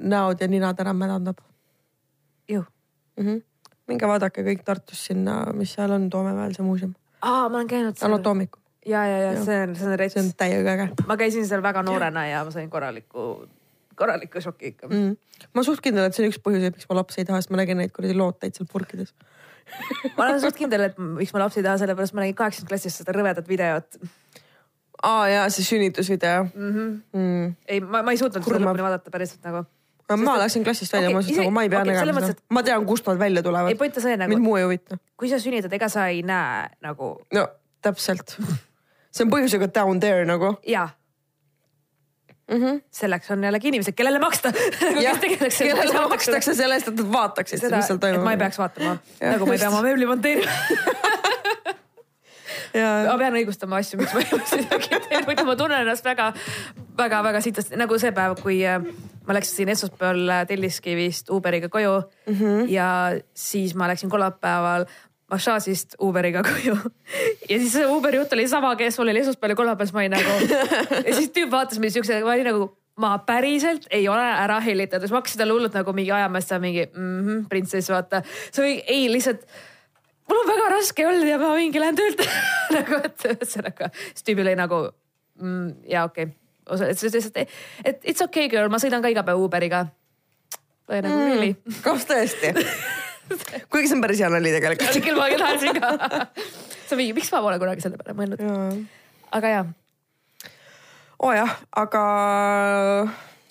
näod 0.00 0.42
ja 0.42 0.48
ninad 0.50 0.80
ära 0.80 0.94
mädandab 0.96 1.40
ju. 2.48 2.64
mm. 3.16 3.26
-hmm. 3.26 3.42
minge 3.88 4.06
vaadake 4.08 4.44
kõik 4.44 4.64
Tartus 4.64 5.06
sinna, 5.06 5.40
mis 5.52 5.72
seal 5.74 5.90
on 5.90 6.10
Toomemäel 6.10 6.54
see 6.54 6.66
muuseum, 6.66 6.94
aa, 7.20 7.48
ma 7.48 7.56
olen 7.56 7.68
käinud 7.68 7.98
seal. 7.98 8.12
anatoomikum, 8.12 8.62
ja, 8.86 9.06
ja, 9.06 9.18
ja 9.18 9.44
see 9.44 9.62
on, 9.62 9.76
see 9.76 9.86
on 9.86 9.92
see 9.92 9.96
rets 9.96 10.16
on. 10.16 10.32
täiega 10.36 10.76
äge 10.76 10.88
ma 11.06 11.16
käisin 11.16 11.46
seal 11.48 11.62
väga 11.62 11.82
noorena 11.82 12.26
ja 12.26 12.44
ma 12.44 12.50
sain 12.50 12.70
korraliku, 12.70 13.46
korraliku 13.94 14.40
šoki 14.40 14.74
ikka. 14.74 14.88
mm.. 14.88 15.16
ma 15.52 15.60
olen 15.60 15.70
suht 15.70 15.80
kindel, 15.80 16.04
et 16.04 16.14
see 16.14 16.26
on 16.26 16.32
üks 16.32 16.42
põhjuseid, 16.42 16.76
miks 16.76 16.90
ma 16.90 17.00
lapsi 17.00 17.22
ei 17.22 17.30
taha, 17.30 17.40
sest 17.40 17.54
ma 17.54 17.62
nägin 17.62 17.80
neid 17.80 17.94
kuradi 17.96 18.18
looteid 18.18 18.54
seal 18.54 18.68
purkides. 18.72 19.14
ma 20.16 20.28
olen 20.28 20.40
suht 20.40 20.56
kindel, 20.56 20.90
et 20.90 20.98
miks 20.98 21.32
ma 21.32 21.46
lapsi 21.46 21.60
ei 21.62 21.66
taha, 21.66 21.80
sellepärast 21.84 22.14
ma 22.14 22.24
nägin 22.26 22.36
kaheksakümnenda 22.40 22.74
klassis 22.76 23.00
seda 23.00 23.16
rõvedat 23.16 23.48
videot 23.48 23.98
aa 25.04 25.28
jaa, 25.28 25.46
see 25.52 25.64
sünnitusvideo 25.68 26.44
mm. 26.44 26.74
-hmm. 26.74 26.92
mm.. 27.12 27.54
ei, 27.68 27.80
ma, 27.80 28.02
ma 28.02 28.14
ei 28.14 28.20
suutnud 28.20 28.44
seda 28.44 28.60
lõpuni 28.62 28.86
vaadata 28.86 29.12
päriselt 29.14 29.44
nagu. 29.48 29.64
ma 30.24 30.36
läksin 30.40 30.64
klassist 30.64 30.92
välja 30.92 31.12
okay,, 31.12 31.30
ise- 31.30 31.44
nagu 31.44 31.54
ma 31.54 31.64
ei 31.66 31.72
pea 31.72 31.82
okay, 31.82 31.98
nägema 32.00 32.24
seda. 32.26 32.40
ma 32.50 32.62
tean, 32.66 32.86
kust 32.88 33.08
nad 33.10 33.20
välja 33.20 33.42
ei 33.42 33.48
tulevad. 33.48 33.78
point 33.80 34.00
on 34.00 34.06
see 34.08 34.18
nagu 34.20 34.34
mind, 34.34 34.46
muu 34.46 34.56
ei 34.60 34.66
huvita. 34.68 34.98
kui 35.20 35.30
sa 35.32 35.40
sünnitad, 35.42 35.72
ega 35.78 35.88
sa 35.92 36.08
ei 36.12 36.22
näe 36.26 36.68
nagu 36.84 37.14
no 37.36 37.46
täpselt. 37.84 38.36
see 39.10 39.26
on 39.26 39.32
põhjusega 39.32 39.70
down 39.74 40.00
there 40.00 40.28
nagu. 40.28 40.56
ja 40.66 40.88
Mm 42.44 42.60
-hmm. 42.60 42.80
selleks 42.90 43.30
on 43.30 43.44
jällegi 43.44 43.68
inimesed, 43.68 43.94
kellele 43.96 44.18
maksta. 44.18 44.52
kellele 45.58 46.08
makstakse 46.08 46.54
selle 46.54 46.74
eest, 46.74 46.88
et 46.88 46.98
nad 46.98 47.12
vaataksid, 47.12 47.62
mis 47.76 47.86
seal 47.86 47.98
toimub. 47.98 48.24
ma 48.24 48.34
ei 48.34 48.38
peaks 48.38 48.58
vaatama, 48.58 48.98
nagu 49.20 49.46
ma 49.46 49.54
ei 49.54 49.58
pea 49.58 49.68
oma 49.68 49.80
mööbli 49.82 50.06
monteerima. 50.06 50.52
ma 52.74 53.16
pean 53.20 53.38
õigustama 53.38 53.78
asju, 53.80 54.00
miks 54.00 54.14
ma 54.14 54.22
ei 54.24 54.60
midagi 54.60 55.00
teen, 55.08 55.24
muidu 55.28 55.46
ma 55.46 55.56
tunnen 55.58 55.84
ennast 55.84 56.06
väga, 56.06 56.32
väga, 56.98 57.22
väga 57.28 57.42
sitasti, 57.44 57.78
nagu 57.80 57.98
see 58.02 58.12
päev, 58.16 58.36
kui 58.42 58.60
äh, 58.66 58.82
ma 59.26 59.36
läksin 59.36 59.72
esmaspäeval 59.74 60.36
äh, 60.40 60.44
Telliskivist 60.50 61.30
Uberiga 61.30 61.68
koju 61.68 61.96
mm 62.02 62.34
-hmm. 62.34 62.70
ja 62.70 62.88
siis 63.34 63.74
ma 63.74 63.88
läksin 63.88 64.10
kolmapäeval 64.10 64.86
massaažist 65.30 65.94
Uberiga 66.00 66.42
koju. 66.42 66.76
ja 67.50 67.58
siis 67.58 67.72
see 67.72 67.86
Uberi 67.86 68.16
jutt 68.16 68.32
oli 68.32 68.48
sama, 68.48 68.76
kes 68.76 68.98
mul 68.98 69.08
oli 69.08 69.20
esmaspäeval 69.20 69.50
ja 69.50 69.56
kolmapäeval, 69.56 69.86
siis 69.86 69.94
ma 69.94 70.00
olin 70.00 70.10
nagu 70.10 70.32
ja 71.08 71.14
siis 71.14 71.30
tüüp 71.30 71.50
vaatas 71.50 71.78
mind 71.78 71.90
siukse, 71.92 72.20
ma 72.24 72.32
olin 72.32 72.50
nagu 72.52 72.72
ma 72.96 73.18
päriselt 73.18 73.86
ei 73.90 74.08
ole 74.08 74.22
ära 74.22 74.60
hellitatud, 74.60 75.02
siis 75.02 75.14
ma 75.14 75.18
hakkasin 75.22 75.38
talle 75.38 75.52
hullult 75.56 75.74
nagu 75.74 75.92
mingi 75.92 76.12
ajama, 76.12 76.40
siis 76.40 76.48
ta 76.48 76.58
mingi 76.58 76.86
mm 76.86 77.20
-hmm, 77.20 77.46
printsess, 77.48 77.90
vaata. 77.90 78.22
see 78.52 78.64
oli, 78.64 78.82
ei 78.86 79.12
lihtsalt 79.12 79.46
mul 80.28 80.40
on 80.40 80.48
väga 80.48 80.70
raske 80.74 81.06
olnud 81.08 81.28
ja 81.28 81.38
ma 81.40 81.52
mingi 81.58 81.82
lähen 81.82 81.98
töölt 81.98 82.22
nagu, 82.76 83.00
et 83.04 83.28
ühesõnaga, 83.30 83.90
siis 84.12 84.26
tüübil 84.26 84.46
oli 84.46 84.56
nagu 84.58 84.80
mm, 85.40 85.68
ja 85.90 86.06
okei 86.08 86.30
okay., 86.30 86.40
et 86.88 86.98
see 86.98 87.12
lihtsalt, 87.12 87.56
et 87.84 88.06
it's 88.08 88.24
okay 88.24 88.48
girl, 88.52 88.70
ma 88.72 88.80
sõidan 88.80 89.04
ka 89.04 89.12
iga 89.12 89.24
päev 89.26 89.42
Uberiga. 89.44 89.84
nagu 90.88 91.14
mm. 91.14 91.24
really, 91.28 91.56
kas 91.84 92.08
tõesti? 92.08 92.54
kuigi 93.70 93.88
see 93.88 93.96
on 93.96 94.04
päris 94.04 94.20
hea 94.20 94.30
nali 94.32 94.52
tegelikult. 94.54 95.00
küll 95.04 95.20
ma 95.20 95.28
tahtsin 95.40 95.80
ka. 95.80 95.92
sa 96.88 96.98
mingi, 96.98 97.16
miks 97.16 97.32
ma 97.32 97.42
pole 97.44 97.60
kunagi 97.62 97.84
selle 97.84 98.00
peale 98.00 98.16
mõelnud, 98.18 98.44
aga 99.34 99.52
ja, 99.52 99.64
oo 101.20 101.30
oh 101.30 101.36
jah, 101.36 101.56
aga 101.84 102.04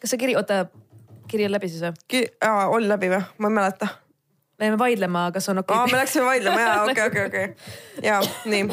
kas 0.01 0.13
see 0.13 0.21
kiri, 0.21 0.38
oota, 0.39 0.65
kiri 1.32 1.47
on 1.47 1.53
läbi 1.55 1.69
siis 1.71 1.86
või? 1.86 2.07
ki-, 2.11 2.30
oli 2.76 2.89
läbi 2.89 3.13
või? 3.13 3.21
ma 3.38 3.51
ei 3.51 3.59
mäleta. 3.61 3.93
Me 4.59 4.65
jäime 4.65 4.77
vaidlema, 4.77 5.31
kas 5.31 5.49
on 5.49 5.57
okei 5.57 5.77
aa, 5.77 5.83
okay. 5.83 5.91
me. 5.91 5.99
läksime 5.99 6.25
vaidlema 6.25 6.59
ja 6.59 6.83
okei, 6.83 7.07
okei, 7.07 7.25
okei. 7.25 7.55
ja 8.09 8.21
nii. 8.45 8.69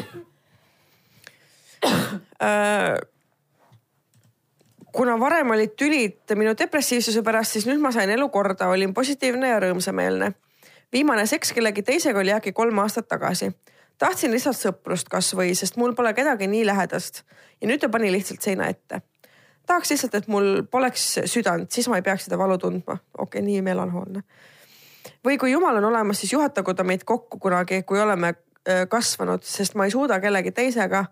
kuna 4.91 5.19
varem 5.19 5.51
olid 5.51 5.75
tülid 5.77 6.35
minu 6.35 6.53
depressiivsuse 6.59 7.23
pärast, 7.23 7.57
siis 7.57 7.67
nüüd 7.69 7.81
ma 7.81 7.91
sain 7.91 8.09
elu 8.09 8.29
korda, 8.29 8.69
olin 8.69 8.93
positiivne 8.93 9.49
ja 9.49 9.59
rõõmsameelne. 9.63 10.31
viimane 10.93 11.25
seks 11.25 11.53
kellegi 11.53 11.83
teisega 11.83 12.19
oli 12.19 12.33
äkki 12.33 12.51
kolm 12.53 12.79
aastat 12.79 13.07
tagasi. 13.07 13.51
tahtsin 13.97 14.31
lihtsalt 14.31 14.57
sõprust 14.57 15.09
kasvõi, 15.09 15.55
sest 15.55 15.77
mul 15.77 15.95
pole 15.95 16.13
kedagi 16.13 16.47
nii 16.47 16.65
lähedast 16.65 17.23
ja 17.61 17.67
nüüd 17.67 17.81
ta 17.81 17.89
pani 17.89 18.11
lihtsalt 18.11 18.41
seina 18.41 18.67
ette 18.67 19.01
tahaks 19.65 19.89
lihtsalt, 19.89 20.15
et 20.15 20.27
mul 20.27 20.63
poleks 20.71 21.19
südant, 21.25 21.71
siis 21.71 21.87
ma 21.87 21.95
ei 21.99 22.03
peaks 22.03 22.25
seda 22.27 22.37
valu 22.37 22.57
tundma. 22.57 22.97
okei 23.17 23.39
okay,, 23.39 23.41
nii 23.41 23.61
melanhoolne 23.61 24.23
või 25.25 25.37
kui 25.37 25.51
jumal 25.51 25.77
on 25.81 25.89
olemas, 25.91 26.19
siis 26.19 26.33
juhatagu 26.33 26.73
ta 26.73 26.83
meid 26.83 27.03
kokku 27.05 27.39
kunagi, 27.39 27.83
kui 27.83 27.99
oleme 27.99 28.33
kasvanud, 28.89 29.43
sest 29.43 29.73
ma 29.75 29.87
ei 29.87 29.91
suuda 29.91 30.19
kellegi 30.21 30.51
teisega 30.53 31.05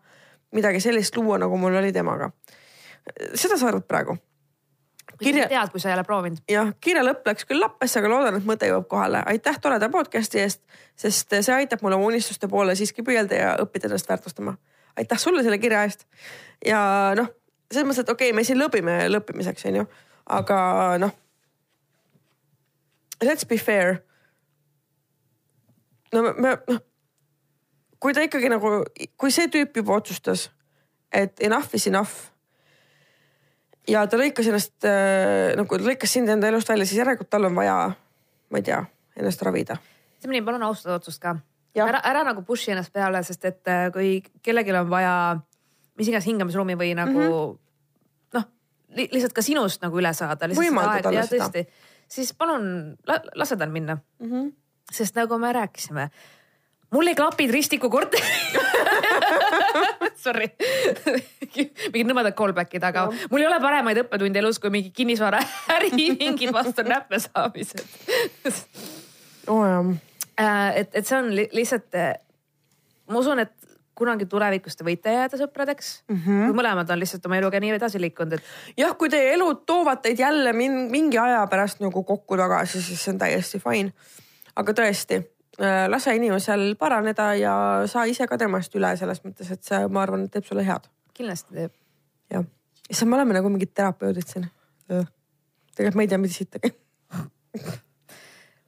midagi 0.53 0.79
sellist 0.79 1.17
luua, 1.17 1.37
nagu 1.41 1.57
mul 1.57 1.75
oli 1.75 1.93
temaga. 1.93 2.31
seda 3.33 3.57
sa 3.57 3.67
arvad 3.67 3.87
praegu? 3.87 4.17
kirja 5.23 5.47
tead, 5.49 5.71
kui 5.71 5.81
sa 5.81 5.89
ei 5.89 5.95
ole 5.95 6.03
proovinud. 6.03 6.41
jah, 6.49 6.71
kirja 6.81 7.03
lõpp 7.03 7.27
läks 7.27 7.47
küll 7.49 7.61
lappesse, 7.61 7.99
aga 7.99 8.11
loodan, 8.11 8.37
et 8.39 8.45
mõte 8.47 8.69
jõuab 8.69 8.87
kohale. 8.91 9.23
aitäh 9.25 9.59
toreda 9.61 9.89
podcast'i 9.89 10.43
eest, 10.43 10.61
sest 10.95 11.35
see 11.41 11.55
aitab 11.55 11.83
mul 11.83 11.97
oma 11.97 12.09
unistuste 12.11 12.47
poole 12.47 12.75
siiski 12.75 13.03
püüelda 13.05 13.41
ja 13.41 13.55
õppida 13.63 13.89
ennast 13.89 14.09
väärtustama. 14.09 14.55
aitäh 14.97 15.19
sulle 15.19 15.43
selle 15.43 15.57
kirja 15.57 15.83
eest. 15.87 16.05
ja 16.65 16.81
noh, 17.17 17.31
selles 17.71 17.87
mõttes, 17.87 18.05
et 18.05 18.13
okei 18.15 18.29
okay,, 18.29 18.35
me 18.35 18.45
siin 18.47 18.61
lõpime 18.61 19.01
lõppimiseks, 19.09 19.65
onju, 19.71 19.87
aga 20.39 20.61
noh. 21.01 21.15
Let's 23.23 23.47
be 23.47 23.57
fair. 23.57 24.03
no 26.13 26.21
me, 26.33 26.55
noh, 26.67 26.81
kui 27.99 28.13
ta 28.13 28.23
ikkagi 28.25 28.49
nagu, 28.49 28.79
kui 29.19 29.31
see 29.31 29.49
tüüp 29.51 29.75
juba 29.77 29.99
otsustas, 29.99 30.47
et 31.13 31.37
enough 31.45 31.75
is 31.77 31.85
enough 31.87 32.31
ja 33.89 34.05
ta 34.09 34.17
lõikas 34.17 34.49
ennast 34.49 34.87
äh, 34.87 35.51
nagu 35.59 35.81
lõikas 35.83 36.15
sind 36.15 36.29
enda 36.29 36.49
elust 36.49 36.69
välja, 36.69 36.87
siis 36.89 37.01
järelikult 37.01 37.29
tal 37.29 37.45
on 37.49 37.55
vaja, 37.57 37.75
ma 38.49 38.61
ei 38.61 38.65
tea, 38.65 38.81
ennast 39.19 39.43
ravida. 39.45 39.77
nii, 40.25 40.41
palun 40.45 40.65
austa 40.65 40.95
otsust 40.97 41.21
ka. 41.21 41.37
Ära, 41.79 42.01
ära 42.03 42.25
nagu 42.25 42.41
push'i 42.43 42.73
ennast 42.73 42.91
peale, 42.93 43.21
sest 43.23 43.45
et 43.45 43.69
äh, 43.69 43.87
kui 43.93 44.17
kellelgi 44.43 44.73
on 44.75 44.89
vaja 44.89 45.13
mis 45.99 46.09
iganes 46.09 46.27
hingamisruumi 46.29 46.77
või 46.79 46.93
nagu 46.97 47.19
mm. 47.19 47.27
-hmm. 47.27 47.57
noh 48.37 48.47
li,, 48.95 49.07
lihtsalt 49.11 49.35
ka 49.35 49.43
sinust 49.45 49.83
nagu 49.83 49.99
üle 49.99 50.13
saada. 50.15 50.49
Võimalda 50.55 51.03
talle 51.05 51.25
seda. 51.27 51.65
Siis 52.09 52.33
palun 52.33 52.97
la, 53.07 53.21
lase 53.35 53.57
tal 53.57 53.69
minna 53.69 53.97
mm. 53.97 54.31
-hmm. 54.31 54.51
sest 54.91 55.15
nagu 55.15 55.37
me 55.37 55.53
rääkisime, 55.53 56.09
mul 56.91 57.07
ei 57.07 57.15
klapid 57.15 57.51
Ristiku 57.51 57.89
korteri 57.89 58.23
Sorry, 60.19 60.49
mingid 61.93 62.07
nõmedad 62.09 62.35
callback'id, 62.35 62.83
aga 62.83 63.05
no. 63.05 63.13
mul 63.31 63.41
ei 63.41 63.47
ole 63.47 63.59
paremaid 63.63 64.03
õppetunde 64.03 64.39
elus 64.39 64.59
kui 64.59 64.69
mingi 64.69 64.91
kinnisvaraäri 64.91 65.91
mingid 66.19 66.53
vastu 66.53 66.83
näppe 66.83 67.19
saamised 67.19 67.85
oo 69.47 69.65
jah, 69.65 69.93
Äh, 70.39 70.79
et, 70.79 70.95
et 70.95 71.07
see 71.07 71.17
on 71.19 71.33
li 71.35 71.43
lihtsalt, 71.51 71.95
ma 73.11 73.19
usun, 73.19 73.41
et 73.43 73.51
kunagi 73.99 74.27
tulevikus 74.29 74.77
te 74.79 74.85
võite 74.87 75.13
jääda 75.13 75.39
sõpradeks 75.39 75.89
mm, 76.07 76.19
-hmm. 76.19 76.45
kui 76.47 76.57
mõlemad 76.61 76.91
on 76.93 77.01
lihtsalt 77.01 77.25
oma 77.27 77.39
eluga 77.39 77.59
nii 77.59 77.73
edasi 77.75 78.01
liikunud, 78.01 78.37
et 78.37 78.79
jah, 78.83 78.95
kui 78.97 79.11
teie 79.11 79.33
elud 79.35 79.65
toovad 79.69 80.01
teid 80.05 80.19
jälle 80.19 80.53
min, 80.53 80.87
mingi 80.91 81.19
aja 81.19 81.45
pärast 81.51 81.83
nagu 81.83 82.03
kokku 82.03 82.37
tagasi, 82.39 82.81
siis 82.81 83.03
see 83.03 83.13
on 83.13 83.19
täiesti 83.21 83.61
fine. 83.63 83.93
aga 84.59 84.73
tõesti, 84.75 85.21
lase 85.87 86.15
inimesel 86.15 86.75
paraneda 86.79 87.33
ja 87.35 87.53
saa 87.85 88.05
ise 88.05 88.27
ka 88.27 88.37
temast 88.37 88.75
üle 88.75 88.95
selles 88.97 89.21
mõttes, 89.25 89.51
et 89.51 89.63
see, 89.63 89.87
ma 89.87 90.03
arvan, 90.03 90.29
teeb 90.29 90.47
sulle 90.47 90.65
head. 90.65 90.87
kindlasti 91.13 91.53
teeb. 91.53 91.75
jah, 92.31 92.45
issand, 92.89 93.09
me 93.09 93.19
oleme 93.19 93.37
nagu 93.37 93.49
mingid 93.49 93.73
terapeudid 93.73 94.27
siin. 94.27 94.47
tegelikult 95.75 95.95
ma 95.95 96.01
ei 96.01 96.07
tea, 96.07 96.17
mida 96.17 96.33
sittagi. 96.33 96.73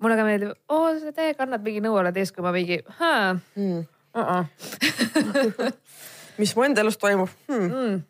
mulle 0.02 0.18
ka 0.18 0.26
meeldib, 0.26 0.54
oo 0.74 0.92
sa 1.00 1.14
täiega 1.16 1.46
annad 1.46 1.64
mingi 1.66 1.82
nõu 1.84 1.98
oled 2.02 2.18
ees, 2.18 2.32
kui 2.34 2.46
ma 2.46 2.54
mingi 2.56 2.82
hmm., 2.82 3.84
uh 4.16 4.22
-uh. 4.22 4.46
mis 6.42 6.56
mu 6.56 6.64
enda 6.64 6.82
elus 6.82 6.98
toimub 6.98 7.30
hmm.? 7.48 7.68
mm.. 7.68 8.02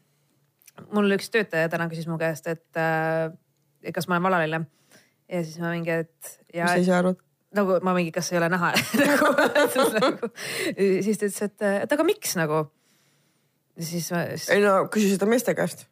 mul 0.92 1.18
üks 1.18 1.30
töötaja 1.30 1.70
täna 1.70 1.90
küsis 1.90 2.08
mu 2.08 2.18
käest, 2.22 2.48
et 2.48 2.78
äh, 2.78 3.32
kas 3.94 4.08
ma 4.08 4.16
olen 4.16 4.24
valaline 4.30 4.66
ja 5.32 5.44
siis 5.44 5.60
ma 5.60 5.72
mingi, 5.72 5.92
et 6.04 6.40
mis 6.54 6.70
sa 6.70 6.80
ise 6.82 6.96
arvad? 6.96 7.20
nagu 7.56 7.80
ma 7.84 7.94
mingi, 7.96 8.14
kas 8.16 8.32
ei 8.32 8.40
ole 8.40 8.50
näha 8.52 8.72
nagu, 9.02 9.32
nagu, 9.98 10.32
siis 10.78 11.20
ta 11.20 11.28
ütles, 11.28 11.42
et, 11.48 11.66
et 11.86 11.96
aga 11.98 12.06
miks 12.08 12.36
nagu. 12.40 12.64
siis 13.80 14.08
ma 14.14 14.24
siis, 14.36 14.50
ei 14.56 14.64
no 14.64 14.86
küsi 14.94 15.12
seda 15.14 15.28
meeste 15.30 15.56
käest. 15.58 15.86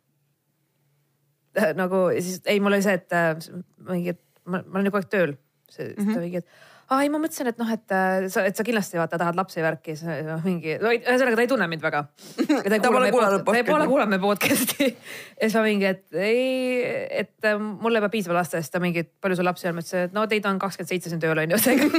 äh, 1.59 1.73
nagu 1.77 2.07
siis 2.19 2.41
ei, 2.45 2.61
mul 2.63 2.77
oli 2.77 2.85
see, 2.85 2.95
et 2.99 3.15
äh, 3.15 3.35
mingi, 3.89 4.15
et 4.15 4.23
ma, 4.45 4.63
ma 4.65 4.79
olen 4.79 4.89
ju 4.89 4.95
kogu 4.95 5.03
aeg 5.03 5.13
tööl. 5.15 5.37
siis 5.69 5.95
mm 5.97 6.03
-hmm. 6.05 6.13
ta 6.13 6.19
mingi, 6.25 6.37
et 6.37 6.47
aa 6.89 7.03
ei, 7.05 7.09
ma 7.13 7.19
mõtlesin, 7.21 7.49
et 7.51 7.59
noh, 7.61 7.69
et 7.69 7.93
äh, 7.93 8.27
sa, 8.33 8.43
et 8.49 8.57
sa 8.57 8.65
kindlasti 8.65 8.97
vaata 8.97 9.19
tahad 9.21 9.37
lapsi 9.37 9.61
värki, 9.61 9.93
siis 9.99 10.25
noh 10.25 10.41
mingi, 10.45 10.75
ühesõnaga 10.79 11.37
ta 11.37 11.45
ei 11.45 11.51
tunne 11.51 11.67
mind 11.69 11.83
väga. 11.85 12.01
ta 12.09 12.91
pole 12.91 13.11
kuulanud 13.13 13.43
ta 13.45 13.57
ei 13.59 13.65
pole 13.67 13.85
podcast'i. 13.85 13.89
kuulanud 13.91 14.13
meie 14.15 14.23
podcast'i. 14.23 14.87
ja 15.39 15.43
siis 15.43 15.57
ma 15.59 15.63
mingi, 15.67 15.89
et 15.91 16.17
ei, 16.17 16.81
et 17.21 17.49
äh, 17.49 17.61
mul 17.61 17.99
ei 17.99 18.05
pea 18.05 18.13
piisava 18.17 18.39
laste 18.39 18.57
eest, 18.57 18.73
ta 18.73 18.81
mingi, 18.81 19.05
et 19.05 19.11
palju 19.21 19.37
sul 19.37 19.49
lapsi 19.49 19.69
on, 19.69 19.77
ma 19.77 19.85
ütlesin, 19.85 20.09
et 20.09 20.17
no 20.17 20.25
teid 20.31 20.49
on 20.49 20.61
kakskümmend 20.61 20.93
seitse 20.95 21.13
siin 21.13 21.21
tööl 21.21 21.43
on 21.43 21.55
ju, 21.55 21.61
seega 21.67 21.89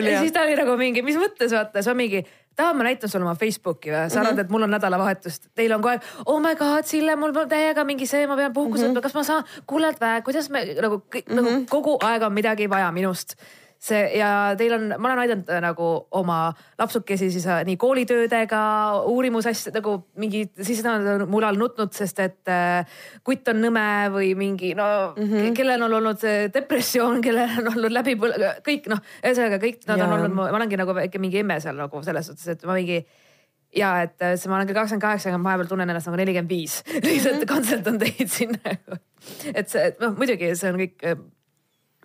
ja 0.00 0.22
siis. 0.22 0.32
ta 0.32 0.46
oli 0.46 0.56
nagu 0.58 0.78
mingi, 0.80 1.04
mis 1.04 1.20
mõttes 1.20 1.52
vaata, 1.52 1.82
siis 1.82 1.92
ma 1.92 1.98
mingi, 2.00 2.24
tahad 2.58 2.78
ma 2.78 2.86
näitan 2.88 3.10
sulle 3.10 3.26
oma 3.26 3.36
Facebooki 3.38 3.92
või, 3.92 4.08
sa 4.10 4.20
arvad 4.20 4.32
mm, 4.32 4.38
-hmm. 4.38 4.46
et 4.46 4.50
mul 4.54 4.66
on 4.66 4.74
nädalavahetust, 4.74 5.48
teil 5.54 5.72
on 5.76 5.84
kogu 5.84 5.94
aeg, 5.94 6.10
oh 6.26 6.40
my 6.42 6.54
god, 6.58 6.88
Sille, 6.90 7.14
mul 7.16 7.36
on 7.36 7.48
täiega 7.48 7.84
mingi 7.86 8.06
see, 8.10 8.26
ma 8.26 8.36
pean 8.36 8.52
puhkusele 8.52 8.88
mm, 8.88 8.96
-hmm. 8.96 9.06
kas 9.06 9.14
ma 9.14 9.22
saan, 9.22 9.44
kuule, 9.66 9.94
kuidas 10.24 10.50
me 10.50 10.64
nagu 10.82 10.98
mm, 10.98 11.22
-hmm. 11.22 11.34
nagu 11.34 11.64
kogu 11.70 11.98
aeg 12.02 12.22
on 12.22 12.32
midagi 12.32 12.70
vaja 12.70 12.92
minust 12.92 13.38
see 13.78 14.00
ja 14.18 14.54
teil 14.58 14.74
on, 14.74 14.88
ma 14.98 15.10
olen 15.10 15.22
aidanud 15.22 15.50
äh, 15.52 15.60
nagu 15.62 15.88
oma 16.18 16.38
lapsukesi 16.80 17.30
siis 17.30 17.46
äh, 17.46 17.60
nii 17.68 17.76
koolitöödega, 17.78 18.62
uurimusasja 19.06 19.72
nagu 19.76 19.94
mingi, 20.18 20.48
siis 20.62 20.82
nad 20.86 21.06
on 21.14 21.28
mul 21.30 21.46
all 21.46 21.60
nutnud, 21.60 21.92
sest 21.94 22.18
et 22.24 22.50
äh, 22.52 22.98
kutt 23.26 23.48
on 23.52 23.62
nõme 23.62 23.86
või 24.14 24.32
mingi 24.38 24.74
no 24.78 24.88
mm, 25.14 25.30
-hmm. 25.30 25.54
kellel 25.58 25.86
on 25.86 25.94
olnud 26.00 26.26
depressioon, 26.54 27.22
kellel 27.26 27.54
on 27.62 27.72
olnud 27.76 27.94
läbi, 27.94 28.18
kõik 28.66 28.90
noh, 28.90 29.02
ühesõnaga 29.22 29.62
kõik 29.62 29.86
nad 29.86 30.00
on 30.00 30.06
Jaa. 30.06 30.18
olnud, 30.18 30.36
ma 30.40 30.50
olengi 30.58 30.80
nagu 30.80 30.98
väike 30.98 31.22
mingi 31.22 31.44
emme 31.44 31.60
seal 31.62 31.78
nagu 31.78 32.02
selles 32.02 32.26
suhtes, 32.26 32.50
et 32.56 32.66
ma 32.66 32.74
mingi 32.74 33.04
ja 33.76 34.02
et 34.02 34.22
äh, 34.22 34.36
see, 34.36 34.50
ma 34.50 34.58
olen 34.58 34.68
küll 34.68 34.78
kakskümmend 34.78 35.04
kaheksa, 35.04 35.30
aga 35.30 35.38
ma 35.38 35.52
vahepeal 35.52 35.70
tunnen 35.70 35.90
ennast 35.92 36.08
nagu 36.08 36.18
nelikümmend 36.20 36.50
viis. 36.50 36.80
lihtsalt 37.06 37.44
kontsentan 37.48 37.98
teid 38.00 38.30
siin 38.32 38.54
nagu. 38.58 38.98
et 39.58 39.68
see, 39.70 39.90
noh 40.02 40.16
muidugi 40.18 40.54
see 40.58 40.72
on 40.72 40.80
kõik 40.82 41.10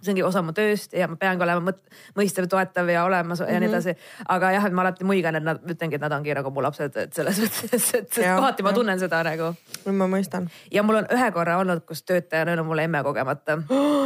see 0.04 0.14
ongi 0.14 0.24
osa 0.28 0.42
mu 0.46 0.54
tööst 0.56 0.94
ja 0.98 1.08
ma 1.08 1.16
peangi 1.20 1.44
olema 1.46 1.72
mõt- 1.72 1.98
mõistev, 2.18 2.48
toetav 2.52 2.90
ja 2.92 3.06
olemas 3.08 3.40
ja 3.40 3.60
nii 3.60 3.70
edasi. 3.70 3.96
aga 4.28 4.52
jah, 4.56 4.66
et 4.68 4.74
ma 4.74 4.86
alati 4.86 5.08
muigan, 5.08 5.36
et 5.40 5.44
nad, 5.44 5.62
ütlengi, 5.64 5.96
et 5.96 6.02
nad 6.02 6.12
ongi 6.12 6.36
nagu 6.36 6.52
mu 6.52 6.62
lapsed, 6.66 6.98
et 6.98 7.14
selles 7.14 7.40
mõttes, 7.44 7.90
et, 7.98 8.18
Jah, 8.18 8.38
kohati 8.40 8.64
ma 8.64 8.74
tunnen 8.74 9.00
seda 9.00 9.24
nagu. 9.24 9.54
ma 9.86 10.08
mõistan. 10.12 10.50
ja 10.72 10.84
mul 10.84 11.02
on 11.02 11.10
ühe 11.14 11.32
korra 11.32 11.58
olnud, 11.64 11.86
kus 11.88 12.04
töötaja 12.04 12.44
on 12.44 12.54
öelnud 12.54 12.66
mulle 12.70 12.84
emme 12.90 13.04
kogemata. 13.04 13.58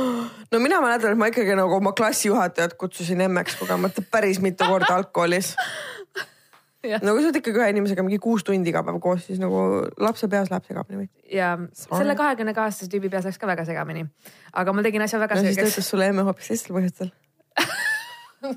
no 0.52 0.60
mina 0.60 0.82
mäletan, 0.82 1.12
et 1.12 1.18
ma 1.18 1.32
ikkagi 1.32 1.56
nagu 1.58 1.76
oma 1.76 1.92
klassijuhatajat 1.98 2.74
kutsusin 2.78 3.22
emmeks 3.22 3.56
kogemata 3.60 4.02
päris 4.12 4.42
mitu 4.42 4.66
korda 4.66 4.96
algkoolis. 4.96 5.56
No 7.04 7.14
kui 7.16 7.24
sa 7.24 7.30
oled 7.30 7.40
ikkagi 7.40 7.60
ühe 7.62 7.70
inimesega 7.74 8.04
mingi 8.06 8.20
kuus 8.24 8.46
tundi 8.48 8.72
iga 8.72 8.84
päev 8.86 9.00
koos, 9.04 9.26
siis 9.28 9.40
nagu 9.42 9.58
lapse 10.02 10.30
peas 10.32 10.52
läheb 10.52 10.68
segamini 10.68 11.02
või? 11.02 11.10
ja 11.34 11.54
selle 11.78 12.16
kahekümne 12.20 12.54
kaheksase 12.58 12.90
tüübi 12.92 13.12
peas 13.14 13.28
läks 13.28 13.40
ka 13.42 13.50
väga 13.50 13.66
segamini. 13.68 14.06
aga 14.54 14.76
ma 14.76 14.86
tegin 14.86 15.04
asja 15.06 15.20
väga 15.22 15.38
no 15.38 15.44
siis 15.46 15.58
selgeks. 15.58 15.76
ütles 15.76 15.92
sulle 15.94 16.08
emme 16.12 16.26
hoopis 16.28 16.52
teistel 16.52 16.78
põhjustel, 16.78 17.12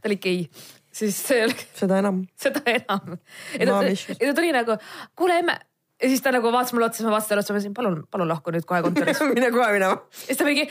ta 0.00 0.10
oli 0.10 0.18
gei, 0.22 0.48
siis 0.94 1.20
see 1.28 1.44
oli 1.46 1.68
seda 1.76 2.00
enam. 2.02 2.24
seda 2.46 2.64
enam. 2.72 3.16
ja 3.58 3.70
ta, 3.70 3.78
ja 3.84 4.26
ta 4.26 4.34
tuli 4.40 4.52
nagu, 4.56 4.78
kuule 5.18 5.38
emme. 5.44 5.58
ja 6.02 6.10
siis 6.10 6.22
ta 6.24 6.32
nagu 6.34 6.52
vaatas 6.52 6.74
mulle 6.76 6.90
otsa, 6.90 7.02
siis 7.02 7.08
ma 7.08 7.16
vaatasin 7.16 7.34
talle 7.34 7.44
otsa, 7.44 7.54
ma 7.54 7.62
ütlesin 7.62 7.76
palun, 7.76 8.02
palun 8.10 8.30
lahku 8.30 8.54
nüüd 8.54 8.66
kohe 8.68 8.82
kontorist. 8.86 9.24
mine 9.36 9.50
kohe 9.54 9.70
minema. 9.76 10.00
siis 10.24 10.40
ta 10.40 10.48
mingi 10.48 10.68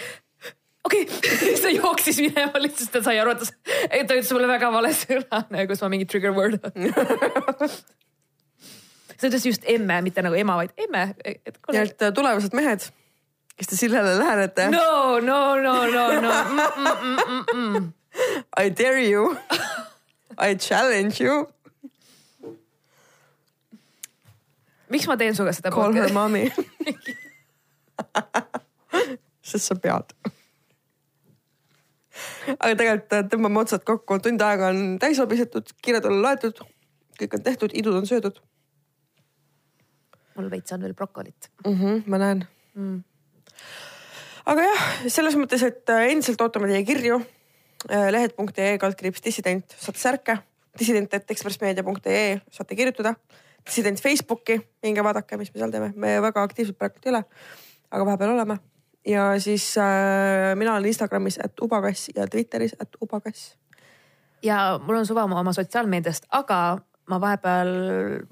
okei 0.86 1.04
okay. 1.04 1.38
siis 1.40 1.62
ta 1.62 1.70
jooksis 1.74 2.18
minema 2.24 2.60
lihtsalt, 2.62 2.92
ta 2.94 3.02
sai 3.06 3.20
aru, 3.22 3.32
et 3.36 3.40
ta, 4.08 4.14
ütles 4.18 4.32
mulle 4.36 4.50
väga 4.50 4.68
vale 4.74 4.92
sõna 4.98 5.38
nagu, 5.48 5.68
kus 5.72 5.82
ma 5.84 5.88
mingi 5.94 6.08
trigger 6.10 6.34
word 6.36 6.56
see 9.18 9.28
ütles 9.30 9.46
just 9.48 9.64
emme, 9.70 9.96
mitte 10.06 10.20
nagu 10.26 10.36
ema, 10.40 10.54
vaid 10.60 10.72
emme. 10.86 11.04
nii 11.24 11.82
et 11.86 12.00
äh, 12.04 12.10
tulevased 12.16 12.54
mehed, 12.58 12.82
kes 13.58 13.68
te 13.72 13.76
sillale 13.80 14.14
lähenete 14.20 14.64
no., 14.74 14.90
no, 15.24 15.42
no, 15.62 15.74
no, 15.88 15.90
no, 15.92 16.04
no 16.28 16.34
mm, 16.52 16.60
mm, 16.78 17.18
mm, 17.28 17.44
mm. 17.54 17.84
I 18.60 18.62
dare 18.70 19.04
you 19.08 19.24
I 20.38 20.56
challenge 20.58 21.16
you, 21.24 21.36
miks 24.90 25.08
ma 25.10 25.16
teen 25.18 25.36
sinuga 25.38 25.54
seda 25.56 25.72
call 25.74 25.94
her 25.96 26.10
mommy 26.14 26.46
sest 29.44 29.68
sa 29.68 29.76
pead. 29.76 30.14
Aga 32.60 32.74
tegelikult 32.80 33.18
äh, 33.20 33.28
tõmbame 33.32 33.64
otsad 33.64 33.86
kokku, 33.88 34.20
tund 34.24 34.42
aega 34.42 34.72
on 34.74 34.98
täis 35.02 35.22
lobisetud, 35.22 35.76
kirjad 35.84 36.10
on 36.10 36.22
loetud, 36.26 36.64
kõik 37.20 37.38
on 37.38 37.46
tehtud, 37.46 37.76
idud 37.78 38.02
on 38.02 38.10
söödud 38.10 38.42
mul 40.38 40.50
veits 40.52 40.74
on 40.76 40.84
veel 40.84 40.96
brokolit 40.98 41.50
mm. 41.66 41.74
-hmm, 41.74 42.04
ma 42.10 42.20
näen 42.22 42.44
mm.. 42.74 43.04
aga 44.52 44.66
jah, 44.68 44.84
selles 45.08 45.38
mõttes, 45.40 45.66
et 45.66 45.90
äh, 45.94 46.10
endiselt 46.12 46.42
ootame 46.42 46.72
teie 46.72 46.84
kirju. 46.88 47.22
lehed.ee 47.84 48.78
kaldkriips 48.80 49.20
dissident, 49.26 49.74
saate 49.76 50.00
särke, 50.00 50.38
dissident.ekspressmeedia.ee 50.80 52.40
saate 52.52 52.78
kirjutada. 52.80 53.16
dissident 53.66 54.00
Facebooki, 54.00 54.56
minge 54.84 55.04
vaadake, 55.04 55.38
mis 55.38 55.52
me 55.54 55.60
seal 55.60 55.72
teeme, 55.72 55.92
me 55.96 56.22
väga 56.22 56.44
aktiivselt 56.48 56.78
praegu 56.78 57.04
ei 57.04 57.12
ole, 57.12 57.24
aga 57.92 58.06
vahepeal 58.06 58.32
oleme. 58.38 58.58
Ja 59.06 59.40
siis 59.40 59.78
äh, 59.78 60.56
mina 60.56 60.74
olen 60.74 60.86
Instagramis, 60.86 61.40
et 61.44 61.60
ubakass 61.62 62.10
ja 62.16 62.28
Twitteris, 62.28 62.76
et 62.82 62.98
ubakass. 63.02 63.56
ja 64.44 64.80
mul 64.84 64.96
on 65.02 65.06
suva 65.06 65.24
oma, 65.24 65.54
sotsiaalmeediast, 65.54 66.26
aga 66.32 66.78
ma 67.10 67.20
vahepeal 67.22 67.74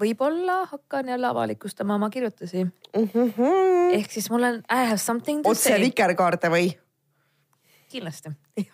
võib-olla 0.00 0.62
hakkan 0.70 1.08
jälle 1.08 1.26
avalikustama 1.26 1.94
oma 1.94 2.10
kirjutusi. 2.10 2.64
Mm 2.64 3.10
-hmm. 3.14 3.94
ehk 3.98 4.10
siis 4.10 4.30
mul 4.30 4.42
on 4.42 4.54
I 4.54 4.86
have 4.88 4.96
something 4.96 5.42
to 5.42 5.50
otse 5.50 5.68
say. 5.68 5.80
vikerkaarde 5.80 6.48
või? 6.48 6.72
kindlasti 7.88 8.32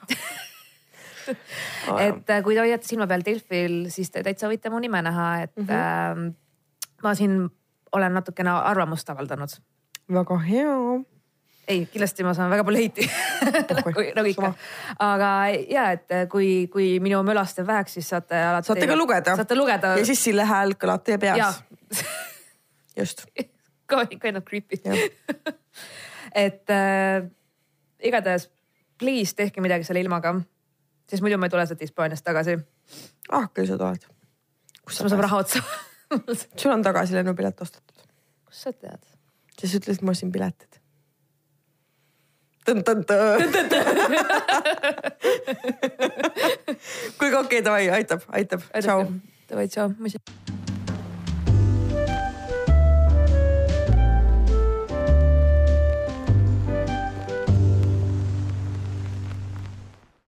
et 2.06 2.30
äh, 2.30 2.42
kui 2.42 2.54
te 2.54 2.60
hoiate 2.60 2.86
silma 2.86 3.06
peal 3.06 3.24
Delfil, 3.26 3.90
siis 3.92 4.10
te 4.10 4.22
täitsa 4.22 4.48
võite 4.48 4.70
mu 4.70 4.78
nime 4.78 5.02
näha, 5.02 5.42
et 5.42 5.56
mm 5.56 5.64
-hmm. 5.64 6.28
äh, 6.28 6.34
ma 7.02 7.14
siin 7.14 7.50
olen 7.92 8.14
natukene 8.14 8.50
arvamust 8.50 9.10
avaldanud. 9.10 9.48
väga 10.12 10.38
hea. 10.38 10.76
Ei, 11.68 11.84
kindlasti 11.92 12.24
ma 12.24 12.32
saan 12.36 12.50
väga 12.52 12.64
palju 12.66 12.80
heiti 12.80 13.06
nagu, 13.78 14.04
nagu 14.16 14.30
ikka 14.32 14.50
aga 15.04 15.30
ja, 15.68 15.88
et 15.96 16.14
äh, 16.14 16.24
kui, 16.32 16.66
kui 16.72 16.96
minu 17.04 17.20
mölast 17.26 17.60
jääb 17.60 17.68
väheks, 17.68 17.98
siis 17.98 18.08
saate 18.14 18.38
alati. 18.50 18.70
saate 18.70 18.88
ka 18.90 18.96
lugeda. 18.96 19.36
saate 19.36 19.58
lugeda. 19.58 19.94
ja 20.00 20.06
siis 20.08 20.22
Sille 20.24 20.46
hääl 20.48 20.74
kõlab 20.80 21.04
teie 21.06 21.18
peas. 21.22 21.62
just. 22.98 23.26
kind 24.22 24.36
of 24.36 24.44
creepy 24.44 24.80
et 26.44 26.70
äh, 26.70 27.24
igatahes 28.04 28.48
please 28.98 29.34
tehke 29.36 29.62
midagi 29.64 29.86
selle 29.86 30.02
ilmaga, 30.04 30.34
sest 31.08 31.24
muidu 31.24 31.38
ma 31.38 31.48
ei 31.48 31.54
tule 31.54 31.66
sealt 31.66 31.84
Hispaaniast 31.84 32.26
tagasi. 32.26 32.58
ah, 33.32 33.48
küll 33.54 33.68
sa 33.70 33.78
tuled. 33.80 34.08
kust 34.84 35.04
ma 35.04 35.12
saan 35.12 35.24
raha 35.24 35.44
otsa 35.44 35.62
sul 36.56 36.72
on 36.72 36.82
tagasi 36.82 37.16
lennupilet 37.16 37.60
ostetud. 37.60 38.04
kust 38.48 38.66
sa 38.66 38.72
tead? 38.72 39.00
siis 39.58 39.74
ütlesid, 39.80 40.04
ma 40.06 40.14
ostsin 40.14 40.32
piletid. 40.32 40.80
Kuulge, 47.18 47.36
okei, 47.42 47.62
davai, 47.64 47.88
aitab, 48.00 48.20
aitab, 48.28 48.60
tšau. 48.78 49.04
Davai, 49.48 49.68
tšau. 49.72 50.67